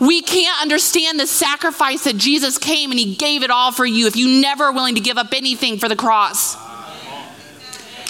We 0.00 0.20
can't 0.20 0.60
understand 0.60 1.20
the 1.20 1.26
sacrifice 1.28 2.04
that 2.04 2.16
Jesus 2.16 2.58
came 2.58 2.90
and 2.90 2.98
he 2.98 3.14
gave 3.14 3.42
it 3.44 3.50
all 3.50 3.70
for 3.70 3.86
you 3.86 4.08
if 4.08 4.16
you 4.16 4.40
never 4.40 4.64
are 4.64 4.72
willing 4.72 4.96
to 4.96 5.00
give 5.00 5.16
up 5.16 5.32
anything 5.32 5.78
for 5.78 5.88
the 5.88 5.96
cross. 5.96 6.56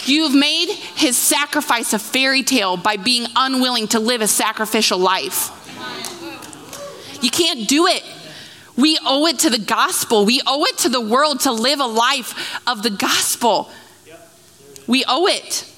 You've 0.04 0.34
made 0.34 0.68
his 0.68 1.16
sacrifice 1.16 1.92
a 1.92 1.98
fairy 1.98 2.42
tale 2.42 2.76
by 2.76 2.96
being 2.96 3.26
unwilling 3.36 3.88
to 3.88 4.00
live 4.00 4.20
a 4.20 4.28
sacrificial 4.28 4.98
life. 4.98 5.50
You 7.22 7.30
can't 7.30 7.68
do 7.68 7.86
it. 7.86 8.02
We 8.76 8.98
owe 9.04 9.26
it 9.26 9.40
to 9.40 9.50
the 9.50 9.58
gospel. 9.58 10.24
We 10.24 10.40
owe 10.46 10.64
it 10.64 10.78
to 10.78 10.88
the 10.88 11.00
world 11.00 11.40
to 11.40 11.52
live 11.52 11.78
a 11.78 11.86
life 11.86 12.60
of 12.66 12.82
the 12.82 12.90
gospel. 12.90 13.70
We 14.86 15.04
owe 15.06 15.26
it. 15.26 15.68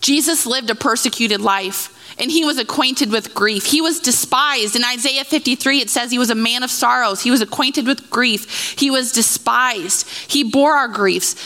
Jesus 0.00 0.46
lived 0.46 0.70
a 0.70 0.74
persecuted 0.74 1.40
life 1.40 1.98
and 2.18 2.30
he 2.30 2.44
was 2.44 2.58
acquainted 2.58 3.10
with 3.10 3.34
grief. 3.34 3.66
He 3.66 3.80
was 3.80 4.00
despised. 4.00 4.76
In 4.76 4.84
Isaiah 4.84 5.24
53, 5.24 5.80
it 5.80 5.90
says 5.90 6.10
he 6.10 6.18
was 6.18 6.30
a 6.30 6.34
man 6.34 6.62
of 6.62 6.70
sorrows. 6.70 7.22
He 7.22 7.30
was 7.30 7.40
acquainted 7.40 7.86
with 7.86 8.10
grief. 8.10 8.78
He 8.78 8.90
was 8.90 9.12
despised. 9.12 10.08
He 10.28 10.44
bore 10.44 10.74
our 10.74 10.88
griefs. 10.88 11.36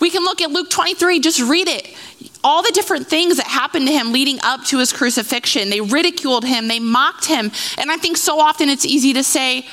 We 0.00 0.08
can 0.08 0.24
look 0.24 0.40
at 0.40 0.50
Luke 0.50 0.70
23, 0.70 1.20
just 1.20 1.40
read 1.40 1.68
it. 1.68 1.94
All 2.42 2.62
the 2.62 2.72
different 2.72 3.06
things 3.06 3.36
that 3.36 3.46
happened 3.46 3.86
to 3.86 3.92
him 3.92 4.12
leading 4.12 4.38
up 4.42 4.64
to 4.66 4.78
his 4.78 4.94
crucifixion. 4.94 5.68
They 5.68 5.82
ridiculed 5.82 6.44
him, 6.44 6.68
they 6.68 6.80
mocked 6.80 7.26
him. 7.26 7.52
And 7.76 7.92
I 7.92 7.98
think 7.98 8.16
so 8.16 8.40
often 8.40 8.70
it's 8.70 8.86
easy 8.86 9.12
to 9.12 9.22
say, 9.22 9.66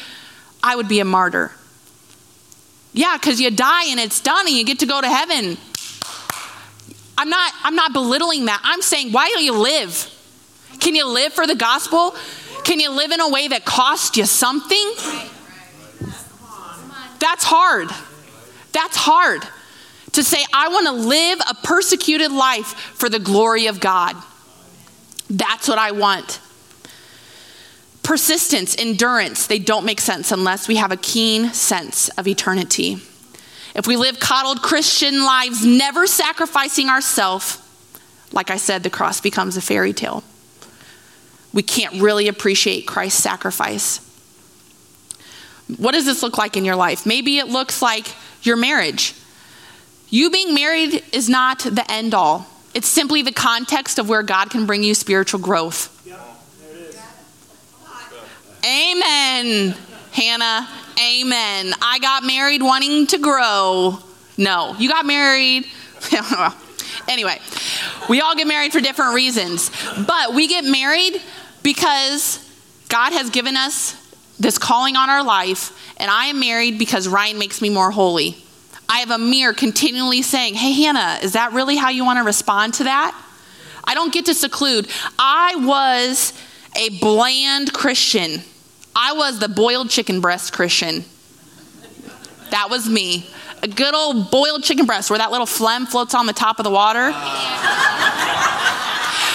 I 0.62 0.76
would 0.76 0.90
be 0.90 1.00
a 1.00 1.06
martyr. 1.06 1.54
Yeah, 2.92 3.16
because 3.16 3.40
you 3.40 3.50
die 3.52 3.86
and 3.86 4.00
it's 4.00 4.20
done 4.20 4.48
and 4.48 4.56
you 4.56 4.66
get 4.66 4.80
to 4.80 4.86
go 4.86 5.00
to 5.00 5.08
heaven. 5.08 5.58
I'm 7.18 7.30
not, 7.30 7.54
I'm 7.64 7.76
not 7.76 7.94
belittling 7.94 8.46
that. 8.46 8.60
I'm 8.64 8.82
saying, 8.82 9.14
why 9.14 9.30
don't 9.30 9.44
you 9.44 9.58
live? 9.58 10.14
Can 10.80 10.94
you 10.94 11.08
live 11.08 11.32
for 11.32 11.48
the 11.48 11.56
gospel? 11.56 12.16
Can 12.64 12.80
you 12.80 12.92
live 12.92 13.12
in 13.12 13.22
a 13.22 13.30
way 13.30 13.48
that 13.48 13.64
costs 13.64 14.18
you 14.18 14.26
something? 14.26 14.94
That's 17.20 17.46
hard. 17.46 17.90
That's 18.74 18.98
hard 18.98 19.48
to 20.18 20.24
say, 20.24 20.44
I 20.54 20.68
want 20.68 20.86
to 20.86 20.92
live 20.92 21.40
a 21.50 21.54
persecuted 21.56 22.32
life 22.32 22.68
for 22.68 23.10
the 23.10 23.20
glory 23.20 23.68
of 23.68 23.80
God. 23.80 24.16
That's 25.30 25.68
what 25.68 25.80
I 25.80 25.92
want. 25.92 26.40
Persistence, 28.04 28.76
endurance, 28.78 29.48
they 29.48 29.60
don't 29.60 29.86
make 29.86 30.00
sense 30.00 30.32
unless 30.32 30.68
we 30.68 30.76
have 30.76 30.92
a 30.92 30.98
keen 30.98 31.50
sense 31.54 32.10
of 32.10 32.28
eternity. 32.28 33.02
If 33.76 33.88
we 33.88 33.98
live 33.98 34.20
coddled 34.20 34.62
Christian 34.62 35.24
lives, 35.24 35.66
never 35.66 36.08
sacrificing 36.08 36.90
ourselves, 36.90 37.62
like 38.32 38.50
I 38.50 38.58
said, 38.58 38.84
the 38.84 38.90
cross 38.90 39.22
becomes 39.22 39.58
a 39.58 39.62
fairy 39.62 39.94
tale 39.94 40.24
we 41.58 41.64
can't 41.64 42.00
really 42.02 42.28
appreciate 42.28 42.86
Christ's 42.86 43.24
sacrifice. 43.24 43.98
What 45.78 45.94
does 45.94 46.06
this 46.06 46.22
look 46.22 46.38
like 46.38 46.56
in 46.56 46.66
your 46.66 46.76
life? 46.76 47.08
Maybe 47.08 47.40
it 47.40 47.48
looks 47.48 47.82
like 47.82 48.06
your 48.44 48.58
marriage. 48.58 49.16
You 50.10 50.30
being 50.30 50.54
married 50.54 51.04
is 51.12 51.28
not 51.28 51.60
the 51.60 51.86
end 51.92 52.14
all, 52.14 52.48
it's 52.74 52.88
simply 52.88 53.22
the 53.22 53.32
context 53.32 54.00
of 54.00 54.08
where 54.08 54.24
God 54.24 54.50
can 54.50 54.66
bring 54.66 54.84
you 54.84 54.94
spiritual 54.94 55.40
growth. 55.40 55.94
Amen, 58.66 59.76
Hannah. 60.12 60.68
Amen. 61.00 61.74
I 61.82 62.00
got 62.00 62.24
married 62.24 62.62
wanting 62.62 63.08
to 63.08 63.18
grow. 63.18 64.00
No, 64.38 64.76
you 64.78 64.90
got 64.90 65.06
married. 65.06 65.68
anyway, 67.08 67.40
we 68.10 68.22
all 68.22 68.36
get 68.36 68.48
married 68.48 68.72
for 68.72 68.82
different 68.82 69.14
reasons, 69.14 69.72
but 70.06 70.34
we 70.34 70.48
get 70.48 70.66
married 70.66 71.22
because 71.64 72.44
God 72.90 73.14
has 73.14 73.30
given 73.30 73.56
us 73.56 73.96
this 74.40 74.58
calling 74.58 74.96
on 74.96 75.10
our 75.10 75.24
life, 75.24 75.72
and 75.98 76.10
I 76.12 76.26
am 76.26 76.40
married 76.40 76.78
because 76.78 77.08
Ryan 77.08 77.40
makes 77.40 77.62
me 77.62 77.70
more 77.70 77.92
holy. 77.92 78.38
I 78.90 79.00
have 79.00 79.12
a 79.12 79.18
mirror 79.18 79.54
continually 79.54 80.22
saying, 80.22 80.56
Hey, 80.56 80.72
Hannah, 80.74 81.20
is 81.22 81.34
that 81.34 81.54
really 81.54 81.76
how 81.76 81.90
you 81.90 82.06
want 82.06 82.18
to 82.20 82.24
respond 82.24 82.76
to 82.76 82.86
that? 82.86 83.20
I 83.84 83.94
don't 83.94 84.14
get 84.14 84.26
to 84.26 84.34
seclude. 84.34 84.90
I 85.18 85.56
was 85.58 86.34
a 86.76 86.90
bland 87.00 87.74
Christian. 87.74 88.42
I 88.96 89.14
was 89.14 89.40
the 89.40 89.50
boiled 89.50 89.90
chicken 89.90 90.22
breast 90.22 90.54
Christian. 90.54 91.06
That 92.52 92.70
was 92.70 92.90
me. 92.90 93.30
A 93.64 93.68
good 93.68 93.94
old 93.94 94.32
boiled 94.32 94.64
chicken 94.64 94.86
breast 94.86 95.10
where 95.10 95.20
that 95.20 95.32
little 95.32 95.46
phlegm 95.46 95.86
floats 95.86 96.14
on 96.14 96.26
the 96.26 96.34
top 96.34 96.60
of 96.60 96.64
the 96.64 96.70
water. 96.70 97.12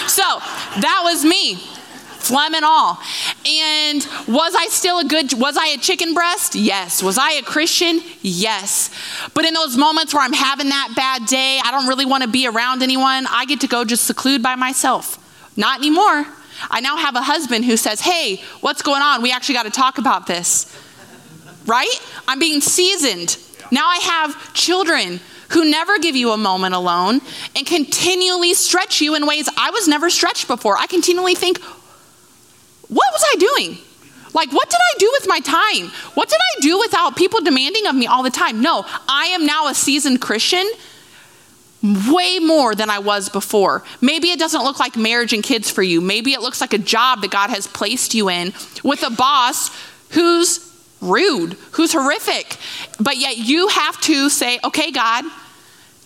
so 0.09 0.23
that 0.81 1.01
was 1.05 1.25
me 1.25 1.61
phlegm 2.23 2.55
and 2.55 2.65
all. 2.65 3.01
And 3.47 4.07
was 4.29 4.55
I 4.55 4.67
still 4.71 5.01
a 5.01 5.05
good, 5.05 5.33
was 5.35 5.57
I 5.57 5.69
a 5.69 5.79
chicken 5.79 6.15
breast? 6.15 6.55
Yes. 6.55 7.03
Was 7.03 7.19
I 7.19 7.33
a 7.33 7.43
Christian? 7.43 8.01
Yes. 8.23 8.91
But 9.35 9.45
in 9.45 9.55
those 9.55 9.77
moments 9.77 10.15
where 10.15 10.23
I'm 10.23 10.33
having 10.33 10.69
that 10.69 10.93
bad 10.97 11.27
day, 11.27 11.61
I 11.63 11.71
don't 11.71 11.87
really 11.87 12.07
want 12.07 12.23
to 12.23 12.29
be 12.29 12.47
around 12.47 12.83
anyone, 12.83 13.27
I 13.29 13.45
get 13.47 13.61
to 13.61 13.69
go 13.69 13.85
just 13.85 14.05
seclude 14.05 14.43
by 14.43 14.57
myself. 14.57 15.19
Not 15.57 15.81
anymore. 15.81 16.27
I 16.71 16.81
now 16.81 16.97
have 16.97 17.17
a 17.17 17.23
husband 17.23 17.65
who 17.65 17.77
says, 17.77 18.01
Hey, 18.01 18.43
what's 18.61 18.83
going 18.83 19.03
on? 19.03 19.23
We 19.23 19.33
actually 19.33 19.57
got 19.57 19.65
to 19.65 19.71
talk 19.71 19.99
about 19.99 20.27
this. 20.27 20.79
Right? 21.67 22.01
I'm 22.27 22.39
being 22.39 22.61
seasoned. 22.61 23.37
Now 23.71 23.89
I 23.89 23.97
have 23.99 24.55
children 24.55 25.21
who 25.53 25.71
never 25.71 25.99
give 25.99 26.17
you 26.17 26.33
a 26.33 26.37
moment 26.37 26.75
alone 26.75 27.21
and 27.57 27.67
continually 27.67 28.55
stretch 28.55 29.01
you 29.01 29.15
in 29.15 29.27
ways 29.27 29.49
I 29.57 29.71
was 29.71 29.87
never 29.87 30.11
stretched 30.11 30.49
before. 30.49 30.77
I 30.77 30.87
continually 30.87 31.35
think, 31.35 31.59
what 32.93 33.13
was 33.13 33.25
I 33.33 33.37
doing? 33.39 33.79
Like, 34.35 34.53
what 34.53 34.71
did 34.71 34.79
I 34.79 34.99
do 34.99 35.11
with 35.13 35.29
my 35.29 35.41
time? 35.41 35.91
What 36.15 36.29
did 36.29 36.39
I 36.39 36.61
do 36.61 36.79
without 36.79 37.17
people 37.17 37.41
demanding 37.41 37.87
of 37.87 37.95
me 37.95 38.07
all 38.07 38.23
the 38.23 38.31
time? 38.31 38.63
No, 38.63 38.85
I 39.09 39.27
am 39.27 39.45
now 39.45 39.69
a 39.69 39.75
seasoned 39.75 40.21
Christian 40.21 40.67
way 41.83 42.39
more 42.39 42.75
than 42.75 42.89
I 42.91 43.01
was 43.01 43.29
before. 43.29 43.83
Maybe 44.01 44.31
it 44.31 44.39
doesn't 44.39 44.63
look 44.63 44.79
like 44.79 44.97
marriage 44.97 45.33
and 45.33 45.43
kids 45.43 45.71
for 45.71 45.83
you. 45.83 46.01
Maybe 46.01 46.33
it 46.33 46.41
looks 46.41 46.61
like 46.61 46.73
a 46.73 46.79
job 46.79 47.23
that 47.23 47.31
God 47.31 47.51
has 47.51 47.67
placed 47.67 48.15
you 48.15 48.31
in 48.31 48.53
with 48.85 49.03
a 49.03 49.11
boss 49.11 49.71
who's 50.11 50.71
rude, 51.01 51.55
who's 51.73 51.93
horrific. 51.93 52.57
But 53.01 53.17
yet 53.17 53.37
you 53.37 53.69
have 53.69 54.01
to 54.03 54.31
say, 54.31 54.61
okay, 54.65 54.93
God, 54.93 55.25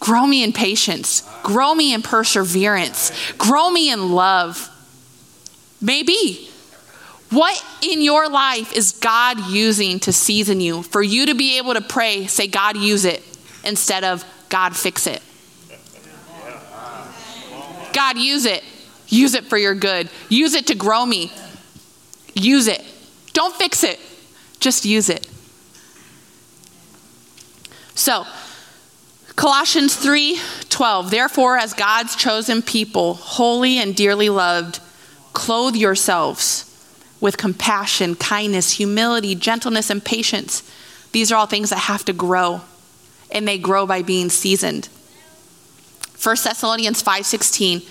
grow 0.00 0.26
me 0.26 0.42
in 0.42 0.52
patience, 0.52 1.28
grow 1.42 1.74
me 1.74 1.92
in 1.92 2.02
perseverance, 2.02 3.12
grow 3.34 3.70
me 3.70 3.90
in 3.90 4.12
love. 4.12 4.70
Maybe. 5.80 6.50
What 7.30 7.64
in 7.82 8.02
your 8.02 8.28
life 8.28 8.72
is 8.72 8.92
God 8.92 9.48
using 9.48 9.98
to 10.00 10.12
season 10.12 10.60
you 10.60 10.82
for 10.82 11.02
you 11.02 11.26
to 11.26 11.34
be 11.34 11.58
able 11.58 11.74
to 11.74 11.80
pray, 11.80 12.26
say, 12.26 12.46
God, 12.46 12.76
use 12.76 13.04
it, 13.04 13.22
instead 13.64 14.04
of 14.04 14.24
God, 14.48 14.76
fix 14.76 15.06
it? 15.06 15.22
God, 17.92 18.18
use 18.18 18.44
it. 18.44 18.62
Use 19.08 19.34
it 19.34 19.44
for 19.44 19.56
your 19.56 19.74
good. 19.74 20.08
Use 20.28 20.54
it 20.54 20.68
to 20.68 20.74
grow 20.74 21.04
me. 21.04 21.32
Use 22.34 22.68
it. 22.68 22.84
Don't 23.32 23.54
fix 23.54 23.84
it, 23.84 24.00
just 24.60 24.86
use 24.86 25.10
it. 25.10 25.28
So, 27.94 28.24
Colossians 29.36 29.94
3 29.94 30.40
12. 30.70 31.10
Therefore, 31.10 31.58
as 31.58 31.74
God's 31.74 32.16
chosen 32.16 32.62
people, 32.62 33.14
holy 33.14 33.78
and 33.78 33.94
dearly 33.94 34.28
loved, 34.28 34.80
clothe 35.32 35.76
yourselves 35.76 36.65
with 37.20 37.36
compassion, 37.36 38.14
kindness, 38.14 38.72
humility, 38.72 39.34
gentleness, 39.34 39.90
and 39.90 40.04
patience. 40.04 40.62
These 41.12 41.32
are 41.32 41.36
all 41.36 41.46
things 41.46 41.70
that 41.70 41.78
have 41.78 42.04
to 42.06 42.12
grow, 42.12 42.60
and 43.30 43.46
they 43.46 43.58
grow 43.58 43.86
by 43.86 44.02
being 44.02 44.28
seasoned. 44.28 44.88
1 46.18 46.44
Thessalonians 46.44 47.02
5:16 47.02 47.82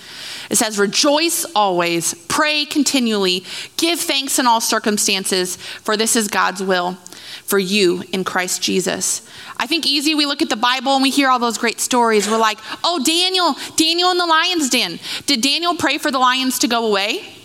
it 0.50 0.58
says 0.58 0.78
rejoice 0.78 1.46
always 1.56 2.14
pray 2.28 2.66
continually 2.66 3.44
give 3.78 4.00
thanks 4.00 4.40
in 4.40 4.48
all 4.48 4.62
circumstances 4.62 5.56
for 5.56 5.96
this 5.96 6.16
is 6.16 6.28
God's 6.28 6.62
will 6.62 6.98
for 7.46 7.60
you 7.60 8.04
in 8.12 8.24
Christ 8.24 8.62
Jesus. 8.62 9.22
I 9.58 9.68
think 9.68 9.86
easy 9.86 10.16
we 10.16 10.26
look 10.26 10.42
at 10.42 10.50
the 10.50 10.56
Bible 10.56 10.94
and 10.94 11.04
we 11.04 11.12
hear 11.12 11.30
all 11.30 11.40
those 11.40 11.58
great 11.58 11.80
stories 11.80 12.28
we're 12.28 12.38
like, 12.38 12.58
"Oh 12.84 13.02
Daniel, 13.04 13.56
Daniel 13.76 14.12
in 14.12 14.18
the 14.18 14.26
lion's 14.26 14.70
den. 14.70 15.00
Did 15.26 15.42
Daniel 15.42 15.76
pray 15.76 15.98
for 15.98 16.12
the 16.12 16.20
lions 16.20 16.60
to 16.60 16.68
go 16.68 16.86
away?" 16.86 17.45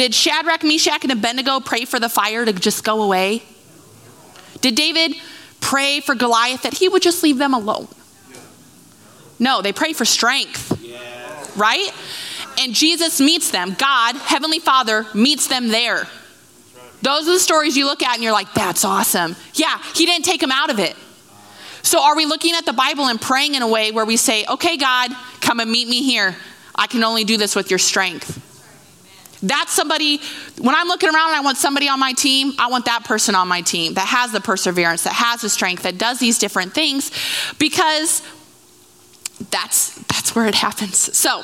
Did 0.00 0.14
Shadrach, 0.14 0.64
Meshach, 0.64 1.02
and 1.02 1.12
Abednego 1.12 1.60
pray 1.60 1.84
for 1.84 2.00
the 2.00 2.08
fire 2.08 2.46
to 2.46 2.54
just 2.54 2.84
go 2.84 3.02
away? 3.02 3.42
Did 4.62 4.74
David 4.74 5.14
pray 5.60 6.00
for 6.00 6.14
Goliath 6.14 6.62
that 6.62 6.72
he 6.72 6.88
would 6.88 7.02
just 7.02 7.22
leave 7.22 7.36
them 7.36 7.52
alone? 7.52 7.86
No, 9.38 9.60
they 9.60 9.74
pray 9.74 9.92
for 9.92 10.06
strength, 10.06 10.72
right? 11.54 11.92
And 12.58 12.72
Jesus 12.72 13.20
meets 13.20 13.50
them. 13.50 13.76
God, 13.78 14.16
Heavenly 14.16 14.58
Father, 14.58 15.04
meets 15.12 15.48
them 15.48 15.68
there. 15.68 16.06
Those 17.02 17.28
are 17.28 17.34
the 17.34 17.38
stories 17.38 17.76
you 17.76 17.84
look 17.84 18.02
at 18.02 18.14
and 18.14 18.22
you're 18.22 18.32
like, 18.32 18.54
that's 18.54 18.86
awesome. 18.86 19.36
Yeah, 19.52 19.82
he 19.94 20.06
didn't 20.06 20.24
take 20.24 20.40
them 20.40 20.50
out 20.50 20.70
of 20.70 20.78
it. 20.78 20.96
So, 21.82 22.02
are 22.02 22.16
we 22.16 22.24
looking 22.24 22.54
at 22.54 22.64
the 22.64 22.72
Bible 22.72 23.04
and 23.04 23.20
praying 23.20 23.54
in 23.54 23.60
a 23.60 23.68
way 23.68 23.92
where 23.92 24.06
we 24.06 24.16
say, 24.16 24.46
okay, 24.48 24.78
God, 24.78 25.10
come 25.42 25.60
and 25.60 25.70
meet 25.70 25.88
me 25.88 26.02
here? 26.02 26.36
I 26.74 26.86
can 26.86 27.04
only 27.04 27.24
do 27.24 27.36
this 27.36 27.54
with 27.54 27.68
your 27.68 27.78
strength. 27.78 28.46
That's 29.42 29.72
somebody, 29.72 30.20
when 30.58 30.74
I'm 30.74 30.86
looking 30.86 31.08
around 31.08 31.28
and 31.28 31.36
I 31.36 31.40
want 31.40 31.56
somebody 31.56 31.88
on 31.88 31.98
my 31.98 32.12
team, 32.12 32.52
I 32.58 32.68
want 32.68 32.84
that 32.84 33.04
person 33.04 33.34
on 33.34 33.48
my 33.48 33.62
team 33.62 33.94
that 33.94 34.06
has 34.06 34.32
the 34.32 34.40
perseverance, 34.40 35.04
that 35.04 35.14
has 35.14 35.40
the 35.40 35.48
strength, 35.48 35.84
that 35.84 35.96
does 35.96 36.18
these 36.18 36.38
different 36.38 36.74
things 36.74 37.10
because 37.58 38.22
that's 39.50 39.94
that's 40.04 40.34
where 40.34 40.46
it 40.46 40.54
happens. 40.54 41.16
So, 41.16 41.42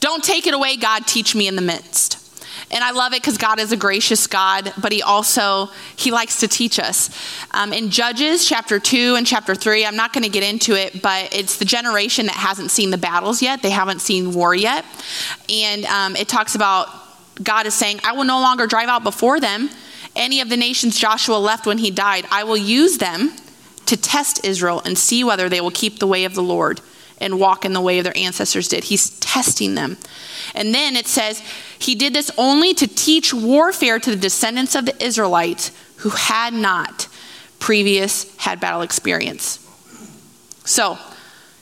don't 0.00 0.24
take 0.24 0.46
it 0.46 0.54
away, 0.54 0.76
God, 0.76 1.06
teach 1.06 1.34
me 1.34 1.46
in 1.46 1.56
the 1.56 1.62
midst. 1.62 2.20
And 2.70 2.82
I 2.82 2.90
love 2.90 3.12
it 3.12 3.22
because 3.22 3.38
God 3.38 3.60
is 3.60 3.70
a 3.70 3.76
gracious 3.76 4.26
God, 4.26 4.72
but 4.80 4.90
He 4.90 5.00
also 5.00 5.68
He 5.94 6.10
likes 6.10 6.40
to 6.40 6.48
teach 6.48 6.80
us. 6.80 7.10
Um, 7.52 7.72
in 7.72 7.90
Judges 7.90 8.44
chapter 8.44 8.80
two 8.80 9.14
and 9.14 9.24
chapter 9.24 9.54
three, 9.54 9.86
I'm 9.86 9.96
not 9.96 10.12
going 10.12 10.24
to 10.24 10.30
get 10.30 10.42
into 10.42 10.74
it, 10.74 11.00
but 11.00 11.32
it's 11.32 11.58
the 11.58 11.64
generation 11.64 12.26
that 12.26 12.34
hasn't 12.34 12.72
seen 12.72 12.90
the 12.90 12.98
battles 12.98 13.40
yet. 13.42 13.62
They 13.62 13.70
haven't 13.70 14.00
seen 14.00 14.34
war 14.34 14.54
yet, 14.54 14.84
and 15.48 15.84
um, 15.84 16.16
it 16.16 16.26
talks 16.26 16.56
about 16.56 16.88
God 17.42 17.66
is 17.66 17.74
saying, 17.74 18.00
"I 18.04 18.12
will 18.12 18.24
no 18.24 18.40
longer 18.40 18.66
drive 18.66 18.88
out 18.88 19.04
before 19.04 19.40
them 19.40 19.70
any 20.14 20.40
of 20.40 20.48
the 20.48 20.56
nations 20.56 20.98
Joshua 20.98 21.36
left 21.36 21.66
when 21.66 21.78
he 21.78 21.90
died. 21.90 22.26
I 22.30 22.44
will 22.44 22.56
use 22.56 22.98
them 22.98 23.32
to 23.86 23.96
test 23.96 24.44
Israel 24.44 24.80
and 24.84 24.96
see 24.96 25.24
whether 25.24 25.48
they 25.48 25.60
will 25.60 25.70
keep 25.70 25.98
the 25.98 26.06
way 26.06 26.24
of 26.24 26.34
the 26.34 26.42
Lord." 26.42 26.80
and 27.18 27.38
walk 27.38 27.64
in 27.64 27.72
the 27.72 27.80
way 27.80 27.98
of 27.98 28.04
their 28.04 28.16
ancestors 28.16 28.68
did. 28.68 28.84
He's 28.84 29.10
testing 29.20 29.74
them. 29.74 29.96
And 30.54 30.74
then 30.74 30.96
it 30.96 31.06
says, 31.06 31.42
He 31.78 31.94
did 31.94 32.12
this 32.12 32.30
only 32.36 32.74
to 32.74 32.86
teach 32.86 33.32
warfare 33.32 33.98
to 33.98 34.10
the 34.10 34.16
descendants 34.16 34.74
of 34.74 34.84
the 34.86 35.02
Israelites 35.02 35.70
who 35.98 36.10
had 36.10 36.52
not 36.52 37.08
previous 37.58 38.34
had 38.36 38.60
battle 38.60 38.82
experience. 38.82 39.58
So 40.64 40.98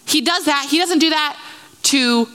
he 0.04 0.20
does 0.20 0.46
that. 0.46 0.66
He 0.70 0.78
doesn't 0.78 0.98
do 0.98 1.10
that 1.10 1.38
to 1.84 2.28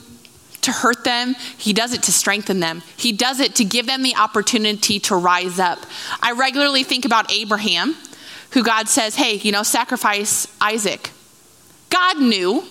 to 0.68 0.72
hurt 0.72 1.04
them. 1.04 1.36
He 1.58 1.74
does 1.74 1.94
it 1.94 2.04
to 2.04 2.14
strengthen 2.14 2.60
them. 2.62 2.84
He 2.96 3.12
does 3.12 3.40
it 3.40 3.56
to 3.56 3.66
give 3.66 3.88
them 3.88 4.04
the 4.04 4.16
opportunity 4.16 5.00
to 5.02 5.16
rise 5.16 5.60
up. 5.60 5.80
I 6.22 6.32
regularly 6.32 6.84
think 6.84 7.04
about 7.04 7.32
Abraham, 7.32 7.96
who 8.52 8.64
God 8.64 8.88
says, 8.88 9.16
"Hey, 9.16 9.36
you 9.36 9.52
know, 9.52 9.64
sacrifice 9.64 10.48
Isaac." 10.62 11.12
God 11.90 12.20
knew 12.20 12.64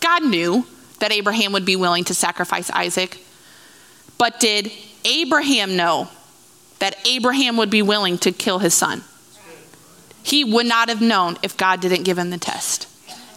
God 0.00 0.22
knew 0.22 0.66
that 0.98 1.12
Abraham 1.12 1.52
would 1.52 1.64
be 1.64 1.76
willing 1.76 2.04
to 2.04 2.14
sacrifice 2.14 2.70
Isaac. 2.70 3.24
But 4.18 4.38
did 4.38 4.70
Abraham 5.04 5.76
know 5.76 6.08
that 6.78 6.96
Abraham 7.06 7.56
would 7.56 7.70
be 7.70 7.80
willing 7.80 8.18
to 8.18 8.30
kill 8.30 8.58
his 8.58 8.74
son? 8.74 9.02
He 10.22 10.44
would 10.44 10.66
not 10.66 10.90
have 10.90 11.00
known 11.00 11.38
if 11.42 11.56
God 11.56 11.80
didn't 11.80 12.02
give 12.02 12.18
him 12.18 12.28
the 12.28 12.38
test, 12.38 12.86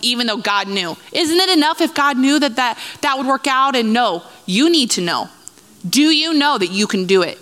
even 0.01 0.27
though 0.27 0.37
God 0.37 0.67
knew. 0.67 0.95
Isn't 1.11 1.37
it 1.37 1.49
enough 1.49 1.81
if 1.81 1.93
God 1.93 2.17
knew 2.17 2.39
that 2.39 2.55
that, 2.55 2.77
that 3.01 3.17
would 3.17 3.27
work 3.27 3.47
out? 3.47 3.75
And 3.75 3.93
no, 3.93 4.23
you 4.45 4.69
need 4.69 4.91
to 4.91 5.01
know. 5.01 5.29
Do 5.87 6.01
you 6.01 6.33
know 6.33 6.57
that 6.57 6.71
you 6.71 6.87
can 6.87 7.05
do 7.05 7.21
it? 7.21 7.37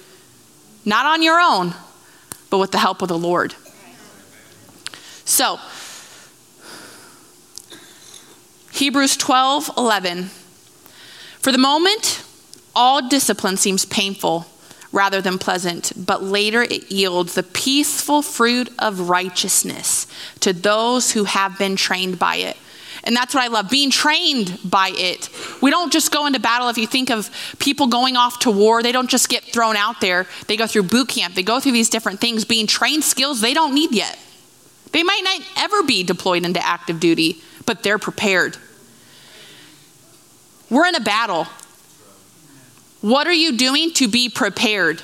Not 0.84 1.06
on 1.06 1.22
your 1.22 1.40
own, 1.40 1.74
but 2.50 2.60
with 2.60 2.72
the 2.72 2.78
help 2.78 3.02
of 3.02 3.08
the 3.08 3.18
Lord. 3.18 3.56
So, 5.26 5.60
Hebrews 8.72 9.18
12, 9.18 9.72
11. 9.78 10.26
For 11.40 11.52
the 11.52 11.58
moment, 11.58 12.24
all 12.76 13.08
discipline 13.08 13.58
seems 13.58 13.86
painful 13.86 14.46
rather 14.96 15.22
than 15.22 15.38
pleasant, 15.38 15.92
but 15.98 16.24
later 16.24 16.64
it 16.64 16.90
yields 16.90 17.36
the 17.36 17.44
peaceful 17.44 18.22
fruit 18.22 18.70
of 18.80 19.10
righteousness 19.10 20.08
to 20.40 20.54
those 20.54 21.12
who 21.12 21.26
have 21.26 21.60
been 21.60 21.76
trained 21.76 22.18
by 22.18 22.38
it. 22.38 22.56
And 23.04 23.14
that's 23.16 23.36
what 23.36 23.44
I 23.44 23.48
love 23.48 23.70
being 23.70 23.92
trained 23.92 24.58
by 24.64 24.92
it. 24.96 25.30
We 25.62 25.70
don't 25.70 25.92
just 25.92 26.12
go 26.12 26.26
into 26.26 26.40
battle. 26.40 26.70
If 26.70 26.78
you 26.78 26.88
think 26.88 27.12
of 27.12 27.30
people 27.60 27.88
going 27.88 28.16
off 28.16 28.40
to 28.40 28.52
war, 28.52 28.82
they 28.82 28.94
don't 28.94 29.10
just 29.10 29.28
get 29.28 29.44
thrown 29.44 29.76
out 29.76 30.00
there. 30.00 30.28
They 30.48 30.56
go 30.56 30.66
through 30.66 30.84
boot 30.84 31.10
camp, 31.10 31.36
they 31.36 31.44
go 31.44 31.60
through 31.60 31.74
these 31.74 31.90
different 31.90 32.22
things, 32.22 32.46
being 32.46 32.66
trained 32.66 33.04
skills 33.04 33.42
they 33.42 33.54
don't 33.54 33.76
need 33.76 33.92
yet. 33.92 34.18
They 34.94 35.04
might 35.04 35.22
not 35.24 35.42
ever 35.58 35.84
be 35.84 36.04
deployed 36.04 36.46
into 36.46 36.66
active 36.66 37.02
duty, 37.02 37.42
but 37.66 37.84
they're 37.84 38.00
prepared. 38.00 38.56
We're 40.70 40.86
in 40.88 40.96
a 40.96 41.02
battle. 41.02 41.48
What 43.06 43.28
are 43.28 43.34
you 43.34 43.56
doing 43.56 43.92
to 43.94 44.08
be 44.08 44.30
prepared? 44.30 45.00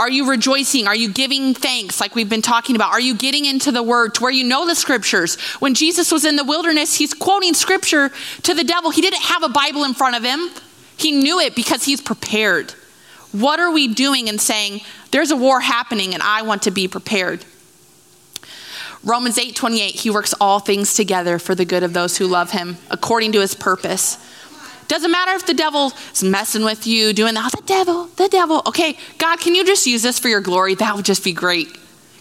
Are 0.00 0.10
you 0.10 0.28
rejoicing? 0.28 0.88
Are 0.88 0.94
you 0.96 1.08
giving 1.08 1.54
thanks 1.54 2.00
like 2.00 2.16
we've 2.16 2.28
been 2.28 2.42
talking 2.42 2.74
about? 2.74 2.90
Are 2.90 3.00
you 3.00 3.14
getting 3.14 3.44
into 3.44 3.70
the 3.70 3.80
word 3.80 4.16
to 4.16 4.24
where 4.24 4.32
you 4.32 4.42
know 4.42 4.66
the 4.66 4.74
scriptures? 4.74 5.38
When 5.60 5.74
Jesus 5.74 6.10
was 6.10 6.24
in 6.24 6.34
the 6.34 6.42
wilderness, 6.42 6.96
he's 6.96 7.14
quoting 7.14 7.54
scripture 7.54 8.10
to 8.42 8.54
the 8.54 8.64
devil. 8.64 8.90
He 8.90 9.00
didn't 9.02 9.22
have 9.22 9.44
a 9.44 9.48
Bible 9.50 9.84
in 9.84 9.94
front 9.94 10.16
of 10.16 10.24
him, 10.24 10.50
he 10.96 11.12
knew 11.12 11.38
it 11.38 11.54
because 11.54 11.84
he's 11.84 12.00
prepared. 12.00 12.72
What 13.30 13.60
are 13.60 13.70
we 13.70 13.86
doing 13.86 14.28
and 14.28 14.40
saying, 14.40 14.80
there's 15.12 15.30
a 15.30 15.36
war 15.36 15.60
happening 15.60 16.14
and 16.14 16.24
I 16.24 16.42
want 16.42 16.62
to 16.62 16.72
be 16.72 16.88
prepared? 16.88 17.44
Romans 19.04 19.38
8 19.38 19.54
28, 19.54 19.94
he 19.94 20.10
works 20.10 20.34
all 20.40 20.58
things 20.58 20.92
together 20.92 21.38
for 21.38 21.54
the 21.54 21.64
good 21.64 21.84
of 21.84 21.92
those 21.92 22.18
who 22.18 22.26
love 22.26 22.50
him 22.50 22.78
according 22.90 23.30
to 23.30 23.40
his 23.40 23.54
purpose. 23.54 24.18
Doesn't 24.88 25.10
matter 25.10 25.32
if 25.32 25.46
the 25.46 25.54
devil 25.54 25.92
is 26.12 26.24
messing 26.24 26.64
with 26.64 26.86
you, 26.86 27.12
doing 27.12 27.34
the, 27.34 27.40
oh, 27.44 27.50
the 27.54 27.62
devil, 27.66 28.06
the 28.16 28.28
devil. 28.28 28.62
Okay, 28.66 28.98
God, 29.18 29.38
can 29.38 29.54
you 29.54 29.64
just 29.64 29.86
use 29.86 30.02
this 30.02 30.18
for 30.18 30.28
your 30.28 30.40
glory? 30.40 30.74
That 30.74 30.96
would 30.96 31.04
just 31.04 31.22
be 31.22 31.32
great. 31.32 31.68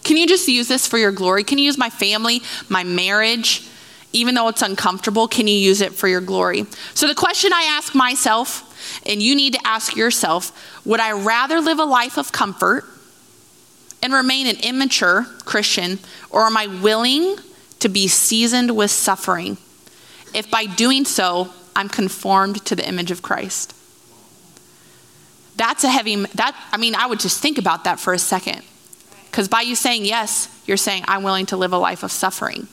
Can 0.03 0.17
you 0.17 0.27
just 0.27 0.47
use 0.47 0.67
this 0.67 0.85
for 0.85 0.97
your 0.97 1.11
glory? 1.11 1.43
Can 1.43 1.57
you 1.57 1.65
use 1.65 1.77
my 1.77 1.89
family, 1.89 2.41
my 2.69 2.83
marriage, 2.83 3.67
even 4.13 4.35
though 4.35 4.49
it's 4.49 4.61
uncomfortable? 4.61 5.27
Can 5.27 5.47
you 5.47 5.55
use 5.55 5.81
it 5.81 5.93
for 5.93 6.07
your 6.07 6.21
glory? 6.21 6.65
So, 6.93 7.07
the 7.07 7.15
question 7.15 7.51
I 7.53 7.63
ask 7.63 7.95
myself, 7.95 8.63
and 9.05 9.21
you 9.21 9.35
need 9.35 9.53
to 9.53 9.59
ask 9.65 9.95
yourself 9.95 10.51
would 10.85 10.99
I 10.99 11.11
rather 11.11 11.59
live 11.59 11.79
a 11.79 11.85
life 11.85 12.17
of 12.17 12.31
comfort 12.31 12.85
and 14.03 14.13
remain 14.13 14.47
an 14.47 14.57
immature 14.63 15.25
Christian, 15.45 15.99
or 16.29 16.43
am 16.43 16.57
I 16.57 16.67
willing 16.67 17.37
to 17.79 17.89
be 17.89 18.07
seasoned 18.07 18.75
with 18.75 18.91
suffering? 18.91 19.57
If 20.33 20.51
by 20.51 20.65
doing 20.65 21.05
so, 21.05 21.53
I'm 21.77 21.89
conformed 21.89 22.65
to 22.65 22.75
the 22.75 22.85
image 22.87 23.11
of 23.11 23.21
Christ. 23.21 23.75
That's 25.55 25.83
a 25.83 25.89
heavy, 25.89 26.15
that, 26.15 26.59
I 26.71 26.77
mean, 26.77 26.95
I 26.95 27.05
would 27.05 27.19
just 27.19 27.39
think 27.39 27.59
about 27.59 27.83
that 27.83 27.99
for 27.99 28.13
a 28.13 28.19
second. 28.19 28.63
Because 29.25 29.47
by 29.47 29.61
you 29.61 29.75
saying 29.75 30.03
yes, 30.03 30.49
you're 30.65 30.75
saying, 30.75 31.03
I'm 31.07 31.21
willing 31.21 31.45
to 31.47 31.57
live 31.57 31.73
a 31.73 31.77
life 31.77 32.01
of 32.01 32.11
suffering. 32.11 32.67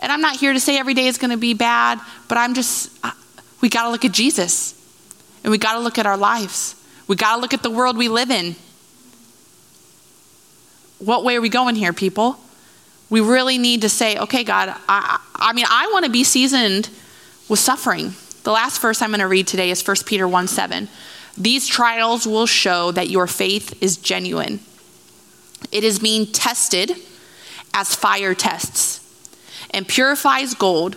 And 0.00 0.12
I'm 0.12 0.20
not 0.20 0.36
here 0.36 0.52
to 0.52 0.60
say 0.60 0.78
every 0.78 0.92
day 0.92 1.06
is 1.06 1.16
going 1.16 1.30
to 1.30 1.38
be 1.38 1.54
bad, 1.54 1.98
but 2.28 2.36
I'm 2.36 2.52
just, 2.52 2.90
we 3.62 3.70
got 3.70 3.84
to 3.84 3.90
look 3.90 4.04
at 4.04 4.12
Jesus. 4.12 4.74
And 5.42 5.50
we 5.50 5.56
got 5.56 5.72
to 5.72 5.80
look 5.80 5.98
at 5.98 6.04
our 6.04 6.18
lives. 6.18 6.74
We 7.08 7.16
got 7.16 7.36
to 7.36 7.40
look 7.40 7.54
at 7.54 7.62
the 7.62 7.70
world 7.70 7.96
we 7.96 8.10
live 8.10 8.30
in. 8.30 8.54
What 10.98 11.24
way 11.24 11.36
are 11.36 11.40
we 11.40 11.48
going 11.48 11.74
here, 11.74 11.94
people? 11.94 12.38
We 13.08 13.20
really 13.20 13.56
need 13.56 13.80
to 13.80 13.88
say, 13.88 14.18
okay, 14.18 14.44
God, 14.44 14.74
I, 14.86 15.18
I 15.34 15.54
mean, 15.54 15.64
I 15.70 15.88
want 15.90 16.04
to 16.04 16.10
be 16.10 16.22
seasoned 16.22 16.90
with 17.50 17.58
suffering. 17.58 18.14
The 18.44 18.52
last 18.52 18.80
verse 18.80 19.02
I'm 19.02 19.10
going 19.10 19.20
to 19.20 19.26
read 19.26 19.46
today 19.46 19.70
is 19.70 19.86
1 19.86 19.96
Peter 20.06 20.26
1 20.26 20.48
7. 20.48 20.88
These 21.36 21.66
trials 21.66 22.26
will 22.26 22.46
show 22.46 22.92
that 22.92 23.10
your 23.10 23.26
faith 23.26 23.82
is 23.82 23.96
genuine. 23.98 24.60
It 25.70 25.84
is 25.84 25.98
being 25.98 26.26
tested 26.26 26.92
as 27.74 27.94
fire 27.94 28.34
tests 28.34 28.98
and 29.72 29.86
purifies 29.86 30.54
gold, 30.54 30.96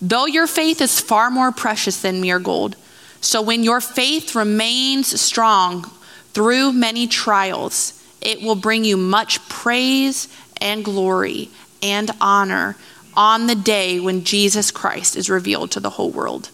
though 0.00 0.26
your 0.26 0.46
faith 0.46 0.80
is 0.80 1.00
far 1.00 1.30
more 1.30 1.52
precious 1.52 2.02
than 2.02 2.20
mere 2.20 2.38
gold. 2.38 2.76
So 3.20 3.42
when 3.42 3.62
your 3.62 3.80
faith 3.80 4.34
remains 4.34 5.20
strong 5.20 5.84
through 6.32 6.72
many 6.72 7.06
trials, 7.06 8.02
it 8.20 8.42
will 8.42 8.54
bring 8.54 8.84
you 8.84 8.96
much 8.96 9.46
praise 9.48 10.28
and 10.60 10.84
glory 10.84 11.50
and 11.82 12.10
honor 12.20 12.76
on 13.20 13.46
the 13.46 13.54
day 13.54 14.00
when 14.00 14.24
Jesus 14.24 14.70
Christ 14.70 15.14
is 15.14 15.28
revealed 15.28 15.72
to 15.72 15.78
the 15.78 15.90
whole 15.90 16.10
world. 16.10 16.48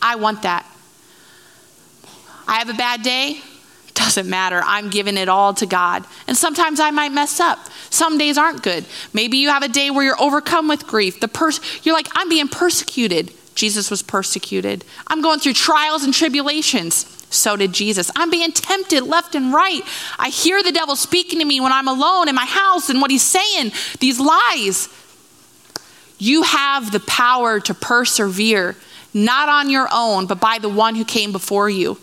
I 0.00 0.16
want 0.16 0.44
that. 0.44 0.64
I 2.48 2.54
have 2.54 2.70
a 2.70 2.74
bad 2.74 3.02
day, 3.02 3.42
doesn't 3.92 4.30
matter. 4.30 4.62
I'm 4.64 4.88
giving 4.88 5.18
it 5.18 5.28
all 5.28 5.52
to 5.52 5.66
God. 5.66 6.06
And 6.26 6.38
sometimes 6.38 6.80
I 6.80 6.90
might 6.90 7.12
mess 7.12 7.38
up. 7.38 7.58
Some 7.90 8.16
days 8.16 8.38
aren't 8.38 8.62
good. 8.62 8.86
Maybe 9.12 9.36
you 9.36 9.50
have 9.50 9.62
a 9.62 9.68
day 9.68 9.90
where 9.90 10.06
you're 10.06 10.20
overcome 10.20 10.68
with 10.68 10.86
grief. 10.86 11.20
The 11.20 11.28
pers- 11.28 11.60
you're 11.84 11.94
like, 11.94 12.08
I'm 12.14 12.30
being 12.30 12.48
persecuted. 12.48 13.30
Jesus 13.54 13.90
was 13.90 14.00
persecuted. 14.00 14.86
I'm 15.06 15.20
going 15.20 15.40
through 15.40 15.52
trials 15.52 16.02
and 16.02 16.14
tribulations. 16.14 17.04
So 17.28 17.56
did 17.56 17.74
Jesus. 17.74 18.10
I'm 18.16 18.30
being 18.30 18.52
tempted 18.52 19.02
left 19.02 19.34
and 19.34 19.52
right. 19.52 19.82
I 20.18 20.30
hear 20.30 20.62
the 20.62 20.72
devil 20.72 20.96
speaking 20.96 21.40
to 21.40 21.44
me 21.44 21.60
when 21.60 21.72
I'm 21.72 21.88
alone 21.88 22.30
in 22.30 22.34
my 22.34 22.46
house 22.46 22.88
and 22.88 23.02
what 23.02 23.10
he's 23.10 23.22
saying, 23.22 23.72
these 24.00 24.18
lies. 24.18 24.88
You 26.18 26.42
have 26.42 26.92
the 26.92 27.00
power 27.00 27.60
to 27.60 27.74
persevere, 27.74 28.76
not 29.12 29.48
on 29.48 29.70
your 29.70 29.88
own, 29.92 30.26
but 30.26 30.40
by 30.40 30.58
the 30.58 30.68
one 30.68 30.94
who 30.94 31.04
came 31.04 31.32
before 31.32 31.68
you, 31.68 31.98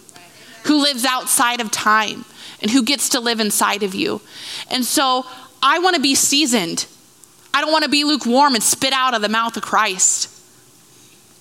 who 0.66 0.82
lives 0.82 1.05
outside 1.05 1.61
of 1.61 1.72
time 1.72 2.26
and 2.61 2.72
who 2.72 2.84
gets 2.84 3.09
to 3.09 3.20
live 3.20 3.39
inside 3.39 3.84
of 3.84 3.93
you. 3.93 4.22
And 4.70 4.86
so 4.86 5.26
I 5.61 5.80
want 5.80 5.95
to 5.95 6.01
be 6.01 6.16
seasoned. 6.16 6.86
I 7.53 7.61
don't 7.61 7.72
want 7.72 7.84
to 7.84 7.89
be 7.89 8.03
lukewarm 8.03 8.55
and 8.55 8.64
spit 8.64 8.93
out 8.93 9.14
of 9.14 9.22
the 9.22 9.30
mouth 9.30 9.57
of 9.57 9.64
Christ. 9.64 10.30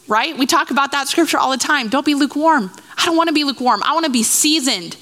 Right? 0.09 0.37
We 0.37 0.47
talk 0.47 0.71
about 0.71 0.93
that 0.93 1.09
scripture 1.09 1.39
all 1.39 1.51
the 1.51 1.57
time. 1.57 1.89
Don't 1.89 2.05
be 2.05 2.15
lukewarm. 2.15 2.71
I 2.99 3.07
don't 3.07 3.17
want 3.17 3.29
to 3.29 3.33
be 3.33 3.45
lukewarm. 3.45 3.83
I 3.85 3.95
want 3.95 4.05
to 4.05 4.13
be 4.13 4.23
seasoned. 4.23 4.97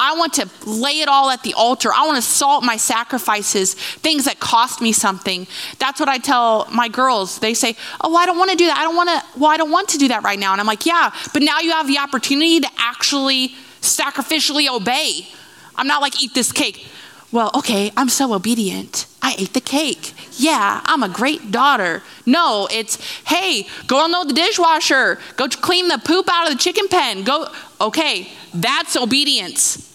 I 0.00 0.16
want 0.16 0.32
to 0.34 0.48
lay 0.66 1.00
it 1.00 1.08
all 1.08 1.30
at 1.30 1.42
the 1.42 1.54
altar. 1.54 1.90
I 1.94 2.06
want 2.06 2.16
to 2.16 2.22
salt 2.22 2.64
my 2.64 2.76
sacrifices, 2.76 3.74
things 3.74 4.24
that 4.24 4.40
cost 4.40 4.80
me 4.80 4.92
something. 4.92 5.46
That's 5.78 6.00
what 6.00 6.08
I 6.08 6.18
tell 6.18 6.66
my 6.72 6.88
girls. 6.88 7.38
They 7.38 7.54
say, 7.54 7.76
"Oh, 8.00 8.16
I 8.16 8.26
don't 8.26 8.38
want 8.38 8.50
to 8.50 8.56
do 8.56 8.66
that. 8.66 8.78
I 8.78 8.82
don't 8.82 8.96
want 8.96 9.10
to 9.10 9.38
well, 9.38 9.50
I 9.50 9.56
don't 9.56 9.70
want 9.70 9.90
to 9.90 9.98
do 9.98 10.08
that 10.08 10.22
right 10.24 10.38
now." 10.38 10.52
And 10.52 10.60
I'm 10.60 10.66
like, 10.66 10.86
"Yeah, 10.86 11.12
but 11.32 11.42
now 11.42 11.60
you 11.60 11.70
have 11.72 11.86
the 11.86 11.98
opportunity 11.98 12.60
to 12.60 12.68
actually 12.78 13.54
sacrificially 13.80 14.68
obey. 14.68 15.28
I'm 15.76 15.86
not 15.86 16.02
like, 16.02 16.22
eat 16.22 16.34
this 16.34 16.52
cake. 16.52 16.86
Well, 17.32 17.50
okay, 17.54 17.92
I'm 17.96 18.08
so 18.08 18.34
obedient. 18.34 19.06
I 19.22 19.36
ate 19.38 19.52
the 19.52 19.60
cake. 19.60 20.14
Yeah, 20.32 20.80
I'm 20.84 21.02
a 21.02 21.08
great 21.08 21.52
daughter. 21.52 22.02
No, 22.26 22.66
it's, 22.70 22.96
hey, 23.26 23.68
go 23.86 24.04
unload 24.04 24.28
the 24.28 24.34
dishwasher. 24.34 25.18
Go 25.36 25.46
clean 25.48 25.88
the 25.88 25.98
poop 25.98 26.28
out 26.30 26.50
of 26.50 26.52
the 26.52 26.58
chicken 26.58 26.88
pen. 26.88 27.22
Go, 27.22 27.46
okay, 27.80 28.32
that's 28.52 28.96
obedience, 28.96 29.89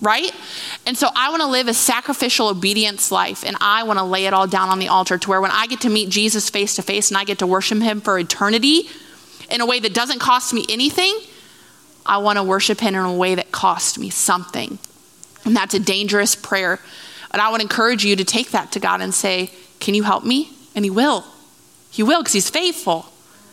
right? 0.00 0.32
And 0.86 0.96
so 0.96 1.08
I 1.14 1.30
want 1.30 1.42
to 1.42 1.48
live 1.48 1.68
a 1.68 1.74
sacrificial 1.74 2.48
obedience 2.48 3.10
life, 3.10 3.44
and 3.44 3.56
I 3.60 3.82
want 3.82 3.98
to 3.98 4.04
lay 4.04 4.26
it 4.26 4.32
all 4.32 4.46
down 4.46 4.68
on 4.68 4.78
the 4.78 4.88
altar 4.88 5.18
to 5.18 5.28
where 5.28 5.40
when 5.40 5.50
I 5.50 5.66
get 5.66 5.80
to 5.82 5.88
meet 5.88 6.08
Jesus 6.08 6.50
face 6.50 6.76
to 6.76 6.82
face 6.82 7.10
and 7.10 7.18
I 7.18 7.24
get 7.24 7.38
to 7.40 7.46
worship 7.46 7.80
him 7.80 8.00
for 8.00 8.18
eternity 8.18 8.88
in 9.50 9.60
a 9.60 9.66
way 9.66 9.80
that 9.80 9.94
doesn't 9.94 10.20
cost 10.20 10.52
me 10.52 10.64
anything, 10.68 11.18
I 12.06 12.18
want 12.18 12.38
to 12.38 12.42
worship 12.42 12.80
him 12.80 12.94
in 12.94 13.00
a 13.00 13.14
way 13.14 13.34
that 13.34 13.52
costs 13.52 13.98
me 13.98 14.10
something. 14.10 14.78
And 15.44 15.56
that's 15.56 15.74
a 15.74 15.80
dangerous 15.80 16.34
prayer. 16.34 16.80
And 17.30 17.42
I 17.42 17.50
would 17.50 17.60
encourage 17.60 18.04
you 18.04 18.16
to 18.16 18.24
take 18.24 18.50
that 18.50 18.72
to 18.72 18.80
God 18.80 19.00
and 19.00 19.14
say, 19.14 19.50
Can 19.80 19.94
you 19.94 20.02
help 20.02 20.24
me? 20.24 20.50
And 20.74 20.84
He 20.84 20.90
will. 20.90 21.24
He 21.90 22.02
will 22.02 22.20
because 22.20 22.32
He's 22.32 22.50
faithful. 22.50 23.06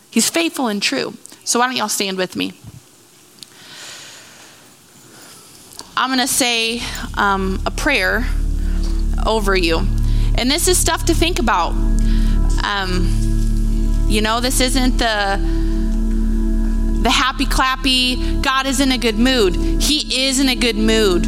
He's 0.09 0.29
faithful 0.29 0.67
and 0.67 0.81
true. 0.81 1.15
So 1.43 1.59
why 1.59 1.67
don't 1.67 1.75
y'all 1.75 1.89
stand 1.89 2.17
with 2.17 2.35
me? 2.35 2.53
I'm 5.97 6.09
going 6.09 6.19
to 6.19 6.27
say 6.27 6.81
um, 7.15 7.61
a 7.65 7.71
prayer 7.71 8.27
over 9.25 9.55
you. 9.55 9.79
And 10.37 10.51
this 10.51 10.67
is 10.67 10.77
stuff 10.77 11.05
to 11.05 11.13
think 11.13 11.39
about. 11.39 11.71
Um, 12.63 14.05
you 14.07 14.21
know, 14.21 14.39
this 14.39 14.59
isn't 14.61 14.97
the 14.97 15.65
the 17.01 17.11
happy 17.11 17.45
clappy, 17.45 18.41
God 18.41 18.65
is 18.65 18.79
in 18.79 18.91
a 18.91 18.97
good 18.97 19.19
mood. 19.19 19.55
He 19.55 20.25
is 20.25 20.39
in 20.39 20.49
a 20.49 20.55
good 20.55 20.75
mood 20.75 21.27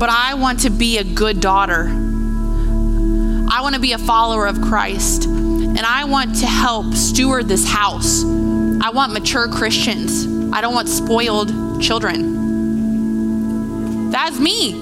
but 0.00 0.08
I 0.08 0.32
want 0.32 0.60
to 0.60 0.70
be 0.70 0.96
a 0.96 1.04
good 1.04 1.40
daughter. 1.40 1.84
I 1.86 3.58
want 3.60 3.74
to 3.74 3.80
be 3.80 3.92
a 3.92 3.98
follower 3.98 4.46
of 4.46 4.58
Christ. 4.62 5.26
And 5.26 5.80
I 5.80 6.04
want 6.04 6.36
to 6.36 6.46
help 6.46 6.94
steward 6.94 7.48
this 7.48 7.68
house. 7.68 8.24
I 8.24 8.88
want 8.94 9.12
mature 9.12 9.46
Christians. 9.46 10.26
I 10.54 10.62
don't 10.62 10.74
want 10.74 10.88
spoiled 10.88 11.82
children. 11.82 12.39
That's 14.22 14.38
me. 14.38 14.74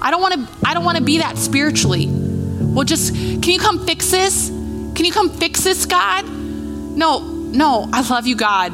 I 0.00 0.10
don't 0.12 0.22
want 0.22 0.34
to 0.34 0.68
I 0.68 0.72
don't 0.72 0.84
want 0.84 0.98
to 0.98 1.02
be 1.04 1.18
that 1.18 1.36
spiritually. 1.36 2.06
Well 2.08 2.84
just 2.84 3.12
can 3.12 3.50
you 3.50 3.58
come 3.58 3.84
fix 3.84 4.10
this? 4.10 4.48
Can 4.48 5.04
you 5.04 5.12
come 5.12 5.30
fix 5.30 5.64
this, 5.64 5.84
God? 5.84 6.24
No, 6.26 7.18
no, 7.18 7.88
I 7.92 8.08
love 8.08 8.28
you, 8.28 8.36
God. 8.36 8.72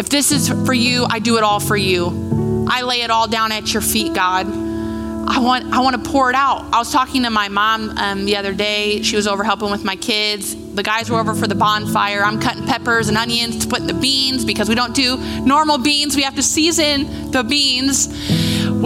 If 0.00 0.08
this 0.08 0.32
is 0.32 0.48
for 0.48 0.74
you, 0.74 1.06
I 1.08 1.20
do 1.20 1.36
it 1.38 1.44
all 1.44 1.60
for 1.60 1.76
you. 1.76 2.66
I 2.68 2.82
lay 2.82 3.02
it 3.02 3.10
all 3.10 3.28
down 3.28 3.52
at 3.52 3.72
your 3.72 3.82
feet, 3.82 4.14
God. 4.14 4.46
I 4.48 5.40
want, 5.40 5.72
I 5.72 5.80
want 5.80 6.04
to 6.04 6.10
pour 6.10 6.28
it 6.30 6.36
out. 6.36 6.62
I 6.72 6.78
was 6.78 6.92
talking 6.92 7.22
to 7.22 7.30
my 7.30 7.48
mom 7.48 7.90
um, 7.98 8.26
the 8.26 8.36
other 8.36 8.52
day. 8.52 9.02
She 9.02 9.16
was 9.16 9.26
over 9.26 9.42
helping 9.42 9.70
with 9.70 9.84
my 9.84 9.96
kids. 9.96 10.54
The 10.74 10.82
guys 10.82 11.10
were 11.10 11.18
over 11.18 11.34
for 11.34 11.46
the 11.46 11.54
bonfire. 11.54 12.22
I'm 12.22 12.40
cutting 12.40 12.64
peppers 12.66 13.08
and 13.08 13.16
onions 13.16 13.64
to 13.64 13.68
put 13.68 13.80
in 13.80 13.86
the 13.86 13.94
beans 13.94 14.44
because 14.44 14.68
we 14.68 14.74
don't 14.74 14.94
do 14.94 15.16
normal 15.40 15.78
beans. 15.78 16.14
We 16.14 16.22
have 16.22 16.36
to 16.36 16.42
season 16.42 17.30
the 17.30 17.42
beans 17.42 18.06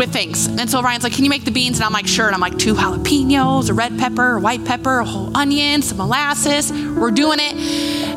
with 0.00 0.12
things. 0.12 0.46
And 0.46 0.68
so 0.68 0.80
Ryan's 0.82 1.04
like, 1.04 1.12
Can 1.12 1.24
you 1.24 1.30
make 1.30 1.44
the 1.44 1.50
beans? 1.50 1.76
And 1.76 1.84
I'm 1.84 1.92
like, 1.92 2.06
Sure. 2.06 2.26
And 2.26 2.34
I'm 2.34 2.40
like, 2.40 2.58
Two 2.58 2.74
jalapenos, 2.74 3.68
a 3.68 3.74
red 3.74 3.96
pepper, 3.98 4.36
a 4.36 4.40
white 4.40 4.64
pepper, 4.64 5.00
a 5.00 5.04
whole 5.04 5.36
onion, 5.36 5.82
some 5.82 5.98
molasses. 5.98 6.72
We're 6.72 7.10
doing 7.10 7.38
it. 7.38 7.54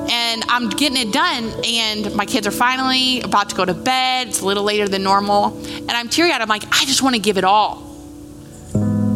And 0.10 0.44
I'm 0.48 0.70
getting 0.70 0.98
it 0.98 1.14
done. 1.14 1.54
And 1.66 2.16
my 2.16 2.26
kids 2.26 2.48
are 2.48 2.52
finally 2.52 3.22
about 3.22 3.50
to 3.50 3.56
go 3.56 3.66
to 3.66 3.74
bed. 3.74 4.30
It's 4.30 4.40
a 4.40 4.46
little 4.46 4.64
later 4.64 4.88
than 4.88 5.04
normal. 5.04 5.58
And 5.66 5.92
I'm 5.92 6.08
teary 6.08 6.32
eyed. 6.32 6.42
I'm 6.42 6.48
like, 6.48 6.64
I 6.72 6.86
just 6.86 7.04
want 7.04 7.16
to 7.16 7.22
give 7.22 7.38
it 7.38 7.44
all. 7.44 7.92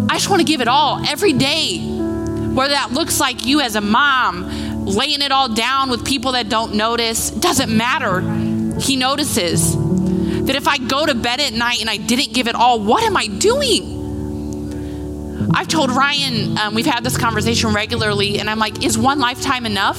I 0.09 0.15
just 0.15 0.29
want 0.29 0.41
to 0.41 0.45
give 0.45 0.59
it 0.59 0.67
all 0.67 1.01
every 1.07 1.33
day. 1.33 1.79
Whether 1.79 2.73
that 2.73 2.91
looks 2.91 3.19
like 3.19 3.45
you 3.45 3.61
as 3.61 3.75
a 3.75 3.81
mom 3.81 4.85
laying 4.85 5.21
it 5.21 5.31
all 5.31 5.47
down 5.47 5.89
with 5.89 6.05
people 6.05 6.33
that 6.33 6.49
don't 6.49 6.75
notice, 6.75 7.29
doesn't 7.29 7.75
matter. 7.75 8.21
He 8.79 8.97
notices. 8.97 9.86
That 10.47 10.55
if 10.55 10.67
I 10.67 10.77
go 10.77 11.05
to 11.05 11.13
bed 11.13 11.39
at 11.39 11.53
night 11.53 11.81
and 11.81 11.89
I 11.89 11.97
didn't 11.97 12.33
give 12.33 12.47
it 12.47 12.55
all, 12.55 12.79
what 12.79 13.03
am 13.03 13.17
I 13.17 13.27
doing? 13.27 13.97
I've 15.53 15.67
told 15.67 15.91
Ryan, 15.91 16.57
um, 16.57 16.73
we've 16.73 16.85
had 16.85 17.03
this 17.03 17.17
conversation 17.17 17.73
regularly, 17.73 18.39
and 18.39 18.49
I'm 18.49 18.59
like, 18.59 18.83
is 18.83 18.97
one 18.97 19.19
lifetime 19.19 19.65
enough? 19.65 19.97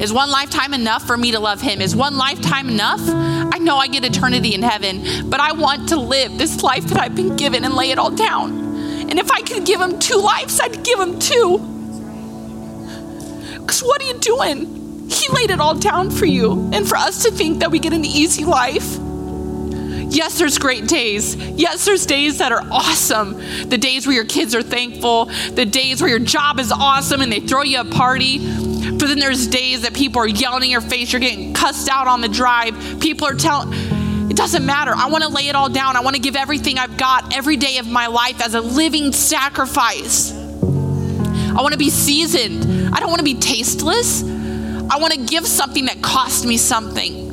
Is 0.00 0.12
one 0.12 0.30
lifetime 0.30 0.74
enough 0.74 1.06
for 1.06 1.16
me 1.16 1.32
to 1.32 1.40
love 1.40 1.60
him? 1.60 1.80
Is 1.80 1.94
one 1.96 2.16
lifetime 2.16 2.68
enough? 2.68 3.00
I 3.02 3.58
know 3.58 3.76
I 3.76 3.86
get 3.88 4.04
eternity 4.04 4.54
in 4.54 4.62
heaven, 4.62 5.28
but 5.28 5.40
I 5.40 5.52
want 5.52 5.90
to 5.90 5.96
live 6.00 6.38
this 6.38 6.62
life 6.62 6.84
that 6.86 6.98
I've 6.98 7.14
been 7.14 7.36
given 7.36 7.64
and 7.64 7.74
lay 7.74 7.90
it 7.90 7.98
all 7.98 8.10
down. 8.10 8.52
And 9.10 9.18
if 9.18 9.30
I 9.30 9.42
could 9.42 9.66
give 9.66 9.80
him 9.80 9.98
two 9.98 10.16
lives, 10.16 10.60
I'd 10.60 10.82
give 10.84 10.98
him 10.98 11.18
two. 11.18 11.58
Because 13.58 13.82
what 13.82 14.02
are 14.02 14.06
you 14.06 14.18
doing? 14.18 14.79
He 15.10 15.28
laid 15.30 15.50
it 15.50 15.60
all 15.60 15.74
down 15.74 16.10
for 16.10 16.26
you. 16.26 16.70
And 16.72 16.88
for 16.88 16.96
us 16.96 17.24
to 17.24 17.30
think 17.30 17.60
that 17.60 17.70
we 17.70 17.78
get 17.78 17.92
an 17.92 18.04
easy 18.04 18.44
life, 18.44 18.98
Yes, 20.10 20.38
there's 20.38 20.58
great 20.58 20.88
days. 20.88 21.36
Yes, 21.36 21.84
there's 21.84 22.04
days 22.04 22.38
that 22.38 22.50
are 22.50 22.66
awesome. 22.68 23.34
The 23.68 23.78
days 23.78 24.08
where 24.08 24.16
your 24.16 24.24
kids 24.24 24.56
are 24.56 24.62
thankful, 24.62 25.26
the 25.52 25.64
days 25.64 26.00
where 26.00 26.10
your 26.10 26.18
job 26.18 26.58
is 26.58 26.72
awesome 26.72 27.20
and 27.20 27.30
they 27.30 27.38
throw 27.38 27.62
you 27.62 27.80
a 27.80 27.84
party. 27.84 28.38
But 28.38 29.06
then 29.06 29.20
there's 29.20 29.46
days 29.46 29.82
that 29.82 29.94
people 29.94 30.20
are 30.20 30.26
yelling 30.26 30.64
in 30.64 30.70
your 30.70 30.80
face, 30.80 31.12
you're 31.12 31.20
getting 31.20 31.54
cussed 31.54 31.88
out 31.88 32.08
on 32.08 32.22
the 32.22 32.28
drive. 32.28 32.98
People 33.00 33.28
are 33.28 33.34
telling, 33.34 33.72
it 34.28 34.36
doesn't 34.36 34.66
matter. 34.66 34.92
I 34.92 35.06
want 35.10 35.22
to 35.22 35.30
lay 35.30 35.46
it 35.46 35.54
all 35.54 35.68
down. 35.68 35.96
I 35.96 36.00
want 36.00 36.16
to 36.16 36.22
give 36.22 36.34
everything 36.34 36.76
I've 36.76 36.96
got 36.96 37.36
every 37.36 37.56
day 37.56 37.78
of 37.78 37.86
my 37.86 38.08
life 38.08 38.44
as 38.44 38.54
a 38.54 38.60
living 38.60 39.12
sacrifice. 39.12 40.32
I 40.32 41.62
want 41.62 41.72
to 41.72 41.78
be 41.78 41.90
seasoned. 41.90 42.92
I 42.92 42.98
don't 42.98 43.10
want 43.10 43.20
to 43.20 43.24
be 43.24 43.34
tasteless. 43.34 44.22
I 44.90 44.98
want 44.98 45.14
to 45.14 45.20
give 45.20 45.46
something 45.46 45.86
that 45.86 46.02
cost 46.02 46.44
me 46.44 46.56
something. 46.56 47.28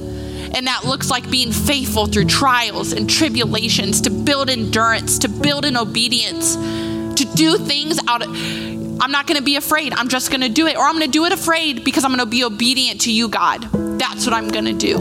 And 0.56 0.68
that 0.68 0.86
looks 0.86 1.10
like 1.10 1.30
being 1.30 1.52
faithful 1.52 2.06
through 2.06 2.26
trials 2.26 2.94
and 2.94 3.10
tribulations, 3.10 4.02
to 4.02 4.12
build 4.12 4.50
endurance, 4.50 5.20
to 5.20 5.28
build 5.28 5.66
in 5.66 5.76
obedience, 5.76 6.56
to 6.56 7.28
do 7.36 7.58
things 7.58 8.00
out 8.08 8.22
of. 8.22 8.30
I'm 8.30 9.12
not 9.12 9.28
going 9.28 9.38
to 9.38 9.44
be 9.44 9.56
afraid. 9.56 9.94
I'm 9.94 10.08
just 10.08 10.30
going 10.30 10.42
to 10.42 10.50
do 10.50 10.68
it. 10.68 10.78
Or 10.78 10.84
I'm 10.84 10.94
going 10.94 11.06
to 11.06 11.12
do 11.12 11.26
it 11.26 11.34
afraid 11.34 11.84
because 11.84 12.04
I'm 12.04 12.12
going 12.12 12.20
to 12.20 12.26
be 12.26 12.44
obedient 12.44 13.02
to 13.02 13.12
you, 13.12 13.28
God. 13.28 13.64
That's 14.00 14.26
what 14.26 14.34
I'm 14.34 14.48
going 14.50 14.66
to 14.66 14.74
do. 14.74 14.98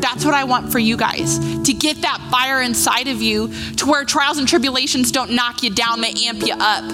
That's 0.00 0.24
what 0.24 0.34
I 0.34 0.44
want 0.44 0.70
for 0.70 0.78
you 0.78 0.96
guys 0.96 1.38
to 1.64 1.72
get 1.72 2.02
that 2.02 2.26
fire 2.30 2.62
inside 2.62 3.08
of 3.08 3.20
you 3.20 3.52
to 3.76 3.86
where 3.86 4.04
trials 4.04 4.38
and 4.38 4.46
tribulations 4.46 5.10
don't 5.10 5.32
knock 5.32 5.62
you 5.62 5.70
down, 5.70 6.00
they 6.00 6.14
amp 6.26 6.46
you 6.46 6.54
up. 6.58 6.84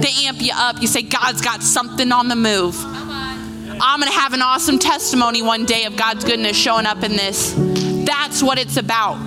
They 0.00 0.26
amp 0.26 0.42
you 0.42 0.52
up. 0.54 0.80
You 0.80 0.86
say, 0.86 1.02
God's 1.02 1.40
got 1.40 1.62
something 1.62 2.12
on 2.12 2.28
the 2.28 2.36
move. 2.36 2.74
I'm 3.80 4.00
going 4.00 4.10
to 4.10 4.18
have 4.18 4.32
an 4.32 4.42
awesome 4.42 4.78
testimony 4.78 5.42
one 5.42 5.64
day 5.64 5.84
of 5.84 5.96
God's 5.96 6.24
goodness 6.24 6.56
showing 6.56 6.86
up 6.86 7.02
in 7.02 7.12
this. 7.12 7.54
That's 8.06 8.42
what 8.42 8.58
it's 8.58 8.76
about. 8.76 9.18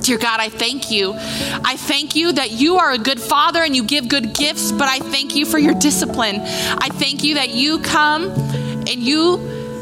Dear 0.00 0.18
God, 0.18 0.38
I 0.38 0.50
thank 0.50 0.90
you. 0.90 1.14
I 1.14 1.76
thank 1.78 2.14
you 2.14 2.32
that 2.32 2.50
you 2.50 2.76
are 2.76 2.92
a 2.92 2.98
good 2.98 3.20
father 3.20 3.62
and 3.62 3.74
you 3.74 3.84
give 3.84 4.08
good 4.08 4.34
gifts, 4.34 4.70
but 4.70 4.88
I 4.88 4.98
thank 4.98 5.34
you 5.34 5.46
for 5.46 5.58
your 5.58 5.74
discipline. 5.74 6.40
I 6.42 6.88
thank 6.92 7.24
you 7.24 7.36
that 7.36 7.50
you 7.50 7.78
come 7.78 8.24
and 8.24 8.88
you 8.88 9.38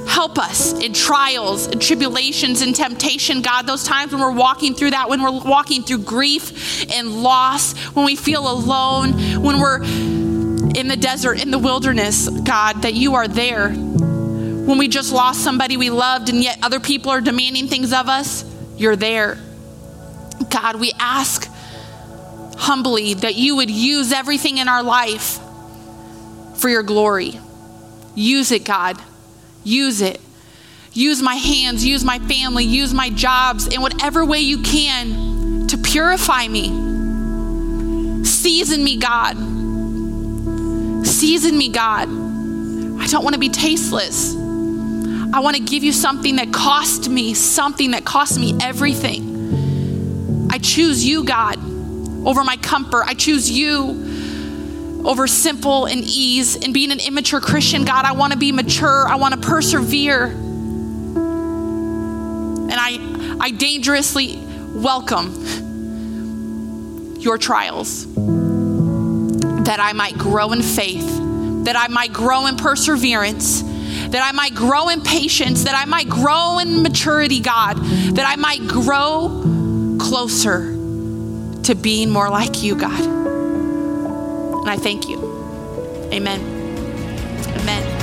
help 0.07 0.39
us 0.39 0.75
in 0.75 0.93
trials 0.93 1.67
and 1.67 1.83
tribulations 1.83 2.63
and 2.63 2.75
temptation, 2.75 3.43
God. 3.43 3.67
Those 3.67 3.83
times 3.83 4.13
when 4.13 4.21
we're 4.21 4.31
walking 4.31 4.75
through 4.75 4.91
that, 4.91 5.09
when 5.09 5.23
we're 5.23 5.41
walking 5.41 5.83
through 5.83 5.99
grief 5.99 6.89
and 6.93 7.23
loss, 7.23 7.77
when 7.89 8.05
we 8.05 8.15
feel 8.15 8.49
alone, 8.49 9.13
when 9.43 9.59
we're 9.59 9.81
in 10.77 10.89
the 10.89 10.97
desert, 10.97 11.43
in 11.43 11.51
the 11.51 11.59
wilderness, 11.59 12.29
God, 12.29 12.83
that 12.83 12.95
you 12.95 13.15
are 13.15 13.29
there. 13.29 13.71
When 13.71 14.79
we 14.79 14.89
just 14.89 15.13
lost 15.13 15.43
somebody 15.43 15.77
we 15.77 15.91
loved 15.91 16.29
and 16.29 16.43
yet 16.43 16.59
other 16.63 16.81
people 16.81 17.11
are 17.11 17.21
demanding 17.21 17.69
things 17.69 17.93
of 17.93 18.09
us, 18.09 18.45
you're 18.77 18.97
there. 18.97 19.39
God, 20.51 20.77
we 20.77 20.93
ask 20.99 21.49
humbly 22.57 23.15
that 23.15 23.35
you 23.35 23.57
would 23.57 23.71
use 23.71 24.13
everything 24.13 24.59
in 24.59 24.69
our 24.69 24.83
life 24.83 25.39
for 26.57 26.69
your 26.69 26.83
glory. 26.83 27.39
Use 28.15 28.53
it, 28.53 28.65
God. 28.65 29.01
Use 29.65 30.01
it. 30.01 30.21
Use 30.93 31.23
my 31.23 31.35
hands, 31.35 31.85
use 31.85 32.05
my 32.05 32.19
family, 32.19 32.65
use 32.65 32.93
my 32.93 33.09
jobs 33.11 33.67
in 33.67 33.81
whatever 33.81 34.25
way 34.25 34.41
you 34.41 34.63
can 34.63 35.67
to 35.69 35.79
purify 35.79 36.47
me. 36.47 38.25
Season 38.25 38.85
me, 38.85 38.99
God. 38.99 39.62
Season 41.23 41.57
me, 41.57 41.69
God. 41.69 42.09
I 42.09 43.07
don't 43.07 43.23
want 43.23 43.35
to 43.35 43.39
be 43.39 43.49
tasteless. 43.49 44.35
I 44.35 45.39
want 45.39 45.57
to 45.57 45.63
give 45.63 45.85
you 45.85 45.93
something 45.93 46.35
that 46.35 46.53
cost 46.53 47.09
me 47.09 47.33
something 47.35 47.93
that 47.93 48.05
cost 48.05 48.41
me 48.41 48.59
everything. 48.61 50.49
I 50.51 50.59
choose 50.59 51.05
you, 51.05 51.23
God, 51.23 51.59
over 52.27 52.43
my 52.43 52.57
comfort. 52.57 53.05
I 53.07 53.15
choose 53.15 53.49
you 53.49 55.05
over 55.05 55.29
simple 55.29 55.87
and 55.87 56.01
ease 56.01 56.57
and 56.57 56.75
being 56.75 56.91
an 56.91 56.99
immature 56.99 57.41
Christian. 57.41 57.85
God, 57.85 58.05
I 58.05 58.15
want 58.15 58.33
to 58.33 58.39
be 58.41 58.51
mature. 58.51 59.07
I 59.07 59.15
want 59.15 59.41
to 59.41 59.49
persevere. 59.49 60.25
And 60.25 61.15
I 62.75 63.39
I 63.41 63.53
dangerously 63.53 64.45
welcome 64.75 65.37
your 67.21 67.39
trials 67.39 68.09
that 69.65 69.79
I 69.81 69.93
might 69.93 70.19
grow 70.19 70.53
in 70.53 70.63
faith, 70.63 71.07
that 71.65 71.77
I 71.77 71.89
might 71.89 72.13
grow 72.13 72.47
in 72.47 72.57
perseverance, 72.57 73.63
that 73.63 74.23
I 74.23 74.33
might 74.33 74.55
grow 74.55 74.89
in 74.89 75.03
patience, 75.03 75.65
that 75.65 75.75
I 75.75 75.85
might 75.85 76.09
grow 76.09 76.59
in 76.59 76.83
maturity, 76.83 77.41
God, 77.41 77.77
that 78.15 78.27
I 78.27 78.37
might 78.37 78.67
grow 78.67 79.99
closer 80.01 80.73
to 81.63 81.75
being 81.75 82.11
more 82.11 82.29
like 82.29 82.63
you, 82.63 82.75
God. 82.75 83.01
And 83.01 84.69
I 84.69 84.77
thank 84.77 85.09
you. 85.09 85.19
Amen. 86.13 86.41
Amen. 87.61 88.03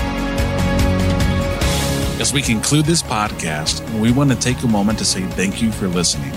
As 2.21 2.33
we 2.33 2.41
conclude 2.41 2.85
this 2.85 3.01
podcast, 3.01 3.87
we 3.99 4.11
want 4.11 4.29
to 4.29 4.35
take 4.35 4.61
a 4.63 4.67
moment 4.67 4.99
to 4.99 5.05
say 5.05 5.21
thank 5.21 5.61
you 5.61 5.71
for 5.71 5.87
listening. 5.87 6.31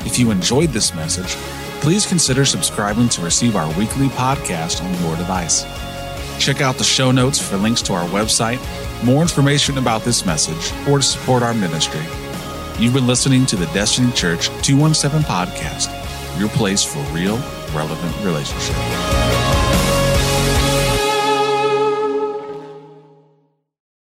If 0.00 0.18
you 0.18 0.30
enjoyed 0.30 0.70
this 0.70 0.94
message, 0.94 1.36
please 1.84 2.06
consider 2.06 2.46
subscribing 2.46 3.10
to 3.10 3.20
receive 3.20 3.56
our 3.56 3.68
weekly 3.78 4.08
podcast 4.08 4.82
on 4.82 5.02
your 5.02 5.14
device. 5.18 5.64
Check 6.42 6.62
out 6.62 6.76
the 6.76 6.82
show 6.82 7.10
notes 7.10 7.38
for 7.38 7.58
links 7.58 7.82
to 7.82 7.92
our 7.92 8.08
website, 8.08 8.58
more 9.04 9.20
information 9.20 9.76
about 9.76 10.00
this 10.00 10.24
message, 10.24 10.72
or 10.88 11.00
to 11.00 11.04
support 11.04 11.42
our 11.42 11.52
ministry. 11.52 12.00
You've 12.78 12.94
been 12.94 13.06
listening 13.06 13.44
to 13.44 13.56
the 13.56 13.66
Destiny 13.66 14.10
Church 14.12 14.46
217 14.62 15.28
podcast, 15.28 15.90
your 16.40 16.48
place 16.48 16.82
for 16.82 17.00
real, 17.12 17.36
relevant 17.74 18.16
relationship. 18.24 19.53